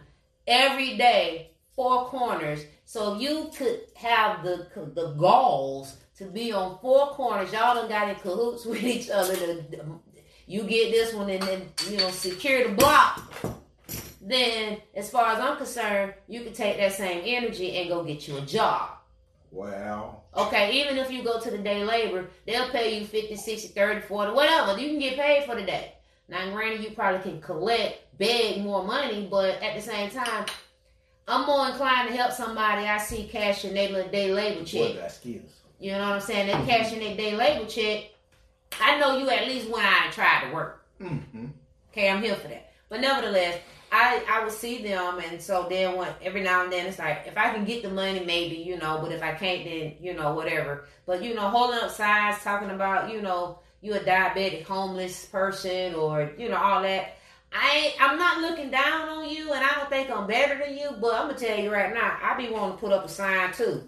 every 0.45 0.97
day, 0.97 1.51
four 1.75 2.05
corners. 2.05 2.63
So 2.85 3.15
if 3.15 3.21
you 3.21 3.49
could 3.57 3.81
have 3.95 4.43
the 4.43 4.67
the 4.93 5.13
galls 5.13 5.97
to 6.17 6.25
be 6.25 6.51
on 6.51 6.77
four 6.79 7.09
corners, 7.09 7.51
y'all 7.51 7.75
done 7.75 7.89
got 7.89 8.09
in 8.09 8.15
cahoots 8.15 8.65
with 8.65 8.83
each 8.83 9.09
other. 9.09 9.35
To, 9.35 9.63
you 10.45 10.63
get 10.63 10.91
this 10.91 11.13
one 11.13 11.29
and 11.29 11.43
then 11.43 11.69
you 11.89 11.97
know 11.97 12.09
secure 12.11 12.67
the 12.67 12.73
block. 12.75 13.33
Then, 14.21 14.79
as 14.93 15.09
far 15.09 15.31
as 15.31 15.39
I'm 15.39 15.55
concerned, 15.55 16.13
you 16.27 16.41
can 16.41 16.51
take 16.51 16.77
that 16.77 16.93
same 16.93 17.21
energy 17.25 17.77
and 17.77 17.87
go 17.87 18.03
get 18.03 18.27
you 18.27 18.37
a 18.37 18.41
job. 18.41 18.89
Wow. 19.51 20.23
Okay, 20.35 20.81
even 20.81 20.97
if 20.97 21.09
you 21.09 21.23
go 21.23 21.39
to 21.39 21.49
the 21.49 21.57
day 21.57 21.85
labor, 21.85 22.29
they'll 22.45 22.69
pay 22.69 22.99
you 22.99 23.05
50, 23.05 23.37
60, 23.37 23.69
30, 23.69 24.01
40, 24.01 24.33
whatever. 24.33 24.77
You 24.77 24.89
can 24.89 24.99
get 24.99 25.17
paid 25.17 25.45
for 25.45 25.55
the 25.55 25.63
day. 25.63 25.93
Now, 26.30 26.49
granted, 26.51 26.84
you 26.84 26.91
probably 26.91 27.21
can 27.21 27.41
collect, 27.41 28.17
beg 28.17 28.61
more 28.61 28.84
money, 28.84 29.28
but 29.30 29.61
at 29.61 29.75
the 29.75 29.82
same 29.82 30.09
time, 30.09 30.45
I'm 31.28 31.45
more 31.45 31.67
inclined 31.67 32.09
to 32.09 32.15
help 32.15 32.32
somebody 32.32 32.86
I 32.86 32.97
see 32.97 33.28
cashing 33.28 33.73
their 33.73 34.07
day 34.09 34.34
labor 34.34 34.63
check. 34.63 34.95
that 34.95 35.11
skills. 35.11 35.51
You 35.80 35.91
know 35.91 35.99
what 35.99 36.15
I'm 36.15 36.21
saying? 36.21 36.47
They 36.47 36.71
cashing 36.71 36.99
their 36.99 37.15
day 37.15 37.36
labor 37.36 37.65
check. 37.65 38.11
I 38.82 38.97
know 38.99 39.17
you 39.17 39.30
at 39.30 39.47
least 39.47 39.69
went 39.69 39.86
out 39.86 40.05
and 40.05 40.13
tried 40.13 40.47
to 40.47 40.55
work. 40.55 40.86
Mm-hmm. 41.01 41.45
Okay, 41.91 42.09
I'm 42.09 42.21
here 42.21 42.36
for 42.36 42.47
that. 42.47 42.71
But 42.89 43.01
nevertheless, 43.01 43.59
I 43.91 44.23
I 44.30 44.43
would 44.43 44.53
see 44.53 44.82
them, 44.82 45.19
and 45.19 45.41
so 45.41 45.67
then 45.69 45.95
when 45.95 46.09
every 46.21 46.41
now 46.41 46.63
and 46.63 46.71
then 46.71 46.88
it's 46.88 46.99
like 46.99 47.23
if 47.25 47.38
I 47.38 47.53
can 47.53 47.63
get 47.63 47.84
the 47.84 47.89
money, 47.89 48.23
maybe 48.25 48.55
you 48.55 48.78
know. 48.78 48.99
But 49.01 49.11
if 49.11 49.23
I 49.23 49.34
can't, 49.34 49.63
then 49.63 49.95
you 50.01 50.13
know 50.13 50.34
whatever. 50.34 50.86
But 51.05 51.23
you 51.23 51.34
know, 51.34 51.49
holding 51.49 51.80
up 51.80 51.91
signs 51.91 52.38
talking 52.43 52.69
about 52.69 53.11
you 53.11 53.21
know 53.21 53.59
you 53.82 53.93
a 53.93 53.99
diabetic 53.99 54.63
homeless 54.63 55.25
person 55.25 55.95
or 55.95 56.32
you 56.38 56.49
know 56.49 56.57
all 56.57 56.82
that. 56.82 57.13
I 57.53 57.78
ain't, 57.78 58.01
I'm 58.01 58.17
not 58.19 58.41
looking 58.41 58.69
down 58.71 59.07
on 59.07 59.30
you, 59.30 59.53
and 59.53 59.63
I 59.63 59.73
don't 59.75 59.89
think 59.89 60.09
I'm 60.09 60.28
better 60.28 60.59
than 60.63 60.78
you. 60.78 60.89
But 60.99 61.13
I'm 61.15 61.28
gonna 61.28 61.39
tell 61.39 61.57
you 61.57 61.71
right 61.71 61.93
now, 61.93 62.17
I 62.21 62.36
be 62.36 62.49
wanting 62.49 62.75
to 62.75 62.78
put 62.82 62.91
up 62.91 63.05
a 63.05 63.09
sign 63.09 63.53
too. 63.53 63.88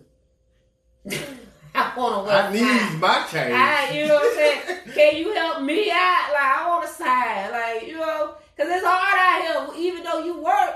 I 1.75 1.93
want 1.97 2.27
to 2.27 2.33
I 2.33 2.51
need 2.51 2.59
sign. 2.59 2.99
my 2.99 3.27
change. 3.31 3.53
I, 3.53 3.91
you 3.91 4.07
know 4.07 4.15
what 4.15 4.25
I'm 4.25 4.35
saying? 4.35 4.79
Can 4.93 5.17
you 5.17 5.33
help 5.33 5.61
me 5.61 5.91
out? 5.91 6.29
Like, 6.33 6.41
I 6.41 6.65
want 6.67 6.85
a 6.85 6.87
sign. 6.87 7.51
Like, 7.51 7.87
you 7.87 7.97
know, 7.97 8.35
because 8.55 8.71
it's 8.71 8.85
hard 8.85 9.67
out 9.67 9.75
here, 9.75 9.89
even 9.89 10.03
though 10.03 10.23
you 10.23 10.41
work. 10.41 10.75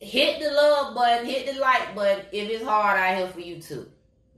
Hit 0.00 0.40
the 0.40 0.50
love 0.50 0.94
button, 0.94 1.26
hit 1.26 1.46
the 1.46 1.58
like 1.60 1.94
button 1.94 2.26
if 2.32 2.50
it's 2.50 2.64
hard 2.64 2.98
out 2.98 3.16
here 3.16 3.28
for 3.28 3.40
you 3.40 3.60
too. 3.60 3.88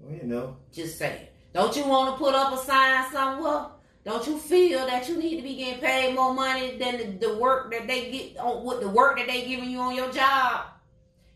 Well, 0.01 0.15
you 0.15 0.23
know, 0.25 0.57
Just 0.73 0.99
saying. 0.99 1.27
Don't 1.57 1.75
you 1.75 1.87
want 1.87 2.13
to 2.15 2.19
put 2.23 2.35
up 2.35 2.53
a 2.53 2.59
sign 2.59 3.11
somewhere? 3.11 3.69
Don't 4.05 4.27
you 4.27 4.37
feel 4.39 4.87
that 4.87 5.09
you 5.09 5.17
need 5.17 5.37
to 5.37 5.43
be 5.43 5.57
getting 5.57 5.81
paid 5.81 6.15
more 6.15 6.35
money 6.35 6.77
than 6.77 6.99
the, 7.19 7.29
the 7.29 7.39
work 7.39 7.73
that 7.73 7.87
they 7.87 8.11
get 8.11 8.37
on 8.39 8.63
with 8.63 8.81
the 8.81 8.89
work 8.91 9.17
that 9.17 9.27
they 9.27 9.47
giving 9.47 9.71
you 9.71 9.79
on 9.81 9.95
your 9.95 10.11
job? 10.13 10.67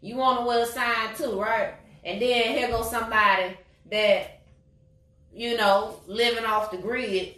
You 0.02 0.16
want 0.16 0.40
to 0.40 0.44
wear 0.44 0.62
a 0.62 0.66
sign 0.66 1.14
too, 1.16 1.40
right? 1.40 1.72
And 2.04 2.20
then 2.20 2.52
here 2.56 2.68
goes 2.68 2.90
somebody 2.90 3.56
that, 3.90 4.42
you 5.32 5.56
know, 5.56 6.00
living 6.06 6.44
off 6.44 6.70
the 6.70 6.76
grid, 6.76 7.36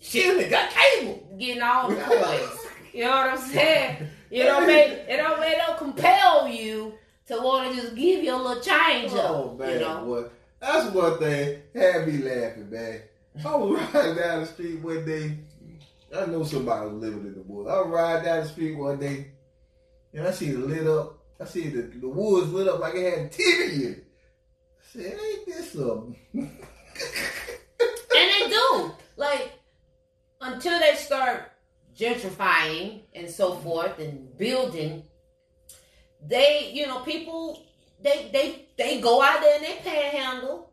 she 0.00 0.26
only 0.30 0.48
got 0.48 0.70
cable. 0.70 1.36
getting 1.38 1.62
all 1.62 1.90
the 1.90 1.96
coins. 2.00 2.58
You 2.94 3.04
know 3.04 3.10
what 3.10 3.30
I'm 3.30 3.38
saying? 3.38 4.08
You 4.30 4.44
don't 4.44 4.66
make 4.74 4.88
it 4.90 5.16
don't 5.18 5.42
it 5.42 5.58
don't 5.66 5.76
compel 5.76 6.48
you 6.48 6.94
to 7.26 7.36
want 7.42 7.70
to 7.74 7.80
just 7.82 7.94
give 7.94 8.24
you 8.24 8.34
a 8.34 8.36
little 8.36 8.62
change 8.62 9.12
Oh 9.14 9.50
up. 9.50 9.58
man, 9.58 9.72
You 9.74 9.80
know? 9.80 10.04
boy, 10.06 10.24
that's 10.60 10.92
one 10.92 11.18
thing 11.18 11.62
had 11.74 12.06
me 12.06 12.18
laughing, 12.18 12.70
man. 12.70 13.02
I 13.44 13.56
was 13.56 13.80
riding 13.94 14.16
down 14.16 14.40
the 14.40 14.46
street 14.46 14.82
one 14.82 15.04
day. 15.04 15.38
I 16.16 16.26
know 16.26 16.42
somebody 16.42 16.86
was 16.86 17.02
living 17.02 17.26
in 17.26 17.34
the 17.34 17.42
woods. 17.42 17.70
I 17.70 17.80
was 17.80 17.88
riding 17.88 18.24
down 18.24 18.42
the 18.42 18.48
street 18.48 18.74
one 18.74 18.98
day, 18.98 19.28
and 20.12 20.26
I 20.26 20.30
see 20.30 20.48
it 20.48 20.58
lit 20.58 20.86
up. 20.86 21.18
I 21.40 21.44
see 21.44 21.68
the 21.68 21.82
the 21.82 22.08
woods 22.08 22.52
lit 22.52 22.66
up 22.66 22.80
like 22.80 22.94
it 22.94 23.18
had 23.18 23.32
TV 23.32 23.72
in 23.72 23.92
it. 23.92 24.04
I 24.80 24.86
said, 24.92 25.20
"Ain't 25.20 25.46
this 25.46 25.72
something?" 25.72 26.16
And 26.34 26.50
they 28.10 28.48
do. 28.48 28.92
Like 29.16 29.52
until 30.40 30.78
they 30.80 30.94
start 30.94 31.52
gentrifying 31.96 33.02
and 33.14 33.30
so 33.30 33.54
forth 33.56 33.98
and 33.98 34.36
building, 34.36 35.04
they 36.26 36.70
you 36.72 36.86
know, 36.86 37.00
people 37.00 37.67
they 38.02 38.30
they 38.32 38.66
they 38.76 39.00
go 39.00 39.22
out 39.22 39.40
there 39.40 39.56
and 39.56 39.64
they 39.64 39.78
panhandle 39.84 40.70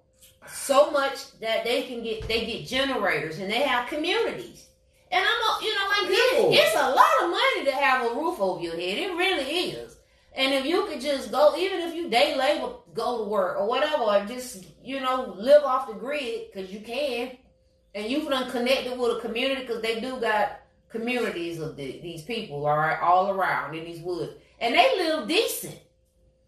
so 0.48 0.92
much 0.92 1.38
that 1.40 1.64
they 1.64 1.84
can 1.84 2.04
get 2.04 2.28
they 2.28 2.46
get 2.46 2.68
generators 2.68 3.40
and 3.40 3.52
they 3.52 3.62
have 3.62 3.88
communities. 3.90 4.68
And 5.12 5.24
I'm 5.24 5.28
a, 5.28 5.64
you 5.64 5.74
know, 5.74 5.88
I 5.88 6.06
get 6.10 6.44
it. 6.44 6.60
It's 6.60 6.76
a 6.76 6.90
lot 6.90 7.24
of 7.24 7.30
money 7.30 7.66
to 7.66 7.72
have 7.72 8.12
a 8.12 8.16
roof 8.16 8.40
over 8.40 8.62
your 8.62 8.76
head. 8.76 8.98
It 8.98 9.16
really 9.16 9.44
is. 9.44 9.98
And 10.34 10.54
if 10.54 10.66
you 10.66 10.86
could 10.88 11.00
just 11.00 11.32
go, 11.32 11.56
even 11.56 11.80
if 11.82 11.96
you 11.96 12.10
day 12.10 12.36
labor, 12.36 12.74
go 12.94 13.24
to 13.24 13.30
work 13.30 13.58
or 13.58 13.68
whatever, 13.68 14.04
or 14.04 14.26
just 14.26 14.66
you 14.84 15.00
know 15.00 15.34
live 15.38 15.64
off 15.64 15.88
the 15.88 15.94
grid 15.94 16.48
because 16.52 16.72
you 16.72 16.82
can, 16.82 17.38
and 17.94 18.08
you've 18.08 18.30
done 18.30 18.52
connected 18.52 18.98
with 18.98 19.18
a 19.18 19.22
community 19.22 19.62
because 19.62 19.82
they 19.82 20.00
do 20.02 20.20
got 20.20 20.60
communities 20.90 21.60
of 21.60 21.78
the, 21.78 22.00
these 22.02 22.24
people, 22.24 22.66
all 22.66 22.78
right, 22.78 23.00
all 23.02 23.32
around 23.32 23.76
in 23.76 23.86
these 23.86 24.02
woods, 24.02 24.34
and 24.60 24.76
they 24.76 24.98
live 24.98 25.28
decent. 25.28 25.80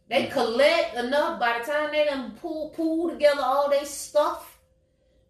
They 0.09 0.27
Mm. 0.27 0.31
collect 0.31 0.95
enough 0.95 1.39
by 1.39 1.59
the 1.59 1.65
time 1.69 1.91
they 1.91 2.05
done 2.05 2.31
pull 2.39 2.69
pull 2.69 3.09
together 3.09 3.41
all 3.41 3.69
their 3.69 3.85
stuff. 3.85 4.59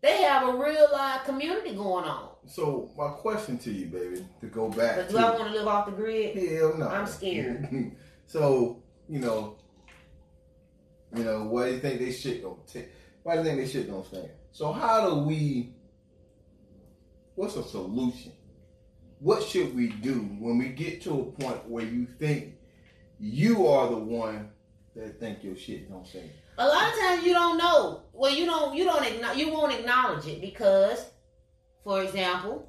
They 0.01 0.21
have 0.21 0.47
a 0.47 0.51
real 0.55 0.87
live 0.91 1.23
community 1.23 1.75
going 1.75 2.05
on. 2.05 2.29
So 2.45 2.91
my 2.95 3.09
question 3.09 3.57
to 3.59 3.71
you, 3.71 3.87
baby, 3.87 4.25
to 4.41 4.45
go 4.47 4.69
back. 4.69 4.95
But 4.95 5.09
do 5.09 5.17
to, 5.17 5.25
I 5.25 5.31
want 5.31 5.51
to 5.51 5.57
live 5.57 5.67
off 5.67 5.87
the 5.87 5.91
grid? 5.93 6.37
Hell 6.37 6.77
no. 6.77 6.87
I'm 6.87 7.07
scared. 7.07 7.67
so 8.27 8.83
you 9.09 9.19
know, 9.19 9.55
you 11.15 11.23
know, 11.23 11.45
why 11.45 11.67
do 11.69 11.71
you 11.73 11.79
think 11.79 11.99
they 11.99 12.11
shit 12.11 12.43
gonna 12.43 12.55
take? 12.67 12.89
Why 13.23 13.33
do 13.33 13.39
you 13.39 13.45
think 13.45 13.57
they 13.59 13.67
shit 13.67 13.89
gonna 13.89 14.05
stand? 14.05 14.29
So 14.51 14.71
how 14.71 15.09
do 15.09 15.15
we? 15.21 15.73
What's 17.35 17.55
a 17.55 17.63
solution? 17.63 18.33
What 19.19 19.41
should 19.43 19.75
we 19.75 19.87
do 19.89 20.19
when 20.39 20.59
we 20.59 20.69
get 20.69 21.01
to 21.03 21.11
a 21.11 21.23
point 21.41 21.67
where 21.67 21.83
you 21.85 22.05
think 22.19 22.53
you 23.19 23.65
are 23.67 23.89
the 23.89 23.97
one 23.97 24.51
think 25.19 25.43
your 25.43 25.55
shit 25.55 25.89
don't 25.89 26.07
stand? 26.07 26.29
A 26.57 26.65
lot 26.67 26.91
of 26.91 26.99
times 26.99 27.23
you 27.23 27.33
don't 27.33 27.57
know. 27.57 28.01
Well, 28.13 28.33
you 28.33 28.45
don't. 28.45 28.75
You 28.75 28.85
don't. 28.85 29.37
You 29.37 29.51
won't 29.51 29.73
acknowledge 29.73 30.25
it 30.27 30.41
because, 30.41 31.05
for 31.83 32.01
example, 32.03 32.67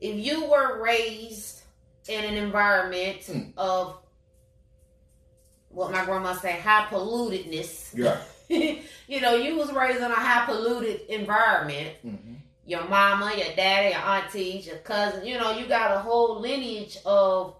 if 0.00 0.16
you 0.16 0.48
were 0.50 0.82
raised 0.82 1.62
in 2.08 2.24
an 2.24 2.34
environment 2.34 3.22
Hmm. 3.24 3.50
of 3.56 3.96
what 5.68 5.92
my 5.92 6.04
grandma 6.04 6.34
say 6.34 6.58
high 6.58 6.86
pollutedness. 6.90 7.94
Yeah. 7.96 8.20
you 9.06 9.20
know, 9.20 9.36
you 9.36 9.54
was 9.56 9.72
raised 9.72 9.98
in 10.00 10.10
a 10.10 10.14
high 10.14 10.44
polluted 10.46 11.02
environment. 11.08 11.90
Mm-hmm. 12.04 12.34
Your 12.66 12.88
mama, 12.88 13.32
your 13.36 13.54
daddy, 13.54 13.90
your 13.90 13.98
aunties, 13.98 14.66
your 14.66 14.78
cousin. 14.78 15.24
You 15.24 15.38
know, 15.38 15.56
you 15.56 15.66
got 15.66 15.96
a 15.96 16.00
whole 16.00 16.40
lineage 16.40 16.98
of 17.06 17.54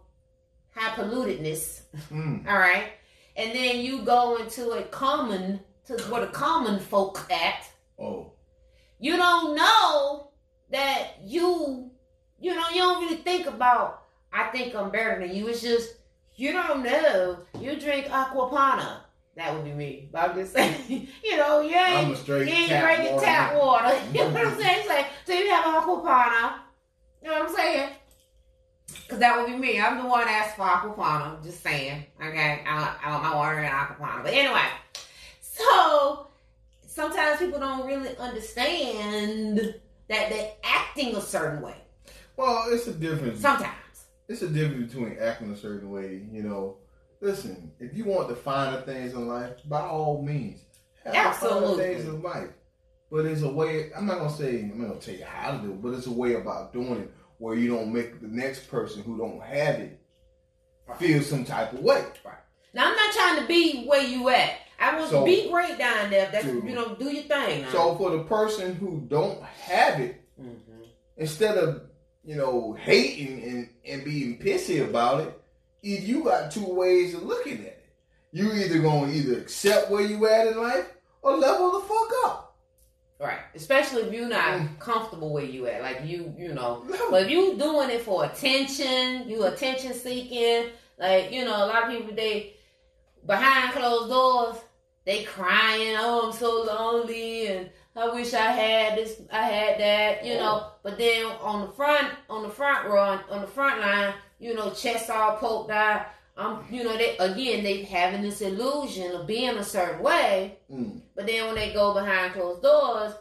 high 0.74 0.90
pollutedness. 0.96 1.82
Mm. 2.10 2.48
All 2.48 2.58
right. 2.58 2.90
And 3.40 3.54
then 3.54 3.80
you 3.80 4.02
go 4.02 4.36
into 4.36 4.72
a 4.72 4.82
common 4.82 5.60
to 5.86 5.94
where 6.10 6.20
the 6.20 6.26
common 6.26 6.78
folk 6.78 7.26
at. 7.32 7.64
Oh. 7.98 8.32
You 8.98 9.16
don't 9.16 9.56
know 9.56 10.30
that 10.70 11.18
you 11.24 11.90
you 12.38 12.54
know, 12.54 12.68
you 12.68 12.76
don't 12.76 13.02
really 13.02 13.16
think 13.16 13.46
about 13.46 14.02
I 14.30 14.44
think 14.48 14.74
I'm 14.74 14.90
better 14.90 15.18
than 15.20 15.34
you. 15.34 15.48
It's 15.48 15.62
just 15.62 15.94
you 16.36 16.52
don't 16.52 16.82
know. 16.82 17.38
You 17.58 17.80
drink 17.80 18.10
Acqua 18.10 18.50
Panna. 18.50 19.04
That 19.36 19.54
would 19.54 19.64
be 19.64 19.72
me. 19.72 20.10
But 20.12 20.30
I'm 20.30 20.36
just 20.36 20.52
saying, 20.52 21.08
you 21.24 21.36
know, 21.38 21.60
you 21.62 21.74
ain't 21.74 22.08
I'm 22.08 22.12
a 22.12 22.16
straight 22.16 22.46
you 22.46 22.54
ain't 22.54 22.68
tap 22.68 22.84
drinking 22.84 23.14
water. 23.14 23.24
tap 23.26 23.54
water. 23.56 24.00
You 24.12 24.24
know 24.24 24.30
what 24.32 24.46
I'm 24.48 24.60
saying? 24.60 24.88
Like, 24.88 25.06
so 25.24 25.32
you 25.32 25.48
have 25.48 25.64
Acqua 25.76 26.02
Panna. 26.04 26.62
You 27.22 27.28
know 27.30 27.40
what 27.40 27.48
I'm 27.48 27.56
saying? 27.56 27.90
Cause 29.10 29.18
that 29.18 29.36
would 29.36 29.48
be 29.48 29.58
me. 29.58 29.80
I'm 29.80 29.98
the 29.98 30.08
one 30.08 30.28
asked 30.28 30.54
for 30.54 30.62
Acqua 30.62 30.92
Panna. 30.92 31.36
Just 31.42 31.64
saying. 31.64 32.04
Okay. 32.24 32.62
I, 32.64 32.96
I, 33.02 33.16
I'm 33.16 33.36
ordering 33.36 33.66
Acqua 33.66 33.96
Panna. 34.06 34.22
But 34.22 34.32
anyway, 34.34 34.62
so 35.40 36.28
sometimes 36.86 37.40
people 37.40 37.58
don't 37.58 37.88
really 37.88 38.16
understand 38.18 39.74
that 40.08 40.30
they're 40.30 40.52
acting 40.62 41.16
a 41.16 41.20
certain 41.20 41.60
way. 41.60 41.74
Well, 42.36 42.66
it's 42.68 42.86
a 42.86 42.92
difference. 42.92 43.40
Sometimes. 43.40 43.74
It's 44.28 44.42
a 44.42 44.48
difference 44.48 44.94
between 44.94 45.18
acting 45.20 45.50
a 45.50 45.56
certain 45.56 45.90
way. 45.90 46.22
You 46.30 46.44
know, 46.44 46.76
listen. 47.20 47.72
If 47.80 47.96
you 47.96 48.04
want 48.04 48.28
the 48.28 48.36
finer 48.36 48.80
things 48.82 49.14
in 49.14 49.26
life, 49.26 49.56
by 49.68 49.80
all 49.80 50.22
means, 50.22 50.60
have 51.04 51.16
Absolutely. 51.16 51.60
the 51.60 51.66
finer 51.66 51.82
things 51.82 52.04
in 52.04 52.22
life. 52.22 52.50
But 53.10 53.26
it's 53.26 53.42
a 53.42 53.50
way. 53.50 53.90
I'm 53.92 54.06
not 54.06 54.18
gonna 54.18 54.30
say. 54.30 54.60
I'm 54.60 54.80
not 54.80 54.88
gonna 54.90 55.00
tell 55.00 55.16
you 55.16 55.24
how 55.24 55.50
to 55.50 55.58
do 55.58 55.72
it, 55.72 55.82
but 55.82 55.94
it's 55.94 56.06
a 56.06 56.12
way 56.12 56.34
about 56.34 56.72
doing 56.72 57.00
it 57.00 57.12
where 57.40 57.56
you 57.56 57.68
don't 57.74 57.90
make 57.92 58.20
the 58.20 58.28
next 58.28 58.68
person 58.70 59.02
who 59.02 59.16
don't 59.16 59.42
have 59.42 59.76
it 59.80 59.98
feel 60.98 61.22
some 61.22 61.44
type 61.44 61.72
of 61.72 61.80
way. 61.80 62.04
Right. 62.24 62.34
Now 62.74 62.90
I'm 62.90 62.96
not 62.96 63.12
trying 63.14 63.40
to 63.40 63.46
be 63.46 63.84
where 63.86 64.02
you 64.02 64.28
at. 64.28 64.52
I 64.78 64.98
want 64.98 65.10
So- 65.10 65.20
to 65.20 65.24
be 65.24 65.48
great 65.50 65.78
down 65.78 66.10
there. 66.10 66.28
That's 66.30 66.44
True. 66.44 66.62
you 66.66 66.74
know, 66.74 66.94
do 66.96 67.06
your 67.12 67.22
thing. 67.24 67.62
now. 67.62 67.70
So 67.72 67.94
for 67.96 68.10
the 68.10 68.24
person 68.24 68.74
who 68.74 69.00
don't 69.08 69.42
have 69.42 70.00
it, 70.00 70.20
Mhm. 70.40 70.58
instead 71.16 71.56
of 71.58 71.82
you 72.24 72.36
know 72.36 72.74
hating 72.74 73.42
and, 73.42 73.68
and 73.86 74.04
being 74.04 74.38
pissy 74.38 74.86
about 74.86 75.20
it, 75.22 75.40
if 75.82 76.06
you 76.06 76.22
got 76.24 76.50
two 76.52 76.66
ways 76.66 77.14
of 77.14 77.22
looking 77.22 77.60
at 77.60 77.66
it. 77.66 77.76
You 78.32 78.52
either 78.52 78.78
gonna 78.80 79.10
either 79.12 79.38
accept 79.40 79.90
where 79.90 80.02
you 80.02 80.24
at 80.28 80.46
in 80.46 80.60
life 80.60 80.86
or 81.22 81.36
level 81.36 81.72
the 81.72 81.80
fuck 81.86 82.10
up. 82.26 82.49
Right. 83.20 83.40
Especially 83.54 84.02
if 84.02 84.12
you're 84.14 84.28
not 84.28 84.60
Mm. 84.60 84.78
comfortable 84.78 85.30
where 85.32 85.44
you 85.44 85.66
at. 85.66 85.82
Like 85.82 86.04
you, 86.04 86.34
you 86.38 86.54
know. 86.54 86.84
Level. 86.88 87.10
But 87.10 87.22
if 87.24 87.30
you 87.30 87.54
doing 87.56 87.90
it 87.90 88.00
for 88.02 88.24
attention, 88.24 89.28
you 89.28 89.44
attention 89.44 89.92
seeking, 89.92 90.70
like, 90.98 91.30
you 91.30 91.44
know, 91.44 91.64
a 91.64 91.66
lot 91.66 91.84
of 91.84 91.90
people 91.90 92.14
they 92.14 92.54
behind 93.26 93.72
closed 93.74 94.08
doors, 94.10 94.56
they 95.04 95.24
crying, 95.24 95.96
oh 95.98 96.28
I'm 96.28 96.32
so 96.32 96.62
lonely 96.62 97.48
and 97.48 97.70
I 97.94 98.08
wish 98.08 98.32
I 98.32 98.52
had 98.52 98.96
this 98.96 99.20
I 99.30 99.42
had 99.42 99.78
that, 99.80 100.24
you 100.24 100.36
know. 100.36 100.68
But 100.82 100.96
then 100.96 101.26
on 101.42 101.66
the 101.66 101.72
front 101.72 102.08
on 102.30 102.42
the 102.42 102.48
front 102.48 102.86
row 102.88 103.02
on, 103.02 103.20
on 103.28 103.40
the 103.42 103.46
front 103.46 103.80
line, 103.80 104.14
you 104.38 104.54
know, 104.54 104.70
chest 104.70 105.10
all 105.10 105.36
poked 105.36 105.70
out. 105.70 106.06
Um, 106.40 106.64
you 106.70 106.82
know, 106.84 106.96
they 106.96 107.18
again 107.18 107.62
they 107.62 107.82
having 107.82 108.22
this 108.22 108.40
illusion 108.40 109.12
of 109.12 109.26
being 109.26 109.56
a 109.58 109.64
certain 109.64 110.02
way. 110.02 110.58
Mm. 110.72 111.02
But 111.14 111.26
then 111.26 111.46
when 111.46 111.54
they 111.54 111.72
go 111.74 111.92
behind 111.92 112.32
closed 112.32 112.62
doors, 112.62 113.12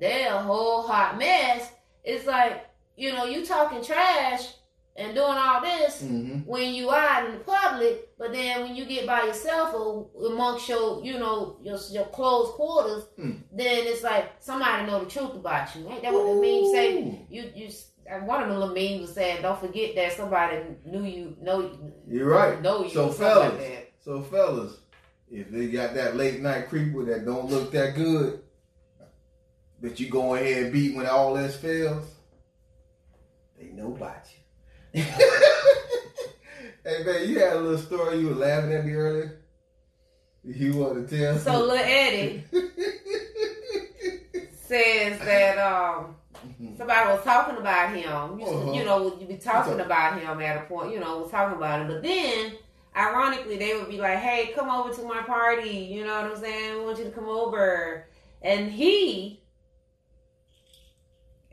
they're 0.00 0.34
a 0.34 0.38
whole 0.42 0.82
hot 0.82 1.18
mess. 1.18 1.70
It's 2.02 2.26
like, 2.26 2.66
you 2.96 3.12
know, 3.12 3.26
you 3.26 3.44
talking 3.44 3.84
trash 3.84 4.48
and 4.96 5.14
doing 5.14 5.38
all 5.38 5.60
this 5.60 6.00
hmm 6.00 6.40
when 6.40 6.74
you 6.74 6.90
out 6.92 7.26
in 7.26 7.32
the 7.32 7.44
public, 7.44 8.10
but 8.18 8.32
then 8.32 8.62
when 8.62 8.76
you 8.76 8.84
get 8.84 9.06
by 9.06 9.22
yourself 9.22 9.74
or 9.74 10.08
amongst 10.26 10.68
your, 10.68 11.02
you 11.04 11.18
know, 11.18 11.56
your, 11.62 11.78
your 11.90 12.04
closed 12.06 12.52
quarters, 12.52 13.04
Hmm. 13.16 13.32
then 13.52 13.86
it's 13.86 14.02
like 14.02 14.32
somebody 14.40 14.86
know 14.86 15.00
the 15.04 15.10
truth 15.10 15.34
about 15.34 15.74
you. 15.76 15.88
Ain't 15.88 16.02
that 16.02 16.12
what 16.12 16.24
the 16.26 16.34
meme 16.34 16.72
say? 16.72 17.26
You, 17.30 17.50
you, 17.54 17.70
one 18.22 18.42
of 18.42 18.48
the 18.48 18.58
little 18.58 18.74
memes 18.74 19.02
was 19.02 19.14
saying, 19.14 19.42
don't 19.42 19.60
forget 19.60 19.94
that 19.94 20.12
somebody 20.12 20.58
knew 20.84 21.04
you, 21.04 21.36
know, 21.40 21.60
you." 21.60 21.92
You're 22.08 22.28
right. 22.28 22.60
know 22.60 22.84
you. 22.84 22.90
So 22.90 23.06
like 23.06 23.16
fellas, 23.16 23.58
that. 23.58 23.92
so 24.04 24.22
fellas, 24.22 24.78
if 25.30 25.50
they 25.50 25.68
got 25.68 25.94
that 25.94 26.16
late 26.16 26.40
night 26.40 26.68
creeper 26.68 27.04
that 27.06 27.24
don't 27.24 27.50
look 27.50 27.70
that 27.72 27.94
good, 27.94 28.40
but 29.80 29.98
you 29.98 30.08
go 30.08 30.34
ahead 30.34 30.64
and 30.64 30.72
beat 30.72 30.94
when 30.94 31.06
all 31.06 31.36
else 31.36 31.56
fails, 31.56 32.04
they 33.58 33.68
know 33.68 33.94
about 33.94 34.26
you. 34.94 35.02
hey 35.02 37.04
man, 37.04 37.28
you 37.28 37.38
had 37.38 37.54
a 37.54 37.60
little 37.60 37.78
story 37.78 38.18
you 38.18 38.28
were 38.28 38.34
laughing 38.34 38.72
at 38.72 38.84
me 38.84 38.92
earlier. 38.92 39.38
You 40.44 40.76
want 40.76 41.08
to 41.08 41.16
tell? 41.16 41.38
So 41.38 41.60
little 41.60 41.76
Eddie 41.76 42.44
says 44.66 45.18
that 45.20 45.58
um 45.58 46.16
somebody 46.76 47.08
was 47.10 47.24
talking 47.24 47.56
about 47.56 47.94
him. 47.94 48.38
You, 48.38 48.46
Uh-huh. 48.46 48.72
you 48.72 48.84
know, 48.84 49.16
you 49.18 49.26
be 49.26 49.36
talking 49.36 49.80
about 49.80 50.20
him 50.20 50.40
at 50.40 50.56
a 50.58 50.60
point. 50.66 50.92
You 50.92 51.00
know, 51.00 51.18
was 51.18 51.30
talking 51.30 51.56
about 51.56 51.80
him, 51.82 51.88
but 51.88 52.02
then. 52.02 52.52
Ironically, 52.94 53.56
they 53.56 53.74
would 53.74 53.88
be 53.88 53.96
like, 53.96 54.18
"Hey, 54.18 54.52
come 54.54 54.68
over 54.68 54.92
to 54.94 55.02
my 55.04 55.22
party." 55.22 55.70
You 55.70 56.04
know 56.04 56.20
what 56.20 56.30
I'm 56.32 56.36
saying? 56.36 56.76
We 56.76 56.84
want 56.84 56.98
you 56.98 57.04
to 57.04 57.10
come 57.10 57.26
over. 57.26 58.06
And 58.42 58.70
he, 58.70 59.40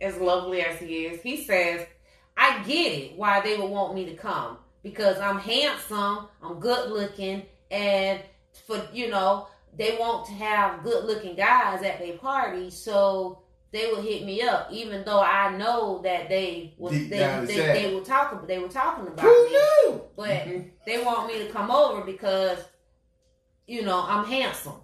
as 0.02 0.18
lovely 0.18 0.62
as 0.62 0.80
he 0.80 1.06
is, 1.06 1.22
he 1.22 1.44
says, 1.44 1.88
"I 2.36 2.62
get 2.64 2.92
it 2.92 3.18
why 3.18 3.40
they 3.40 3.56
would 3.58 3.70
want 3.70 3.96
me 3.96 4.04
to 4.08 4.16
come 4.16 4.58
because 4.84 5.18
I'm 5.20 5.40
handsome, 5.40 6.28
I'm 6.44 6.60
good 6.60 6.90
looking, 6.92 7.44
and 7.72 8.20
for 8.68 8.82
you 8.92 9.10
know 9.10 9.48
they 9.78 9.98
want 9.98 10.26
to 10.26 10.34
have 10.34 10.84
good 10.84 11.06
looking 11.06 11.36
guys 11.36 11.84
at 11.84 12.00
their 12.00 12.18
party, 12.18 12.70
so 12.70 13.40
they 13.72 13.92
would 13.92 14.04
hit 14.04 14.26
me 14.26 14.42
up, 14.42 14.70
even 14.72 15.04
though 15.06 15.22
I 15.22 15.56
know 15.56 16.02
that 16.04 16.28
they 16.30 16.74
was 16.78 16.92
Deep 16.94 17.10
they, 17.10 17.18
they, 17.46 17.56
they 17.88 17.94
were 17.94 18.02
talking 18.02 18.40
they 18.48 18.58
were 18.60 18.68
talking 18.68 19.08
about 19.08 19.26
Who 19.26 19.46
me, 19.46 19.52
knew? 19.52 20.02
but 20.16 20.30
Mhm. 20.30 20.70
they 20.86 21.04
want 21.04 21.28
me 21.28 21.40
to 21.46 21.52
come 21.52 21.70
over 21.72 22.02
because 22.02 22.60
you 23.68 23.84
know 23.84 24.04
I'm 24.08 24.26
handsome, 24.26 24.82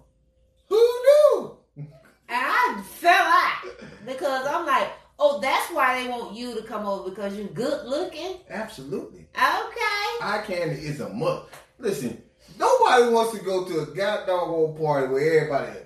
Who 0.68 0.76
knew? 0.76 1.56
and 1.76 1.86
I 2.28 2.82
fell 2.84 3.12
out 3.12 3.64
because 4.06 4.46
I'm 4.46 4.64
like, 4.66 4.88
oh, 5.18 5.40
that's 5.40 5.70
why 5.72 6.02
they 6.02 6.08
want 6.08 6.36
you 6.36 6.54
to 6.54 6.62
come 6.62 6.86
over 6.86 7.10
because 7.10 7.36
you're 7.36 7.46
good 7.48 7.86
looking. 7.86 8.36
Absolutely. 8.50 9.28
Okay, 9.34 10.20
Eye 10.22 10.42
candy 10.46 10.76
is 10.86 11.00
a 11.00 11.08
must. 11.08 11.46
Listen, 11.78 12.22
nobody 12.58 13.12
wants 13.12 13.36
to 13.38 13.44
go 13.44 13.64
to 13.64 13.80
a 13.80 13.86
goddamn 13.86 14.48
old 14.50 14.78
party 14.78 15.08
where 15.08 15.40
everybody. 15.40 15.80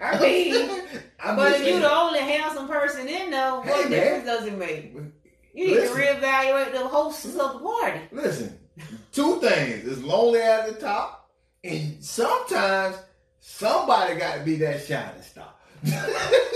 I 0.00 0.18
mean, 0.20 0.70
I'm 1.28 1.36
but 1.36 1.52
if 1.60 1.66
you're 1.66 1.80
the 1.80 1.92
only 1.92 2.20
handsome 2.20 2.68
person 2.68 3.06
in 3.08 3.30
there, 3.30 3.52
what 3.54 3.66
Hey, 3.66 3.82
man. 3.82 3.90
difference 3.90 4.24
does 4.26 4.46
it 4.46 4.58
make? 4.58 4.94
You 5.54 5.66
need 5.66 5.74
Listen. 5.76 5.96
to 5.96 6.02
reevaluate 6.02 6.72
the 6.72 6.86
hosts 6.86 7.24
of 7.26 7.32
the 7.34 7.58
party. 7.58 8.00
Listen, 8.12 8.58
two 9.12 9.40
things. 9.40 9.86
It's 9.86 10.02
lonely 10.02 10.40
at 10.40 10.66
the 10.66 10.74
top, 10.80 11.30
and 11.64 12.02
sometimes 12.02 12.96
somebody 13.40 14.14
got 14.16 14.38
to 14.38 14.44
be 14.44 14.56
that 14.56 14.84
shining 14.84 15.22
star. 15.22 15.48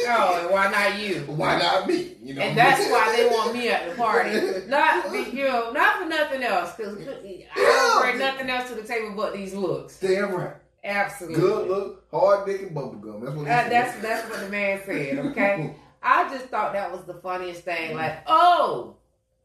Oh, 0.04 0.40
and 0.42 0.50
why 0.50 0.68
not 0.70 0.98
you? 1.00 1.20
Why 1.26 1.58
not 1.58 1.86
me? 1.86 2.16
You 2.22 2.34
know, 2.34 2.42
And 2.42 2.58
that's 2.58 2.90
why 2.90 3.14
they 3.16 3.28
want 3.28 3.54
me 3.54 3.68
at 3.68 3.88
the 3.88 3.94
party. 3.96 4.66
Not 4.68 5.12
you 5.32 5.44
know, 5.44 5.70
not 5.70 5.98
for 6.02 6.08
nothing 6.08 6.42
else, 6.42 6.74
because 6.76 6.98
I 6.98 7.44
don't 7.56 8.02
bring 8.02 8.18
nothing 8.18 8.50
else 8.50 8.68
to 8.70 8.74
the 8.74 8.82
table 8.82 9.12
but 9.16 9.32
these 9.32 9.54
looks. 9.54 9.98
Damn 10.00 10.32
right. 10.34 10.54
Absolutely. 10.84 11.40
Good 11.40 11.68
look, 11.68 12.04
hard 12.10 12.46
dick, 12.46 12.62
and 12.62 12.74
bubble 12.74 12.94
gum. 12.94 13.20
That's 13.24 13.36
what 13.36 13.46
he 13.46 13.52
Uh, 13.52 13.62
said. 13.62 13.70
that's 13.72 13.98
that's 14.02 14.30
what 14.30 14.40
the 14.40 14.48
man 14.48 14.80
said. 14.84 15.18
Okay, 15.26 15.74
I 16.02 16.28
just 16.32 16.46
thought 16.46 16.72
that 16.72 16.90
was 16.90 17.04
the 17.04 17.14
funniest 17.14 17.62
thing. 17.62 17.94
Like, 17.96 18.18
oh, 18.26 18.96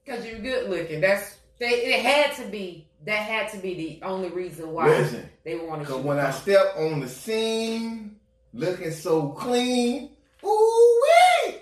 because 0.04 0.26
you're 0.26 0.40
good 0.40 0.70
looking. 0.70 1.00
That's 1.02 1.38
they. 1.60 1.68
It 1.70 2.04
had 2.04 2.36
to 2.44 2.50
be. 2.50 2.88
That 3.06 3.20
had 3.20 3.52
to 3.52 3.58
be 3.60 3.76
the 3.76 4.06
only 4.06 4.30
reason 4.30 4.72
why 4.74 4.88
Listen, 4.88 5.30
they 5.44 5.56
wanted 5.56 5.86
because 5.86 6.04
when 6.04 6.18
I 6.20 6.32
step 6.32 6.74
on 6.78 7.00
the 7.00 7.08
scene, 7.08 8.16
looking 8.54 8.90
so 8.92 9.30
clean, 9.30 10.10
ooh 10.44 11.02
wee, 11.46 11.58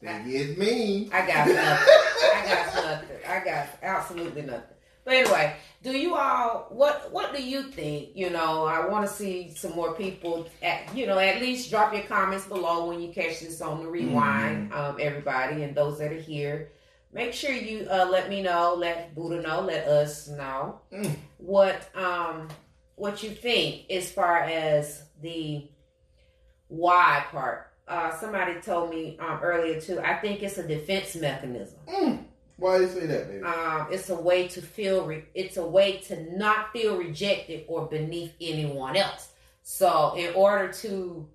they 0.00 0.22
get 0.30 0.56
mean. 0.58 1.10
I 1.12 1.26
got 1.26 1.48
nothing. 1.48 1.56
I 1.56 2.44
got 2.46 2.74
nothing. 2.84 3.16
I 3.28 3.44
got 3.44 3.66
absolutely 3.82 4.42
nothing. 4.42 4.76
But 5.04 5.14
anyway, 5.14 5.56
do 5.84 5.92
you 5.96 6.14
all 6.16 6.66
what 6.70 7.12
what 7.12 7.34
do 7.36 7.42
you 7.42 7.64
think? 7.64 8.08
You 8.14 8.30
know, 8.30 8.64
I 8.64 8.86
want 8.88 9.06
to 9.06 9.12
see 9.12 9.52
some 9.54 9.72
more 9.72 9.92
people. 9.94 10.46
At, 10.62 10.94
you 10.96 11.06
know, 11.06 11.18
at 11.18 11.40
least 11.40 11.70
drop 11.70 11.92
your 11.92 12.02
comments 12.04 12.46
below 12.46 12.88
when 12.88 13.00
you 13.00 13.12
catch 13.12 13.40
this 13.40 13.60
on 13.60 13.82
the 13.84 13.88
rewind. 13.88 14.72
Um, 14.72 14.96
everybody 14.98 15.62
and 15.62 15.74
those 15.76 15.98
that 15.98 16.10
are 16.10 16.16
here, 16.32 16.70
make 17.12 17.32
sure 17.34 17.52
you 17.52 17.86
uh, 17.90 18.08
let 18.10 18.28
me 18.30 18.42
know, 18.42 18.74
let 18.76 19.14
Buddha 19.14 19.42
know, 19.42 19.60
let 19.60 19.86
us 19.86 20.26
know 20.28 20.80
Mm. 20.92 21.14
what 21.38 21.88
um 21.94 22.48
what 22.96 23.22
you 23.22 23.30
think 23.30 23.90
as 23.90 24.10
far 24.10 24.38
as 24.38 25.02
the 25.20 25.68
why 26.68 27.24
part. 27.30 27.70
Uh, 27.86 28.10
somebody 28.18 28.58
told 28.62 28.88
me 28.88 29.18
um, 29.20 29.38
earlier 29.42 29.78
too. 29.78 30.00
I 30.00 30.14
think 30.14 30.42
it's 30.42 30.56
a 30.56 30.66
defense 30.66 31.14
mechanism. 31.16 31.78
Mm. 31.86 32.24
Why 32.56 32.78
do 32.78 32.84
you 32.84 32.90
say 32.90 33.06
that, 33.06 33.28
baby? 33.28 33.42
Um, 33.42 33.88
it's 33.90 34.10
a 34.10 34.14
way 34.14 34.48
to 34.48 34.62
feel. 34.62 35.06
Re- 35.06 35.24
it's 35.34 35.56
a 35.56 35.66
way 35.66 35.98
to 36.02 36.36
not 36.36 36.72
feel 36.72 36.96
rejected 36.96 37.64
or 37.68 37.86
beneath 37.86 38.32
anyone 38.40 38.96
else. 38.96 39.30
So, 39.62 40.14
in 40.16 40.34
order 40.34 40.72
to 40.72 41.28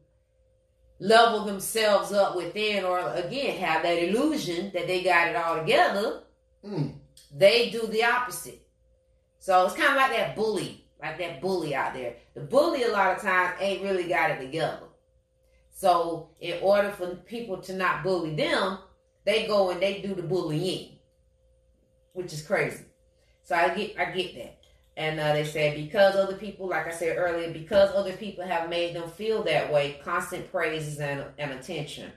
level 0.99 1.45
themselves 1.45 2.11
up 2.11 2.35
within, 2.35 2.83
or 2.83 2.99
again 3.13 3.57
have 3.57 3.83
that 3.83 3.97
illusion 3.97 4.71
that 4.73 4.87
they 4.87 5.03
got 5.03 5.27
it 5.29 5.35
all 5.35 5.57
together, 5.57 6.23
Mm. 6.63 6.95
they 7.33 7.69
do 7.69 7.87
the 7.87 8.03
opposite. 8.03 8.61
So 9.39 9.65
it's 9.65 9.75
kind 9.75 9.91
of 9.91 9.95
like 9.95 10.11
that 10.11 10.35
bully, 10.35 10.85
like 11.01 11.17
that 11.19 11.41
bully 11.41 11.73
out 11.73 11.93
there. 11.93 12.17
The 12.33 12.41
bully 12.41 12.83
a 12.83 12.91
lot 12.91 13.15
of 13.15 13.21
times 13.21 13.55
ain't 13.61 13.81
really 13.83 14.09
got 14.09 14.31
it 14.31 14.39
together. 14.41 14.83
So 15.73 16.31
in 16.41 16.61
order 16.61 16.91
for 16.91 17.15
people 17.15 17.61
to 17.61 17.73
not 17.73 18.03
bully 18.03 18.35
them, 18.35 18.79
they 19.23 19.47
go 19.47 19.69
and 19.69 19.81
they 19.81 20.01
do 20.01 20.13
the 20.13 20.23
bullying. 20.23 20.98
Which 22.13 22.33
is 22.33 22.41
crazy. 22.41 22.85
So 23.43 23.55
I 23.55 23.73
get 23.73 23.99
I 23.99 24.11
get 24.11 24.35
that. 24.35 24.55
And 24.97 25.19
uh, 25.19 25.33
they 25.33 25.45
said 25.45 25.75
because 25.75 26.15
other 26.15 26.35
people, 26.35 26.67
like 26.67 26.85
I 26.85 26.91
said 26.91 27.17
earlier, 27.17 27.51
because 27.51 27.89
other 27.95 28.13
people 28.13 28.45
have 28.45 28.69
made 28.69 28.95
them 28.95 29.09
feel 29.09 29.43
that 29.43 29.71
way, 29.71 29.99
constant 30.03 30.51
praises 30.51 30.99
and, 30.99 31.23
and 31.37 31.51
attention. 31.51 32.11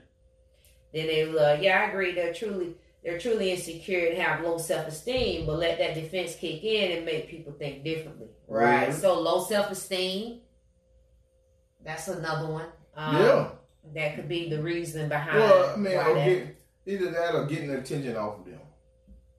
Then 0.93 1.07
they 1.07 1.23
uh, 1.23 1.59
yeah, 1.61 1.81
I 1.81 1.89
agree. 1.89 2.13
They're 2.13 2.33
truly 2.33 2.75
they're 3.03 3.19
truly 3.19 3.51
insecure 3.51 4.07
and 4.07 4.17
have 4.17 4.43
low 4.43 4.57
self 4.57 4.87
esteem, 4.87 5.45
but 5.45 5.59
let 5.59 5.77
that 5.79 5.95
defense 5.95 6.35
kick 6.35 6.63
in 6.63 6.97
and 6.97 7.05
make 7.05 7.29
people 7.29 7.53
think 7.53 7.83
differently, 7.83 8.27
right? 8.47 8.87
Right. 8.87 8.93
So 8.93 9.19
low 9.19 9.43
self 9.43 9.71
esteem. 9.71 10.41
That's 11.83 12.07
another 12.07 12.51
one. 12.51 12.67
Um, 12.95 13.15
yeah. 13.17 13.47
that 13.95 14.15
could 14.15 14.29
be 14.29 14.49
the 14.49 14.61
reason 14.61 15.09
behind. 15.09 15.39
Well, 15.39 15.73
I 15.73 15.75
mean, 15.75 15.97
I'll 15.97 16.15
get 16.15 16.55
either 16.85 17.11
that 17.11 17.35
or 17.35 17.45
getting 17.45 17.71
attention 17.71 18.15
off 18.15 18.39
of 18.39 18.45
them. 18.45 18.52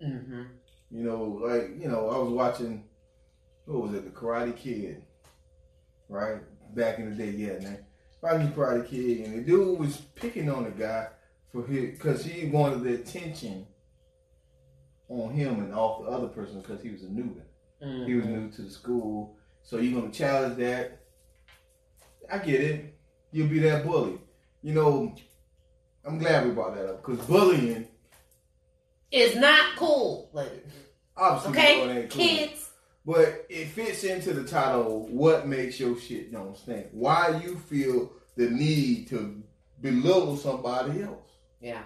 Mhm. 0.04 0.46
You 0.90 1.02
know, 1.02 1.24
like 1.24 1.70
you 1.80 1.88
know, 1.88 2.08
I 2.10 2.18
was 2.18 2.32
watching 2.32 2.84
what 3.66 3.82
was 3.82 3.94
it, 3.94 4.04
the 4.04 4.10
Karate 4.10 4.54
Kid, 4.56 5.02
right? 6.08 6.40
Back 6.74 6.98
in 6.98 7.10
the 7.10 7.16
day, 7.16 7.30
yeah, 7.30 7.58
man. 7.60 7.78
Watching 8.20 8.46
the 8.50 8.52
Karate 8.54 8.86
Kid, 8.86 9.26
and 9.26 9.38
the 9.38 9.42
dude 9.42 9.78
was 9.78 9.96
picking 10.14 10.50
on 10.50 10.64
the 10.64 10.70
guy 10.70 11.08
for 11.52 11.66
his 11.66 11.90
because 11.92 12.24
he 12.24 12.48
wanted 12.48 12.82
the 12.84 12.94
attention 12.94 13.66
on 15.08 15.32
him 15.32 15.60
and 15.60 15.74
off 15.74 16.02
the 16.04 16.10
other 16.10 16.28
person 16.28 16.60
because 16.60 16.82
he 16.82 16.90
was 16.90 17.02
a 17.02 17.08
new 17.08 17.24
one. 17.24 18.06
He 18.06 18.14
was 18.14 18.24
Mhm. 18.24 18.28
new 18.30 18.50
to 18.52 18.62
the 18.62 18.70
school, 18.70 19.36
so 19.62 19.78
you're 19.78 20.00
gonna 20.00 20.12
challenge 20.12 20.56
that. 20.58 20.98
I 22.30 22.38
get 22.38 22.60
it. 22.60 22.94
You'll 23.30 23.48
be 23.48 23.58
that 23.60 23.84
bully. 23.84 24.18
You 24.62 24.72
know, 24.74 25.14
I'm 26.04 26.18
glad 26.18 26.46
we 26.46 26.52
brought 26.52 26.74
that 26.76 26.86
up 26.86 27.04
because 27.04 27.24
bullying, 27.26 27.88
It's 29.14 29.36
not 29.36 29.76
cool. 29.76 30.28
Like, 30.32 30.66
obviously, 31.16 31.50
okay, 31.52 32.08
cool. 32.10 32.20
kids. 32.20 32.70
But 33.06 33.46
it 33.48 33.68
fits 33.68 34.02
into 34.02 34.32
the 34.32 34.42
title, 34.42 35.06
What 35.08 35.46
Makes 35.46 35.78
Your 35.78 35.96
Shit 35.96 36.32
Don't 36.32 36.56
Stink? 36.56 36.88
Why 36.90 37.40
you 37.44 37.56
feel 37.56 38.10
the 38.36 38.50
need 38.50 39.08
to 39.10 39.40
belittle 39.80 40.36
somebody 40.36 41.02
else. 41.02 41.30
Yeah. 41.60 41.82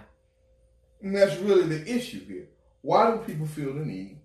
And 1.03 1.15
that's 1.15 1.37
really 1.37 1.67
the 1.67 1.95
issue 1.95 2.25
here. 2.25 2.47
Why 2.81 3.11
do 3.11 3.17
people 3.19 3.45
feel 3.45 3.73
the 3.73 3.85
need 3.85 4.17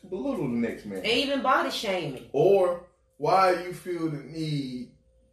to 0.00 0.06
belittle 0.06 0.48
the 0.48 0.56
next 0.56 0.86
man? 0.86 0.98
And 0.98 1.06
even 1.06 1.42
body 1.42 1.70
shaming. 1.70 2.30
Or 2.32 2.86
why 3.18 3.62
you 3.64 3.74
feel 3.74 4.08
the 4.08 4.22
need 4.22 4.92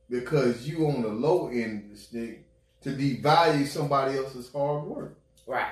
because 0.09 0.67
you 0.67 0.87
on 0.87 1.03
the 1.03 1.07
low 1.07 1.47
end 1.47 1.85
of 1.85 1.91
the 1.91 1.97
stick 1.97 2.47
to 2.81 2.89
devalue 2.89 3.65
somebody 3.65 4.17
else's 4.17 4.51
hard 4.51 4.83
work. 4.83 5.17
Right. 5.45 5.71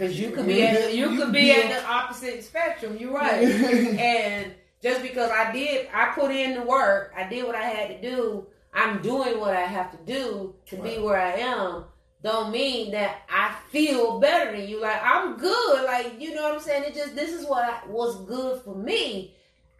Because 0.00 0.18
you 0.18 0.30
could 0.30 0.46
be 0.46 0.62
at 0.62 0.82
the, 0.82 0.96
you, 0.96 1.10
You 1.10 1.18
could 1.18 1.30
be 1.30 1.42
be 1.42 1.52
at 1.52 1.68
the 1.68 1.86
opposite 1.86 2.42
spectrum. 2.42 2.96
You're 2.98 3.12
right. 3.12 3.42
and 3.44 4.54
just 4.82 5.02
because 5.02 5.30
I 5.30 5.52
did, 5.52 5.88
I 5.92 6.12
put 6.14 6.30
in 6.30 6.54
the 6.54 6.62
work, 6.62 7.12
I 7.14 7.28
did 7.28 7.44
what 7.44 7.54
I 7.54 7.64
had 7.64 7.88
to 7.88 8.10
do. 8.10 8.46
I'm 8.72 9.02
doing 9.02 9.38
what 9.38 9.54
I 9.54 9.60
have 9.60 9.90
to 9.90 9.98
do 10.06 10.54
to 10.68 10.76
be 10.76 10.96
where 10.96 11.20
I 11.20 11.32
am. 11.32 11.84
Don't 12.22 12.50
mean 12.50 12.92
that 12.92 13.24
I 13.28 13.54
feel 13.68 14.18
better 14.20 14.56
than 14.56 14.66
you. 14.70 14.80
Like 14.80 15.02
I'm 15.04 15.36
good. 15.36 15.84
Like 15.84 16.18
you 16.18 16.34
know 16.34 16.44
what 16.44 16.54
I'm 16.54 16.60
saying. 16.60 16.84
It 16.84 16.94
just 16.94 17.14
this 17.14 17.34
is 17.34 17.46
what 17.46 17.64
I, 17.64 17.86
was 17.86 18.24
good 18.24 18.62
for 18.62 18.74
me. 18.74 19.34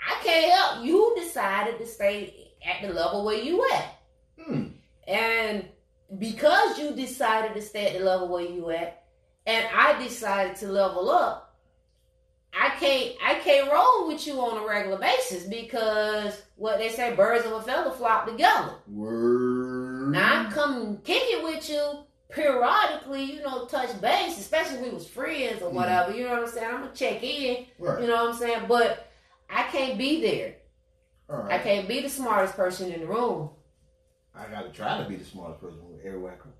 I 0.07 0.23
can't 0.23 0.53
help 0.53 0.85
you. 0.85 1.15
Decided 1.19 1.79
to 1.79 1.87
stay 1.87 2.53
at 2.67 2.87
the 2.87 2.93
level 2.93 3.25
where 3.25 3.43
you 3.43 3.67
at. 3.73 3.99
Hmm. 4.45 4.65
And 5.09 5.65
because 6.19 6.79
you 6.79 6.91
decided 6.93 7.55
to 7.55 7.63
stay 7.63 7.87
at 7.87 7.99
the 7.99 8.05
level 8.05 8.29
where 8.29 8.45
you 8.45 8.71
at, 8.71 9.00
and 9.47 9.67
I 9.75 10.03
decided 10.03 10.57
to 10.57 10.69
level 10.69 11.11
up, 11.11 11.57
I 12.53 12.71
can't 12.81 13.15
I 13.23 13.35
can't 13.37 13.73
roll 13.73 14.09
with 14.09 14.27
you 14.27 14.41
on 14.41 14.63
a 14.63 14.67
regular 14.67 14.99
basis 14.99 15.45
because 15.45 16.41
what 16.57 16.79
they 16.79 16.89
say, 16.89 17.15
birds 17.15 17.47
of 17.47 17.53
a 17.53 17.63
feather 17.63 17.91
flock 17.93 18.27
together. 18.27 18.73
Word. 18.89 20.13
Now 20.13 20.47
I 20.49 20.51
come 20.53 20.99
kick 20.99 21.23
it 21.27 21.43
with 21.45 21.69
you 21.71 22.01
periodically, 22.31 23.25
you 23.25 23.43
know, 23.43 23.67
touch 23.67 24.01
base, 24.01 24.39
especially 24.39 24.77
if 24.79 24.83
we 24.83 24.91
was 24.91 25.07
friends 25.07 25.63
or 25.63 25.71
Mhm. 25.71 25.75
whatever. 25.75 26.13
You 26.15 26.25
know 26.25 26.31
what 26.35 26.43
I'm 26.45 26.49
saying? 26.49 26.67
I'm 26.69 26.81
gonna 26.83 26.95
check 26.95 27.23
in, 27.23 27.67
Right. 27.79 28.01
you 28.03 28.09
know 28.09 28.25
what 28.25 28.35
I'm 28.35 28.39
saying? 28.39 28.67
But 28.69 29.07
I 29.49 29.65
can't 29.65 29.99
be 29.99 30.21
there. 30.21 30.57
All 31.29 31.43
I 31.51 31.59
can't 31.59 31.87
be 31.89 32.01
the 32.01 32.09
smartest 32.09 32.57
person 32.57 32.93
in 32.93 33.01
the 33.01 33.07
room. 33.07 33.51
I 34.35 34.47
gotta 34.47 34.71
try 34.71 35.03
to 35.03 35.09
be 35.09 35.17
the 35.17 35.25
smartest 35.25 35.61
person 35.61 35.79
everywhere 36.05 36.35
I 36.35 36.37
come. 36.37 36.53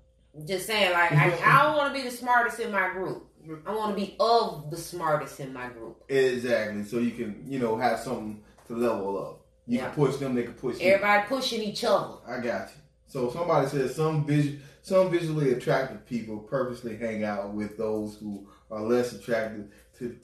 Just 0.45 0.65
saying, 0.67 0.91
like 0.93 1.11
I, 1.11 1.33
I 1.43 1.63
don't 1.63 1.77
want 1.77 1.93
to 1.95 2.01
be 2.01 2.07
the 2.09 2.15
smartest 2.15 2.59
in 2.59 2.71
my 2.71 2.89
group. 2.93 3.27
I 3.65 3.75
want 3.75 3.97
to 3.97 4.01
be 4.05 4.15
of 4.19 4.69
the 4.69 4.77
smartest 4.77 5.39
in 5.39 5.51
my 5.51 5.67
group. 5.69 6.03
Exactly. 6.09 6.83
So 6.83 6.99
you 6.99 7.11
can, 7.11 7.43
you 7.47 7.59
know, 7.59 7.75
have 7.77 7.99
something 7.99 8.41
to 8.67 8.75
level 8.75 9.17
up. 9.21 9.45
You 9.67 9.79
Yeah. 9.79 9.85
can 9.87 9.95
push 9.95 10.15
them, 10.17 10.35
they 10.35 10.43
can 10.43 10.53
push 10.53 10.79
you. 10.79 10.87
Everybody 10.91 11.27
pushing 11.27 11.61
each 11.61 11.83
other. 11.83 12.15
I 12.27 12.39
got 12.39 12.69
you. 12.69 12.81
So 13.07 13.29
somebody 13.31 13.67
says 13.67 13.95
some 13.95 14.25
vis- 14.25 14.59
some 14.83 15.11
visually 15.11 15.51
attractive 15.53 16.05
people 16.05 16.39
purposely 16.39 16.95
hang 16.97 17.23
out 17.23 17.53
with 17.53 17.77
those 17.77 18.15
who 18.17 18.47
are 18.71 18.81
less 18.81 19.11
attractive 19.13 19.65
to 19.99 20.15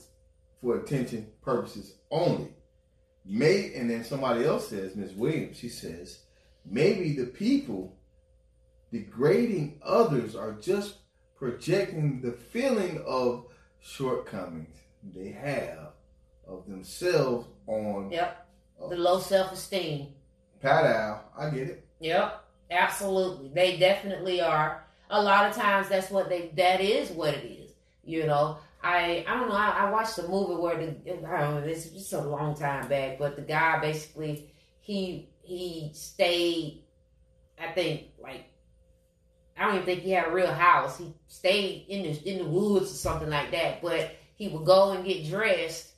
for 0.61 0.77
attention 0.79 1.27
purposes 1.41 1.95
only. 2.11 2.53
May 3.25 3.73
and 3.75 3.89
then 3.89 4.03
somebody 4.03 4.45
else 4.45 4.69
says, 4.69 4.95
Miss 4.95 5.11
Williams, 5.11 5.57
she 5.57 5.69
says, 5.69 6.19
maybe 6.65 7.13
the 7.13 7.25
people 7.25 7.96
degrading 8.91 9.79
others 9.83 10.35
are 10.35 10.53
just 10.53 10.97
projecting 11.35 12.21
the 12.21 12.31
feeling 12.31 13.03
of 13.05 13.45
shortcomings 13.79 14.75
they 15.15 15.29
have 15.29 15.91
of 16.47 16.65
themselves 16.67 17.47
on 17.67 18.09
Yep. 18.11 18.47
The 18.89 18.95
low 18.95 19.19
self 19.19 19.51
esteem. 19.51 20.07
Pat 20.61 20.85
Al. 20.85 21.31
I 21.37 21.49
get 21.49 21.67
it. 21.67 21.85
Yep. 21.99 22.43
Absolutely. 22.71 23.49
They 23.53 23.77
definitely 23.77 24.41
are. 24.41 24.83
A 25.09 25.21
lot 25.21 25.49
of 25.49 25.55
times 25.55 25.89
that's 25.89 26.11
what 26.11 26.29
they 26.29 26.51
that 26.57 26.81
is 26.81 27.09
what 27.11 27.33
it 27.33 27.45
is. 27.45 27.71
You 28.03 28.25
know. 28.27 28.59
I 28.83 29.25
I 29.27 29.33
don't 29.35 29.49
know, 29.49 29.55
I, 29.55 29.87
I 29.87 29.91
watched 29.91 30.17
a 30.19 30.27
movie 30.27 30.61
where 30.61 30.77
the 30.77 31.27
I 31.27 31.41
don't 31.41 31.55
know, 31.55 31.63
it's 31.67 31.89
just 31.89 32.13
a 32.13 32.21
long 32.21 32.55
time 32.55 32.87
back, 32.87 33.17
but 33.17 33.35
the 33.35 33.41
guy 33.41 33.79
basically 33.79 34.51
he 34.79 35.29
he 35.41 35.89
stayed 35.93 36.83
I 37.59 37.71
think 37.71 38.09
like 38.21 38.45
I 39.57 39.65
don't 39.65 39.75
even 39.75 39.85
think 39.85 40.01
he 40.01 40.11
had 40.11 40.27
a 40.27 40.31
real 40.31 40.53
house. 40.53 40.97
He 40.97 41.13
stayed 41.27 41.85
in 41.89 42.03
the 42.03 42.29
in 42.29 42.37
the 42.39 42.49
woods 42.49 42.91
or 42.91 42.95
something 42.95 43.29
like 43.29 43.51
that. 43.51 43.81
But 43.81 44.11
he 44.35 44.49
would 44.49 44.65
go 44.65 44.91
and 44.91 45.05
get 45.05 45.27
dressed 45.29 45.93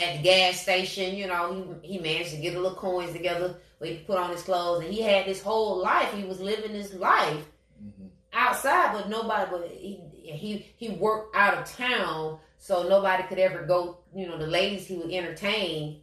at 0.00 0.16
the 0.16 0.22
gas 0.22 0.60
station. 0.60 1.14
You 1.16 1.28
know, 1.28 1.78
he 1.82 1.94
he 1.94 1.98
managed 1.98 2.30
to 2.30 2.36
get 2.38 2.54
a 2.54 2.60
little 2.60 2.76
coins 2.76 3.12
together 3.12 3.56
where 3.78 3.90
he 3.90 3.96
could 3.98 4.06
put 4.06 4.18
on 4.18 4.30
his 4.30 4.42
clothes, 4.42 4.84
and 4.84 4.92
he 4.92 5.02
had 5.02 5.26
this 5.26 5.42
whole 5.42 5.80
life. 5.82 6.12
He 6.12 6.24
was 6.24 6.40
living 6.40 6.72
his 6.72 6.94
life 6.94 7.44
Mhm. 7.82 8.08
outside, 8.32 8.92
but 8.94 9.08
nobody. 9.08 9.50
But 9.50 9.70
he 9.70 10.00
he 10.22 10.66
he 10.76 10.88
worked 10.90 11.36
out 11.36 11.58
of 11.58 11.70
town, 11.70 12.40
so 12.58 12.88
nobody 12.88 13.22
could 13.24 13.38
ever 13.38 13.62
go. 13.62 13.98
You 14.14 14.26
know, 14.28 14.38
the 14.38 14.46
ladies 14.46 14.86
he 14.86 14.96
would 14.96 15.12
entertain 15.12 16.00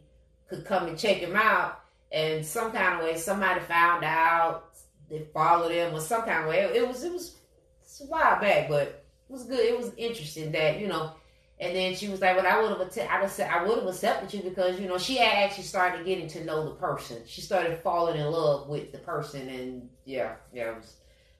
could 0.48 0.64
come 0.64 0.86
and 0.86 0.98
check 0.98 1.18
him 1.18 1.36
out. 1.36 1.80
And 2.12 2.46
some 2.46 2.70
kind 2.70 3.00
of 3.00 3.04
way, 3.04 3.16
somebody 3.16 3.60
found 3.60 4.04
out. 4.04 4.73
They 5.14 5.24
followed 5.32 5.70
him, 5.70 5.94
or 5.94 6.00
some 6.00 6.22
kind 6.22 6.42
of 6.42 6.48
way. 6.48 6.58
It, 6.58 6.88
was 6.88 7.04
it 7.04 7.12
was 7.12 7.36
it's 7.82 8.00
a 8.00 8.04
while 8.06 8.40
back, 8.40 8.68
but 8.68 8.82
it 8.88 9.04
was 9.28 9.44
good. 9.44 9.60
It 9.60 9.78
was 9.78 9.92
interesting 9.96 10.50
that 10.52 10.80
you 10.80 10.88
know. 10.88 11.12
And 11.60 11.76
then 11.76 11.94
she 11.94 12.08
was 12.08 12.20
like, 12.20 12.34
"Well, 12.36 12.44
I 12.44 12.60
would 12.60 12.70
have, 12.76 12.80
att- 12.80 13.08
I 13.08 13.20
would 13.20 13.30
say, 13.30 13.46
I 13.48 13.62
would 13.62 13.78
have 13.78 13.86
accepted 13.86 14.34
you 14.34 14.42
because 14.42 14.80
you 14.80 14.88
know 14.88 14.98
she 14.98 15.18
had 15.18 15.44
actually 15.44 15.62
started 15.62 16.04
getting 16.04 16.26
to 16.30 16.44
know 16.44 16.64
the 16.64 16.74
person. 16.74 17.22
She 17.26 17.42
started 17.42 17.78
falling 17.78 18.20
in 18.20 18.26
love 18.26 18.68
with 18.68 18.90
the 18.90 18.98
person, 18.98 19.48
and 19.48 19.88
yeah, 20.04 20.34
yeah. 20.52 20.70
It 20.70 20.76
was, 20.78 20.96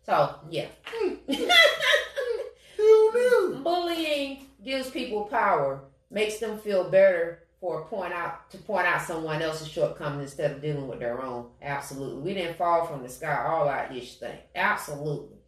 so 0.06 0.36
yeah, 0.50 0.66
Who 2.76 3.10
knew? 3.12 3.60
bullying 3.64 4.46
gives 4.64 4.88
people 4.88 5.24
power, 5.24 5.82
makes 6.12 6.38
them 6.38 6.58
feel 6.58 6.88
better 6.88 7.40
for 7.64 7.82
point 7.86 8.12
out 8.12 8.50
to 8.50 8.58
point 8.58 8.86
out 8.86 9.00
someone 9.00 9.40
else's 9.40 9.68
shortcomings 9.68 10.22
instead 10.32 10.50
of 10.50 10.60
dealing 10.60 10.86
with 10.86 10.98
their 10.98 11.22
own. 11.24 11.46
Absolutely, 11.62 12.20
we 12.20 12.34
didn't 12.34 12.58
fall 12.58 12.84
from 12.84 13.02
the 13.02 13.08
sky 13.08 13.42
all 13.48 13.66
out 13.66 13.96
ish 13.96 14.16
thing. 14.16 14.36
Absolutely, 14.54 15.38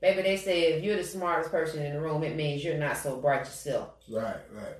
baby. 0.00 0.22
They 0.22 0.38
say 0.38 0.72
if 0.72 0.82
you're 0.82 0.96
the 0.96 1.04
smartest 1.04 1.50
person 1.50 1.84
in 1.84 1.92
the 1.92 2.00
room, 2.00 2.22
it 2.22 2.34
means 2.34 2.64
you're 2.64 2.78
not 2.78 2.96
so 2.96 3.16
bright 3.18 3.40
yourself. 3.40 3.90
Right, 4.08 4.38
right. 4.54 4.76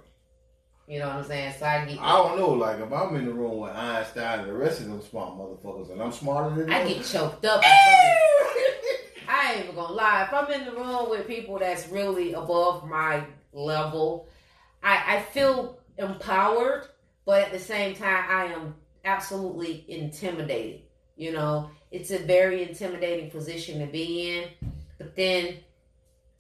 You 0.89 1.01
know 1.01 1.09
what 1.09 1.17
I'm 1.17 1.25
saying? 1.25 1.53
So 1.59 1.67
I 1.67 1.85
get, 1.85 2.01
I 2.01 2.17
don't 2.17 2.39
know. 2.39 2.49
Like 2.53 2.81
if 2.81 2.91
I'm 2.91 3.15
in 3.15 3.27
the 3.27 3.33
room 3.35 3.59
with 3.59 3.73
Einstein 3.73 4.41
and 4.41 4.49
the 4.49 4.55
rest 4.55 4.81
of 4.81 4.87
them 4.87 5.03
smart 5.03 5.35
motherfuckers, 5.35 5.93
and 5.93 6.01
I'm 6.03 6.13
smarter 6.13 6.55
than 6.65 6.73
I 6.73 6.89
get 6.89 7.05
choked 7.05 7.45
up. 7.45 7.63
in 7.63 7.71
front 7.71 8.07
of- 8.07 9.29
I 9.29 9.53
ain't 9.53 9.65
even 9.65 9.75
gonna 9.75 9.93
lie. 9.93 10.23
If 10.23 10.33
I'm 10.33 10.51
in 10.51 10.65
the 10.65 10.73
room 10.73 11.11
with 11.11 11.27
people 11.27 11.59
that's 11.59 11.87
really 11.89 12.33
above 12.33 12.89
my 12.89 13.23
level, 13.53 14.29
I, 14.83 15.17
I 15.19 15.21
feel 15.21 15.79
empowered, 15.99 16.89
but 17.25 17.43
at 17.43 17.53
the 17.53 17.59
same 17.59 17.95
time, 17.95 18.25
I 18.29 18.45
am 18.47 18.75
absolutely 19.05 19.85
intimidated. 19.89 20.83
You 21.17 21.33
know, 21.33 21.71
it's 21.91 22.11
a 22.11 22.19
very 22.19 22.63
intimidating 22.69 23.31
position 23.31 23.81
to 23.81 23.87
be 23.87 24.37
in. 24.39 24.49
But 24.99 25.17
then 25.17 25.57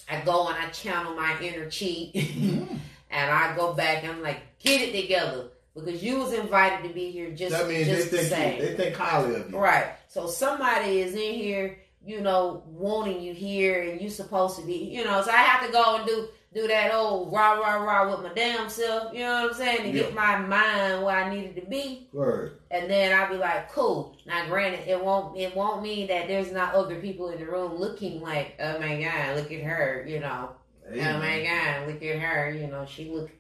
I 0.09 0.21
go 0.23 0.49
and 0.49 0.57
I 0.57 0.69
channel 0.71 1.15
my 1.15 1.39
inner 1.41 1.69
cheat. 1.69 2.15
And 3.11 3.31
I 3.31 3.57
go 3.57 3.75
back 3.75 4.05
and 4.05 4.13
I'm 4.13 4.23
like, 4.23 4.41
get 4.61 4.81
it 4.81 5.01
together 5.01 5.49
because 5.75 6.03
you 6.03 6.19
was 6.19 6.33
invited 6.33 6.87
to 6.87 6.95
be 6.95 7.11
here 7.11 7.31
just 7.33 7.51
That 7.51 7.69
means 7.69 7.87
they 7.89 7.95
just 7.97 8.11
the 8.13 8.19
think 8.19 8.29
same. 8.29 8.57
you, 8.61 8.69
they 8.69 8.75
think 8.77 8.97
highly 8.97 9.35
of 9.35 9.51
you. 9.51 9.59
Right. 9.59 9.89
So 10.09 10.29
somebody 10.29 11.01
is 11.01 11.15
in 11.15 11.35
here, 11.35 11.79
you 12.05 12.21
know, 12.21 12.63
wanting 12.67 13.21
you 13.21 13.35
here, 13.35 13.83
and 13.91 14.01
you 14.01 14.09
supposed 14.11 14.59
to 14.61 14.63
be, 14.65 14.75
you 14.75 15.05
know. 15.05 15.23
So 15.23 15.31
I 15.33 15.39
have 15.39 15.67
to 15.67 15.73
go 15.73 15.97
and 15.97 16.07
do 16.07 16.29
do 16.53 16.67
that 16.67 16.93
old 16.93 17.33
rah 17.33 17.53
rah 17.53 17.77
rah 17.77 18.11
with 18.11 18.25
my 18.27 18.35
damn 18.35 18.69
self. 18.69 19.13
You 19.15 19.21
know 19.21 19.43
what 19.45 19.51
I'm 19.53 19.57
saying? 19.57 19.83
To 19.83 19.89
Yeah. 19.97 20.03
get 20.05 20.15
my 20.15 20.37
mind 20.39 21.03
where 21.05 21.17
I 21.17 21.33
needed 21.33 21.55
to 21.57 21.63
be, 21.63 22.09
Word. 22.13 22.59
and 22.73 22.91
then 22.91 23.17
I'll 23.17 23.31
be 23.31 23.37
like, 23.37 23.71
cool. 23.71 24.17
Now, 24.27 24.47
granted, 24.49 24.89
it 24.89 25.03
won't 25.03 25.37
it 25.39 25.55
won't 25.55 25.83
mean 25.83 26.09
that 26.09 26.27
there's 26.27 26.51
not 26.51 26.75
other 26.75 26.97
people 26.97 27.29
in 27.31 27.39
the 27.39 27.47
room 27.47 27.77
looking 27.77 28.21
like, 28.21 28.57
oh 28.61 28.81
my 28.81 29.01
god, 29.01 29.37
look 29.37 29.53
at 29.53 29.63
her, 29.63 30.05
you 30.09 30.19
know. 30.19 30.51
Hey, 30.93 31.01
Oh 31.09 31.19
my 31.19 31.45
god, 31.45 31.87
look 31.87 32.03
at 32.03 32.19
her, 32.19 32.51
you 32.51 32.67
know. 32.67 32.85
She 32.85 33.09
look 33.11 33.31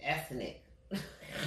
ethnic. 0.00 0.62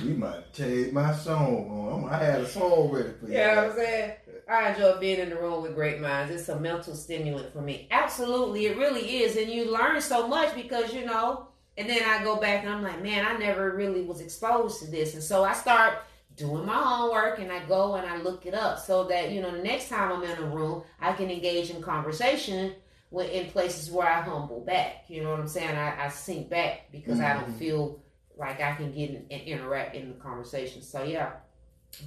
You 0.03 0.15
might 0.15 0.53
take 0.53 0.93
my 0.93 1.13
song 1.15 2.03
on. 2.05 2.09
I 2.13 2.17
had 2.23 2.41
a 2.41 2.47
song 2.47 2.89
ready 2.91 3.09
for 3.19 3.27
you. 3.27 3.33
You 3.33 3.37
know 3.39 3.55
what 3.55 3.71
I'm 3.71 3.75
saying? 3.75 4.11
I 4.49 4.71
enjoy 4.71 4.99
being 4.99 5.19
in 5.19 5.29
the 5.29 5.35
room 5.37 5.61
with 5.63 5.75
great 5.75 5.99
minds. 6.01 6.31
It's 6.31 6.49
a 6.49 6.59
mental 6.59 6.95
stimulant 6.95 7.53
for 7.53 7.61
me. 7.61 7.87
Absolutely, 7.91 8.65
it 8.67 8.77
really 8.77 9.23
is. 9.23 9.35
And 9.37 9.49
you 9.49 9.71
learn 9.71 10.01
so 10.01 10.27
much 10.27 10.53
because, 10.55 10.93
you 10.93 11.05
know, 11.05 11.47
and 11.77 11.89
then 11.89 12.01
I 12.05 12.23
go 12.23 12.35
back 12.35 12.63
and 12.63 12.73
I'm 12.73 12.83
like, 12.83 13.01
man, 13.01 13.25
I 13.25 13.37
never 13.37 13.71
really 13.71 14.01
was 14.03 14.21
exposed 14.21 14.79
to 14.81 14.91
this. 14.91 15.13
And 15.13 15.23
so 15.23 15.43
I 15.43 15.53
start 15.53 16.03
doing 16.35 16.65
my 16.65 16.73
homework 16.75 17.39
and 17.39 17.51
I 17.51 17.63
go 17.65 17.95
and 17.95 18.07
I 18.07 18.17
look 18.17 18.45
it 18.45 18.53
up 18.53 18.79
so 18.79 19.05
that, 19.05 19.31
you 19.31 19.41
know, 19.41 19.51
the 19.51 19.63
next 19.63 19.89
time 19.89 20.11
I'm 20.11 20.23
in 20.23 20.37
a 20.37 20.45
room, 20.47 20.83
I 20.99 21.13
can 21.13 21.29
engage 21.31 21.69
in 21.69 21.81
conversation 21.81 22.73
with, 23.11 23.29
in 23.31 23.49
places 23.51 23.89
where 23.91 24.07
I 24.07 24.21
humble 24.21 24.61
back. 24.61 25.05
You 25.07 25.23
know 25.23 25.31
what 25.31 25.39
I'm 25.39 25.47
saying? 25.47 25.75
I, 25.75 26.05
I 26.05 26.09
sink 26.09 26.49
back 26.49 26.91
because 26.91 27.19
I 27.19 27.33
don't 27.33 27.49
Mhm. 27.49 27.57
feel 27.59 27.99
like 28.37 28.59
I 28.61 28.73
can 28.73 28.91
get 28.91 29.11
in, 29.11 29.25
and 29.29 29.41
interact 29.43 29.95
in 29.95 30.09
the 30.09 30.15
conversation. 30.15 30.81
So, 30.81 31.03
yeah. 31.03 31.33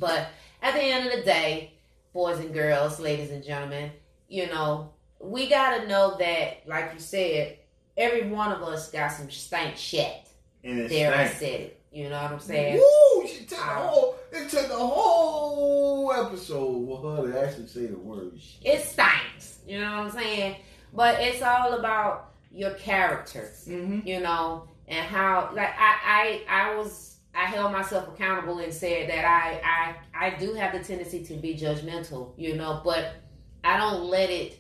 But 0.01 0.29
at 0.61 0.75
the 0.75 0.83
end 0.83 1.07
of 1.07 1.13
the 1.17 1.25
day, 1.25 1.73
boys 2.17 2.39
and 2.39 2.55
girls, 2.55 2.99
ladies 2.99 3.31
and 3.31 3.45
gentlemen, 3.45 3.91
you 4.27 4.47
know, 4.47 4.91
we 5.21 5.49
got 5.51 5.77
to 5.77 5.87
know 5.87 6.17
that, 6.19 6.67
like 6.67 6.91
you 6.95 6.99
said, 6.99 7.59
every 7.95 8.27
one 8.31 8.51
of 8.51 8.63
us 8.63 8.91
got 8.91 9.13
some 9.13 9.31
stank 9.31 9.77
shit. 9.77 10.27
There, 10.65 11.15
I 11.15 11.29
said 11.29 11.61
it. 11.61 11.81
You 11.93 12.09
know 12.09 12.21
what 12.23 12.33
I'm 12.33 12.41
saying? 12.41 12.77
Woo! 12.79 13.27
She 13.29 13.45
took 13.45 13.59
the 13.59 13.65
whole. 13.65 14.17
It 14.33 14.49
took 14.51 14.67
the 14.69 14.75
whole 14.75 16.11
episode 16.13 16.87
for 16.87 17.17
her 17.17 17.33
to 17.33 17.47
actually 17.47 17.67
say 17.67 17.87
the 17.87 17.99
words. 17.99 18.57
It 18.65 18.83
stinks. 18.83 19.59
You 19.67 19.81
know 19.81 19.91
what 19.99 20.07
I'm 20.07 20.11
saying? 20.11 20.57
But 20.95 21.21
it's 21.21 21.43
all 21.43 21.75
about 21.75 22.33
your 22.51 22.73
character. 22.73 23.51
Mhm. 23.67 24.07
you 24.07 24.21
know, 24.21 24.69
and 24.89 25.07
how 25.07 25.51
like 25.55 25.75
I 25.79 26.43
I 26.49 26.71
I 26.71 26.77
was 26.77 27.16
I 27.37 27.45
held 27.45 27.71
myself 27.73 28.09
accountable 28.09 28.59
and 28.61 28.73
said 28.73 29.11
that 29.11 29.25
I 29.25 29.61
I 29.63 30.27
I 30.27 30.39
do 30.39 30.55
have 30.55 30.73
the 30.73 30.81
tendency 30.83 31.23
to 31.25 31.35
be 31.35 31.55
judgmental, 31.55 32.33
you 32.39 32.57
know, 32.57 32.81
but 32.83 33.17
I 33.63 33.77
don't 33.77 34.05
let 34.05 34.31
it 34.31 34.59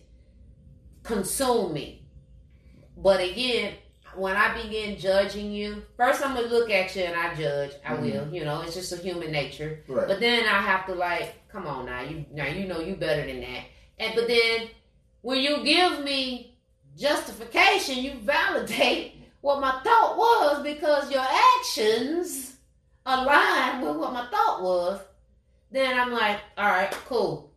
consume 1.02 1.72
me. 1.72 2.02
But 2.96 3.20
again, 3.20 3.74
when 4.14 4.36
I 4.36 4.60
begin 4.62 4.98
judging 4.98 5.52
you, 5.52 5.82
first 5.96 6.24
I'm 6.24 6.34
gonna 6.34 6.48
look 6.48 6.70
at 6.70 6.94
you 6.96 7.02
and 7.02 7.16
I 7.16 7.34
judge. 7.34 7.72
I 7.84 7.94
Mhm. 7.94 8.00
will, 8.02 8.34
you 8.34 8.44
know, 8.44 8.60
it's 8.62 8.74
just 8.74 8.92
a 8.92 8.96
human 8.96 9.30
nature. 9.30 9.82
Right. 9.88 10.06
But 10.08 10.20
then 10.20 10.44
I 10.44 10.60
have 10.60 10.86
to 10.86 10.94
like, 10.94 11.48
come 11.48 11.66
on 11.66 11.86
now, 11.86 12.02
you 12.02 12.26
now 12.32 12.46
you 12.46 12.66
know 12.66 12.80
you 12.80 12.94
better 12.96 13.24
than 13.26 13.40
that. 13.40 13.64
And 13.98 14.14
but 14.14 14.26
then 14.28 14.68
when 15.22 15.38
you 15.38 15.64
give 15.64 16.04
me 16.04 16.58
justification, 16.96 17.98
you 18.02 18.14
validate 18.20 19.14
what 19.40 19.60
my 19.60 19.80
thought 19.82 20.16
was 20.18 20.62
because 20.62 21.10
your 21.10 21.24
actions 21.58 22.55
align 23.06 23.80
with 23.80 23.96
what 23.96 24.12
my 24.12 24.26
thought 24.26 24.62
was. 24.62 25.00
Then 25.70 25.98
I'm 25.98 26.12
like, 26.12 26.40
all 26.58 26.66
right, 26.66 26.90
cool. 27.06 27.52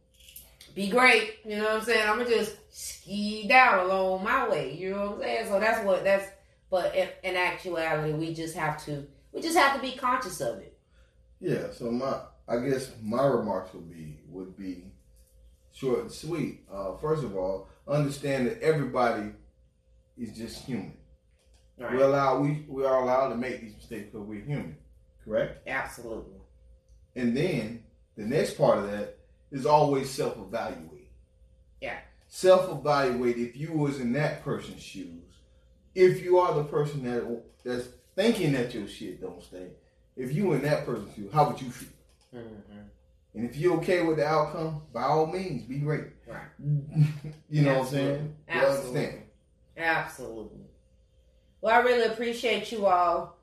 Be 0.75 0.89
great. 0.89 1.39
You 1.45 1.57
know 1.57 1.63
what 1.63 1.73
I'm 1.73 1.81
saying? 1.81 2.07
I'm 2.07 2.17
gonna 2.19 2.29
just 2.29 2.55
ski 2.69 3.47
down 3.47 3.85
along 3.85 4.23
my 4.23 4.47
way. 4.47 4.73
You 4.73 4.91
know 4.91 5.05
what 5.07 5.15
I'm 5.15 5.21
saying? 5.21 5.47
So 5.47 5.59
that's 5.59 5.85
what 5.85 6.03
that's 6.03 6.27
but 6.69 6.95
in, 6.95 7.09
in 7.23 7.35
actuality 7.35 8.13
we 8.13 8.33
just 8.33 8.55
have 8.55 8.83
to 8.85 9.07
we 9.31 9.41
just 9.41 9.57
have 9.57 9.75
to 9.75 9.81
be 9.81 9.95
conscious 9.95 10.39
of 10.41 10.59
it. 10.59 10.77
Yeah, 11.39 11.71
so 11.71 11.91
my 11.91 12.21
I 12.47 12.59
guess 12.59 12.91
my 13.01 13.25
remarks 13.25 13.73
would 13.73 13.89
be 13.89 14.19
would 14.27 14.55
be 14.57 14.91
short 15.73 16.01
and 16.01 16.11
sweet. 16.11 16.61
Uh, 16.71 16.95
first 16.97 17.23
of 17.23 17.35
all, 17.35 17.69
understand 17.87 18.47
that 18.47 18.61
everybody 18.61 19.31
is 20.17 20.35
just 20.35 20.65
human. 20.65 20.93
Right. 21.77 21.93
We're 21.93 22.03
allowed 22.03 22.41
we 22.41 22.65
we 22.67 22.85
are 22.85 23.01
allowed 23.01 23.29
to 23.29 23.35
make 23.35 23.61
these 23.61 23.75
mistakes 23.75 24.09
because 24.11 24.27
we're 24.27 24.43
human, 24.43 24.77
correct? 25.29 25.67
Absolutely. 25.67 26.39
And 27.15 27.35
then 27.35 27.83
the 28.17 28.25
next 28.25 28.57
part 28.57 28.79
of 28.79 28.91
that 28.91 29.17
is 29.51 29.65
always 29.65 30.09
self 30.09 30.37
evaluate. 30.37 31.09
Yeah. 31.81 31.97
Self 32.27 32.69
evaluate 32.69 33.37
if 33.37 33.55
you 33.55 33.73
was 33.73 33.99
in 33.99 34.13
that 34.13 34.43
person's 34.43 34.83
shoes. 34.83 35.23
If 35.95 36.21
you 36.21 36.37
are 36.37 36.53
the 36.53 36.63
person 36.63 37.03
that 37.03 37.43
that's 37.63 37.87
thinking 38.15 38.53
that 38.53 38.73
your 38.73 38.87
shit 38.87 39.21
don't 39.21 39.41
stay, 39.41 39.67
if 40.15 40.33
you 40.33 40.53
in 40.53 40.61
that 40.63 40.85
person's 40.85 41.15
shoes, 41.15 41.33
how 41.33 41.49
would 41.49 41.61
you 41.61 41.69
feel? 41.69 41.89
Mm-hmm. 42.35 42.79
And 43.35 43.49
if 43.49 43.55
you're 43.57 43.77
okay 43.77 44.03
with 44.03 44.17
the 44.17 44.25
outcome, 44.25 44.81
by 44.93 45.03
all 45.03 45.27
means, 45.27 45.63
be 45.63 45.79
great. 45.79 46.05
Right. 46.27 46.41
you 47.49 47.61
know 47.61 47.79
Absolutely. 47.79 47.79
what 47.79 47.79
I'm 47.79 47.85
saying? 47.87 48.35
You 48.47 48.53
Absolutely. 48.53 48.99
understand? 48.99 49.23
Absolutely. 49.77 50.59
Well, 51.61 51.75
I 51.75 51.83
really 51.83 52.05
appreciate 52.11 52.71
you 52.71 52.85
all 52.85 53.37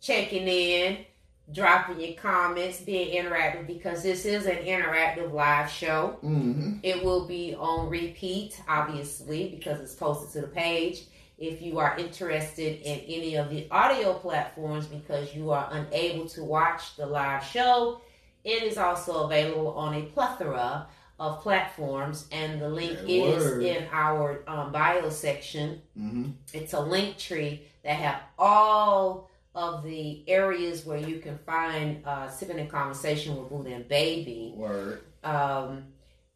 checking 0.00 0.46
in, 0.46 1.04
dropping 1.52 2.00
your 2.00 2.14
comments, 2.14 2.80
being 2.80 3.22
interactive 3.22 3.66
because 3.66 4.02
this 4.02 4.24
is 4.24 4.46
an 4.46 4.56
interactive 4.56 5.32
live 5.32 5.70
show. 5.70 6.18
Mm-hmm. 6.24 6.78
It 6.82 7.04
will 7.04 7.26
be 7.26 7.54
on 7.54 7.88
repeat, 7.88 8.60
obviously, 8.68 9.48
because 9.48 9.80
it's 9.80 9.94
posted 9.94 10.32
to 10.32 10.40
the 10.42 10.52
page. 10.52 11.04
If 11.38 11.60
you 11.60 11.78
are 11.78 11.96
interested 11.98 12.80
in 12.80 12.98
any 13.00 13.36
of 13.36 13.50
the 13.50 13.68
audio 13.70 14.14
platforms 14.14 14.86
because 14.86 15.34
you 15.34 15.50
are 15.50 15.68
unable 15.70 16.26
to 16.30 16.42
watch 16.42 16.96
the 16.96 17.06
live 17.06 17.44
show, 17.44 18.00
it 18.42 18.62
is 18.62 18.78
also 18.78 19.24
available 19.24 19.74
on 19.74 19.94
a 19.94 20.02
plethora 20.02 20.86
of 21.18 21.40
platforms, 21.42 22.26
and 22.30 22.60
the 22.60 22.68
link 22.68 22.98
Good 23.00 23.08
is 23.08 23.44
word. 23.44 23.62
in 23.62 23.86
our 23.90 24.42
um, 24.46 24.70
bio 24.70 25.08
section. 25.08 25.80
Mm-hmm. 25.98 26.30
It's 26.52 26.74
a 26.74 26.80
link 26.80 27.16
tree 27.16 27.62
that 27.84 27.94
have 27.94 28.20
all 28.38 29.25
of 29.56 29.82
the 29.82 30.22
areas 30.28 30.84
where 30.84 30.98
you 30.98 31.18
can 31.18 31.38
find 31.38 32.04
uh, 32.06 32.28
sipping 32.28 32.58
in 32.58 32.68
conversation 32.68 33.36
with 33.36 33.48
Boo 33.48 33.66
and 33.66 33.88
Baby. 33.88 34.52
Word. 34.54 35.02
Um, 35.24 35.86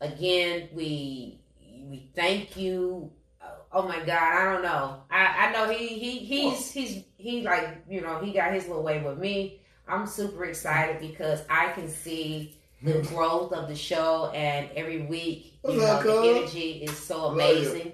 again, 0.00 0.68
we 0.72 1.38
we 1.84 2.10
thank 2.16 2.56
you. 2.56 3.12
Uh, 3.40 3.48
Oh 3.72 3.86
my 3.86 3.98
God, 4.00 4.10
I 4.10 4.52
don't 4.52 4.62
know. 4.62 5.02
I, 5.10 5.48
I 5.48 5.52
know 5.52 5.70
he 5.70 5.86
he 5.86 6.18
he's 6.18 6.70
he's 6.72 7.04
he 7.18 7.42
like 7.42 7.84
you 7.88 8.00
know 8.00 8.18
he 8.18 8.32
got 8.32 8.52
his 8.52 8.66
little 8.66 8.82
way 8.82 9.02
with 9.02 9.18
me. 9.18 9.60
I'm 9.86 10.06
super 10.06 10.44
excited 10.46 11.00
because 11.00 11.42
I 11.48 11.68
can 11.72 11.88
see 11.88 12.56
the 12.82 13.02
growth 13.08 13.52
of 13.52 13.68
the 13.68 13.76
show, 13.76 14.30
and 14.34 14.70
every 14.74 15.02
week 15.02 15.58
you 15.64 15.78
What's 15.78 15.78
know 15.78 15.86
up, 15.86 16.02
the 16.02 16.38
energy 16.38 16.70
is 16.82 16.96
so 16.96 17.26
amazing. 17.26 17.92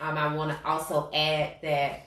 Um, 0.00 0.16
I 0.18 0.32
want 0.34 0.50
to 0.50 0.68
also 0.68 1.10
add 1.12 1.54
that. 1.62 2.02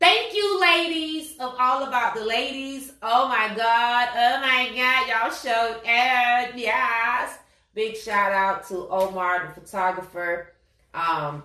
Thank 0.00 0.32
you, 0.32 0.60
ladies, 0.60 1.32
of 1.40 1.56
all 1.58 1.82
about 1.82 2.14
the 2.14 2.24
ladies. 2.24 2.92
Oh 3.02 3.28
my 3.28 3.48
God. 3.48 4.08
Oh 4.14 4.40
my 4.40 4.70
God. 4.76 5.08
Y'all 5.08 5.32
showed 5.32 5.84
out. 5.84 6.56
Yes. 6.56 7.36
Big 7.74 7.96
shout 7.96 8.30
out 8.30 8.68
to 8.68 8.86
Omar, 8.88 9.48
the 9.48 9.60
photographer. 9.60 10.52
Um, 10.94 11.42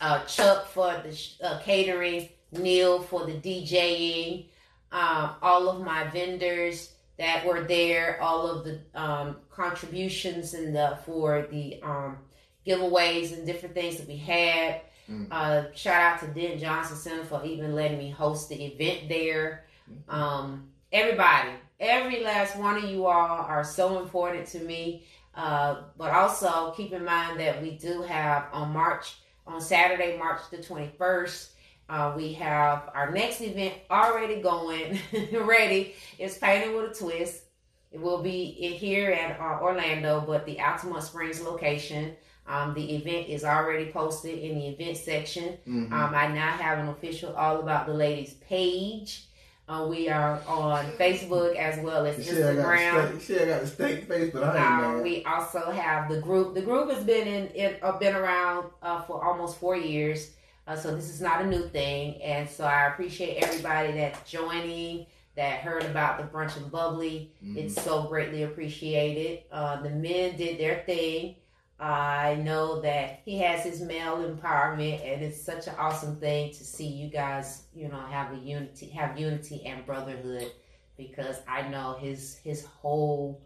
uh, 0.00 0.24
Chuck 0.24 0.66
for 0.66 1.00
the 1.04 1.16
uh, 1.44 1.60
catering. 1.60 2.30
Neil 2.50 3.02
for 3.02 3.24
the 3.24 3.34
DJing. 3.34 4.46
Um, 4.90 5.36
all 5.40 5.68
of 5.68 5.84
my 5.84 6.08
vendors 6.08 6.92
that 7.18 7.46
were 7.46 7.62
there. 7.62 8.20
All 8.20 8.48
of 8.48 8.64
the 8.64 8.80
um, 9.00 9.36
contributions 9.48 10.54
and 10.54 10.74
the 10.74 10.98
for 11.06 11.46
the 11.52 11.80
um, 11.84 12.18
giveaways 12.66 13.32
and 13.32 13.46
different 13.46 13.76
things 13.76 13.98
that 13.98 14.08
we 14.08 14.16
had. 14.16 14.80
Mm. 15.10 15.26
Uh, 15.30 15.72
shout 15.74 16.00
out 16.00 16.20
to 16.20 16.26
Dent 16.28 16.60
Johnson 16.60 16.96
Center 16.96 17.24
for 17.24 17.44
even 17.44 17.74
letting 17.74 17.98
me 17.98 18.10
host 18.10 18.48
the 18.48 18.62
event 18.62 19.08
there. 19.08 19.64
Um, 20.08 20.68
everybody, 20.92 21.50
every 21.80 22.22
last 22.22 22.56
one 22.56 22.76
of 22.76 22.84
you 22.84 23.06
all 23.06 23.44
are 23.44 23.64
so 23.64 24.00
important 24.00 24.46
to 24.48 24.60
me. 24.60 25.04
Uh, 25.34 25.82
but 25.96 26.12
also 26.12 26.72
keep 26.76 26.92
in 26.92 27.04
mind 27.04 27.38
that 27.40 27.62
we 27.62 27.72
do 27.72 28.02
have 28.02 28.46
on 28.52 28.72
March, 28.72 29.16
on 29.46 29.60
Saturday, 29.60 30.18
March 30.18 30.40
the 30.50 30.58
21st, 30.58 31.50
uh, 31.90 32.12
we 32.16 32.32
have 32.34 32.88
our 32.94 33.10
next 33.10 33.40
event 33.40 33.74
already 33.90 34.40
going, 34.40 34.96
ready. 35.32 35.94
It's 36.18 36.38
Painted 36.38 36.72
with 36.74 36.92
a 36.92 36.94
Twist. 36.94 37.42
It 37.90 38.00
will 38.00 38.22
be 38.22 38.44
in 38.44 38.74
here 38.74 39.10
at 39.10 39.40
uh, 39.40 39.58
Orlando, 39.60 40.22
but 40.24 40.46
the 40.46 40.56
Altamonte 40.56 41.02
Springs 41.02 41.40
location. 41.40 42.14
Um, 42.50 42.74
the 42.74 42.96
event 42.96 43.28
is 43.28 43.44
already 43.44 43.92
posted 43.92 44.38
in 44.38 44.58
the 44.58 44.66
event 44.68 44.96
section. 44.96 45.56
Mhm. 45.68 45.92
Um, 45.92 46.14
I 46.14 46.26
now 46.28 46.50
have 46.50 46.78
an 46.80 46.88
official 46.88 47.32
All 47.36 47.60
About 47.60 47.86
the 47.86 47.94
Ladies 47.94 48.34
page. 48.48 49.26
Uh, 49.68 49.86
we 49.88 50.08
are 50.08 50.40
on 50.48 50.84
Facebook 50.98 51.54
as 51.54 51.78
well 51.78 52.04
as 52.04 52.18
You 52.18 52.24
see, 52.24 52.42
I 52.42 52.54
got 52.54 52.56
the 52.56 52.62
Instagram. 52.62 53.20
steak- 53.20 53.40
I 53.40 53.44
got 53.46 53.60
the 53.60 53.66
steak 53.68 54.08
face, 54.08 54.30
but 54.32 54.42
I 54.42 54.84
Um, 54.96 55.02
we 55.02 55.24
also 55.24 55.70
have 55.70 56.08
the 56.10 56.20
group. 56.20 56.54
The 56.54 56.62
group 56.62 56.90
has 56.90 57.04
been 57.04 57.28
in, 57.54 57.76
uh, 57.80 57.92
been 57.98 58.16
around 58.16 58.66
uh, 58.82 59.02
for 59.02 59.24
almost 59.24 59.58
four 59.58 59.76
years, 59.76 60.32
uh, 60.66 60.74
so 60.74 60.92
this 60.96 61.08
is 61.08 61.20
not 61.20 61.40
a 61.42 61.46
new 61.46 61.68
thing. 61.68 62.20
And 62.20 62.48
so 62.50 62.64
I 62.64 62.88
appreciate 62.88 63.44
everybody 63.44 63.92
that's 63.92 64.28
joining, 64.28 65.06
that 65.36 65.60
heard 65.60 65.84
about 65.84 66.18
the 66.18 66.24
brunch 66.24 66.56
and 66.56 66.68
bubbly. 66.72 67.30
Mhm. 67.44 67.56
It's 67.56 67.80
so 67.80 68.02
greatly 68.02 68.42
appreciated. 68.42 69.44
Uh, 69.52 69.80
the 69.82 69.90
men 69.90 70.36
did 70.36 70.58
their 70.58 70.82
thing. 70.84 71.36
I 71.80 72.34
know 72.34 72.80
that 72.82 73.22
he 73.24 73.38
has 73.38 73.62
his 73.62 73.80
male 73.80 74.18
empowerment, 74.18 75.00
and 75.02 75.22
it's 75.22 75.40
such 75.42 75.66
an 75.66 75.74
awesome 75.78 76.16
thing 76.16 76.52
to 76.52 76.64
see 76.64 76.86
you 76.86 77.08
guys, 77.08 77.64
you 77.74 77.88
know, 77.88 78.00
have 78.00 78.32
the 78.32 78.38
unity, 78.38 78.86
have 78.90 79.18
unity 79.18 79.64
and 79.64 79.86
brotherhood. 79.86 80.52
Because 80.98 81.36
I 81.48 81.66
know 81.68 81.96
his 81.98 82.38
his 82.44 82.66
whole 82.66 83.40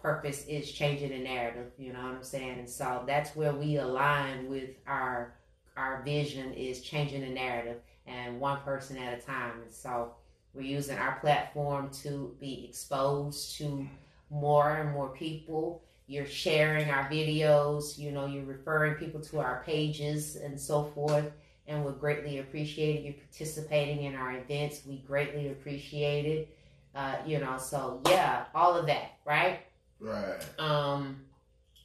purpose 0.00 0.46
is 0.46 0.70
changing 0.70 1.10
the 1.10 1.18
narrative. 1.18 1.72
You 1.78 1.92
know 1.92 2.02
what 2.02 2.14
I'm 2.14 2.22
saying? 2.22 2.60
And 2.60 2.70
so 2.70 3.02
that's 3.08 3.34
where 3.34 3.52
we 3.52 3.76
align 3.76 4.48
with 4.48 4.70
our 4.86 5.34
our 5.76 6.02
vision 6.04 6.52
is 6.52 6.82
changing 6.82 7.22
the 7.22 7.30
narrative, 7.30 7.78
and 8.06 8.38
one 8.38 8.60
person 8.60 8.98
at 8.98 9.18
a 9.18 9.20
time. 9.20 9.62
And 9.62 9.72
so 9.72 10.14
we're 10.54 10.62
using 10.62 10.98
our 10.98 11.18
platform 11.20 11.90
to 12.02 12.36
be 12.40 12.66
exposed 12.68 13.56
to 13.58 13.86
more 14.30 14.76
and 14.76 14.92
more 14.92 15.08
people. 15.08 15.82
You're 16.10 16.26
sharing 16.26 16.90
our 16.90 17.08
videos, 17.08 17.96
you 17.96 18.10
know, 18.10 18.26
you're 18.26 18.42
referring 18.44 18.94
people 18.94 19.20
to 19.20 19.38
our 19.38 19.62
pages 19.64 20.34
and 20.34 20.60
so 20.60 20.86
forth. 20.92 21.30
And 21.68 21.84
we're 21.84 21.92
greatly 21.92 22.38
appreciated. 22.38 23.04
You're 23.04 23.14
participating 23.14 24.02
in 24.02 24.16
our 24.16 24.32
events. 24.32 24.82
We 24.84 25.04
greatly 25.06 25.50
appreciate 25.50 26.26
it. 26.26 26.56
Uh, 26.96 27.14
you 27.24 27.38
know, 27.38 27.58
so 27.58 28.00
yeah, 28.08 28.46
all 28.56 28.76
of 28.76 28.86
that, 28.86 29.12
right? 29.24 29.60
Right. 30.00 30.44
Um, 30.58 31.20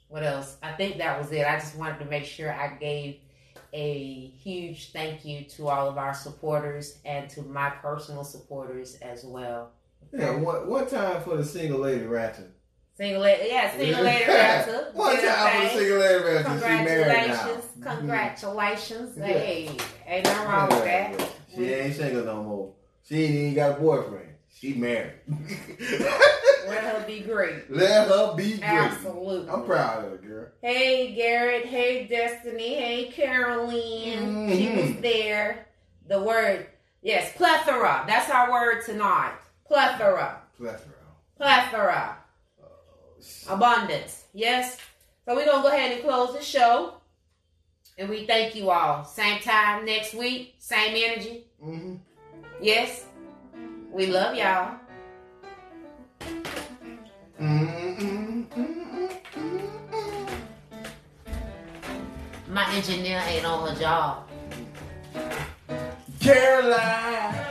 what 0.08 0.24
else? 0.24 0.58
I 0.64 0.72
think 0.72 0.98
that 0.98 1.20
was 1.20 1.32
it. 1.32 1.46
I 1.46 1.60
just 1.60 1.76
wanted 1.76 2.00
to 2.00 2.06
make 2.06 2.26
sure 2.26 2.52
I 2.52 2.70
gave 2.80 3.20
a 3.74 4.32
huge 4.44 4.92
thank 4.92 5.24
you 5.24 5.44
to 5.44 5.68
all 5.68 5.88
of 5.88 6.00
our 6.00 6.16
supporters 6.16 6.98
and 7.06 7.30
to 7.30 7.44
my 7.44 7.70
personal 7.70 8.24
supporters 8.24 8.96
as 9.04 9.24
well. 9.24 9.70
Yeah, 10.12 10.32
one, 10.32 10.68
one 10.68 10.88
time 10.88 11.22
for 11.22 11.38
the 11.38 11.46
single 11.46 11.82
lady 11.82 12.06
ratchet. 12.06 12.55
Single 12.98 13.22
lady, 13.24 13.50
yeah, 13.50 13.76
single 13.76 14.04
lady 14.04 14.24
raptor. 14.32 14.94
One 14.94 15.16
time 15.18 15.70
for 15.70 15.78
single. 15.78 16.02
She 16.62 16.84
married 16.84 17.28
now. 17.28 17.44
Congratulations, 17.44 17.66
congratulations. 17.82 19.18
Yeah. 19.18 19.26
Hey, 19.26 19.78
ain't 20.08 20.24
nothing 20.26 20.48
wrong 20.48 20.70
with 20.70 20.84
that. 20.86 21.30
She 21.54 21.74
ain't 21.74 21.96
single 21.96 22.24
no 22.24 22.44
more. 22.44 22.74
She 23.04 23.24
ain't 23.24 23.36
even 23.36 23.54
got 23.56 23.72
a 23.78 23.82
boyfriend. 23.82 24.30
She 24.58 24.74
married. 24.76 25.12
Let 26.68 26.84
her 26.84 27.04
be 27.06 27.20
great. 27.20 27.70
Let 27.70 28.08
her 28.08 28.34
be 28.36 28.52
great. 28.58 28.64
Absolutely. 28.64 29.50
I'm 29.50 29.64
proud 29.66 30.06
of 30.06 30.12
her, 30.12 30.18
girl. 30.18 30.48
Hey 30.62 31.14
Garrett, 31.14 31.66
hey 31.66 32.08
Destiny, 32.08 32.76
hey 32.76 33.12
Caroline. 33.12 33.74
She 34.50 34.68
Mhm. 34.68 34.76
was 34.96 35.02
there. 35.02 35.68
The 36.08 36.22
word, 36.22 36.68
yes, 37.02 37.34
plethora. 37.36 38.06
That's 38.08 38.30
our 38.30 38.50
word 38.52 38.86
tonight. 38.86 39.34
Plethora. 39.68 40.42
Plethora. 40.58 40.94
Plethora. 41.38 42.18
Abundance. 43.50 44.26
Yes. 44.34 44.78
So 45.26 45.36
we're 45.36 45.46
gonna 45.46 45.64
go 45.64 45.70
ahead 45.70 45.94
and 45.94 46.04
close 46.04 46.34
the 46.34 46.44
show. 46.44 46.96
And 47.98 48.10
we 48.10 48.26
thank 48.28 48.56
you 48.56 48.70
all. 48.70 49.06
Same 49.06 49.40
time 49.40 49.86
next 49.86 50.14
week, 50.14 50.56
same 50.60 50.96
energy. 50.96 51.46
Mm-hmm. 51.64 51.96
Yes. 52.62 53.06
We 53.92 54.08
love 54.08 54.36
y'all. 54.36 54.76
My 62.48 62.74
engineer 62.74 63.22
ain't 63.28 63.46
on 63.46 63.70
her 63.70 63.80
job. 63.80 64.30
Caroline. 66.20 67.45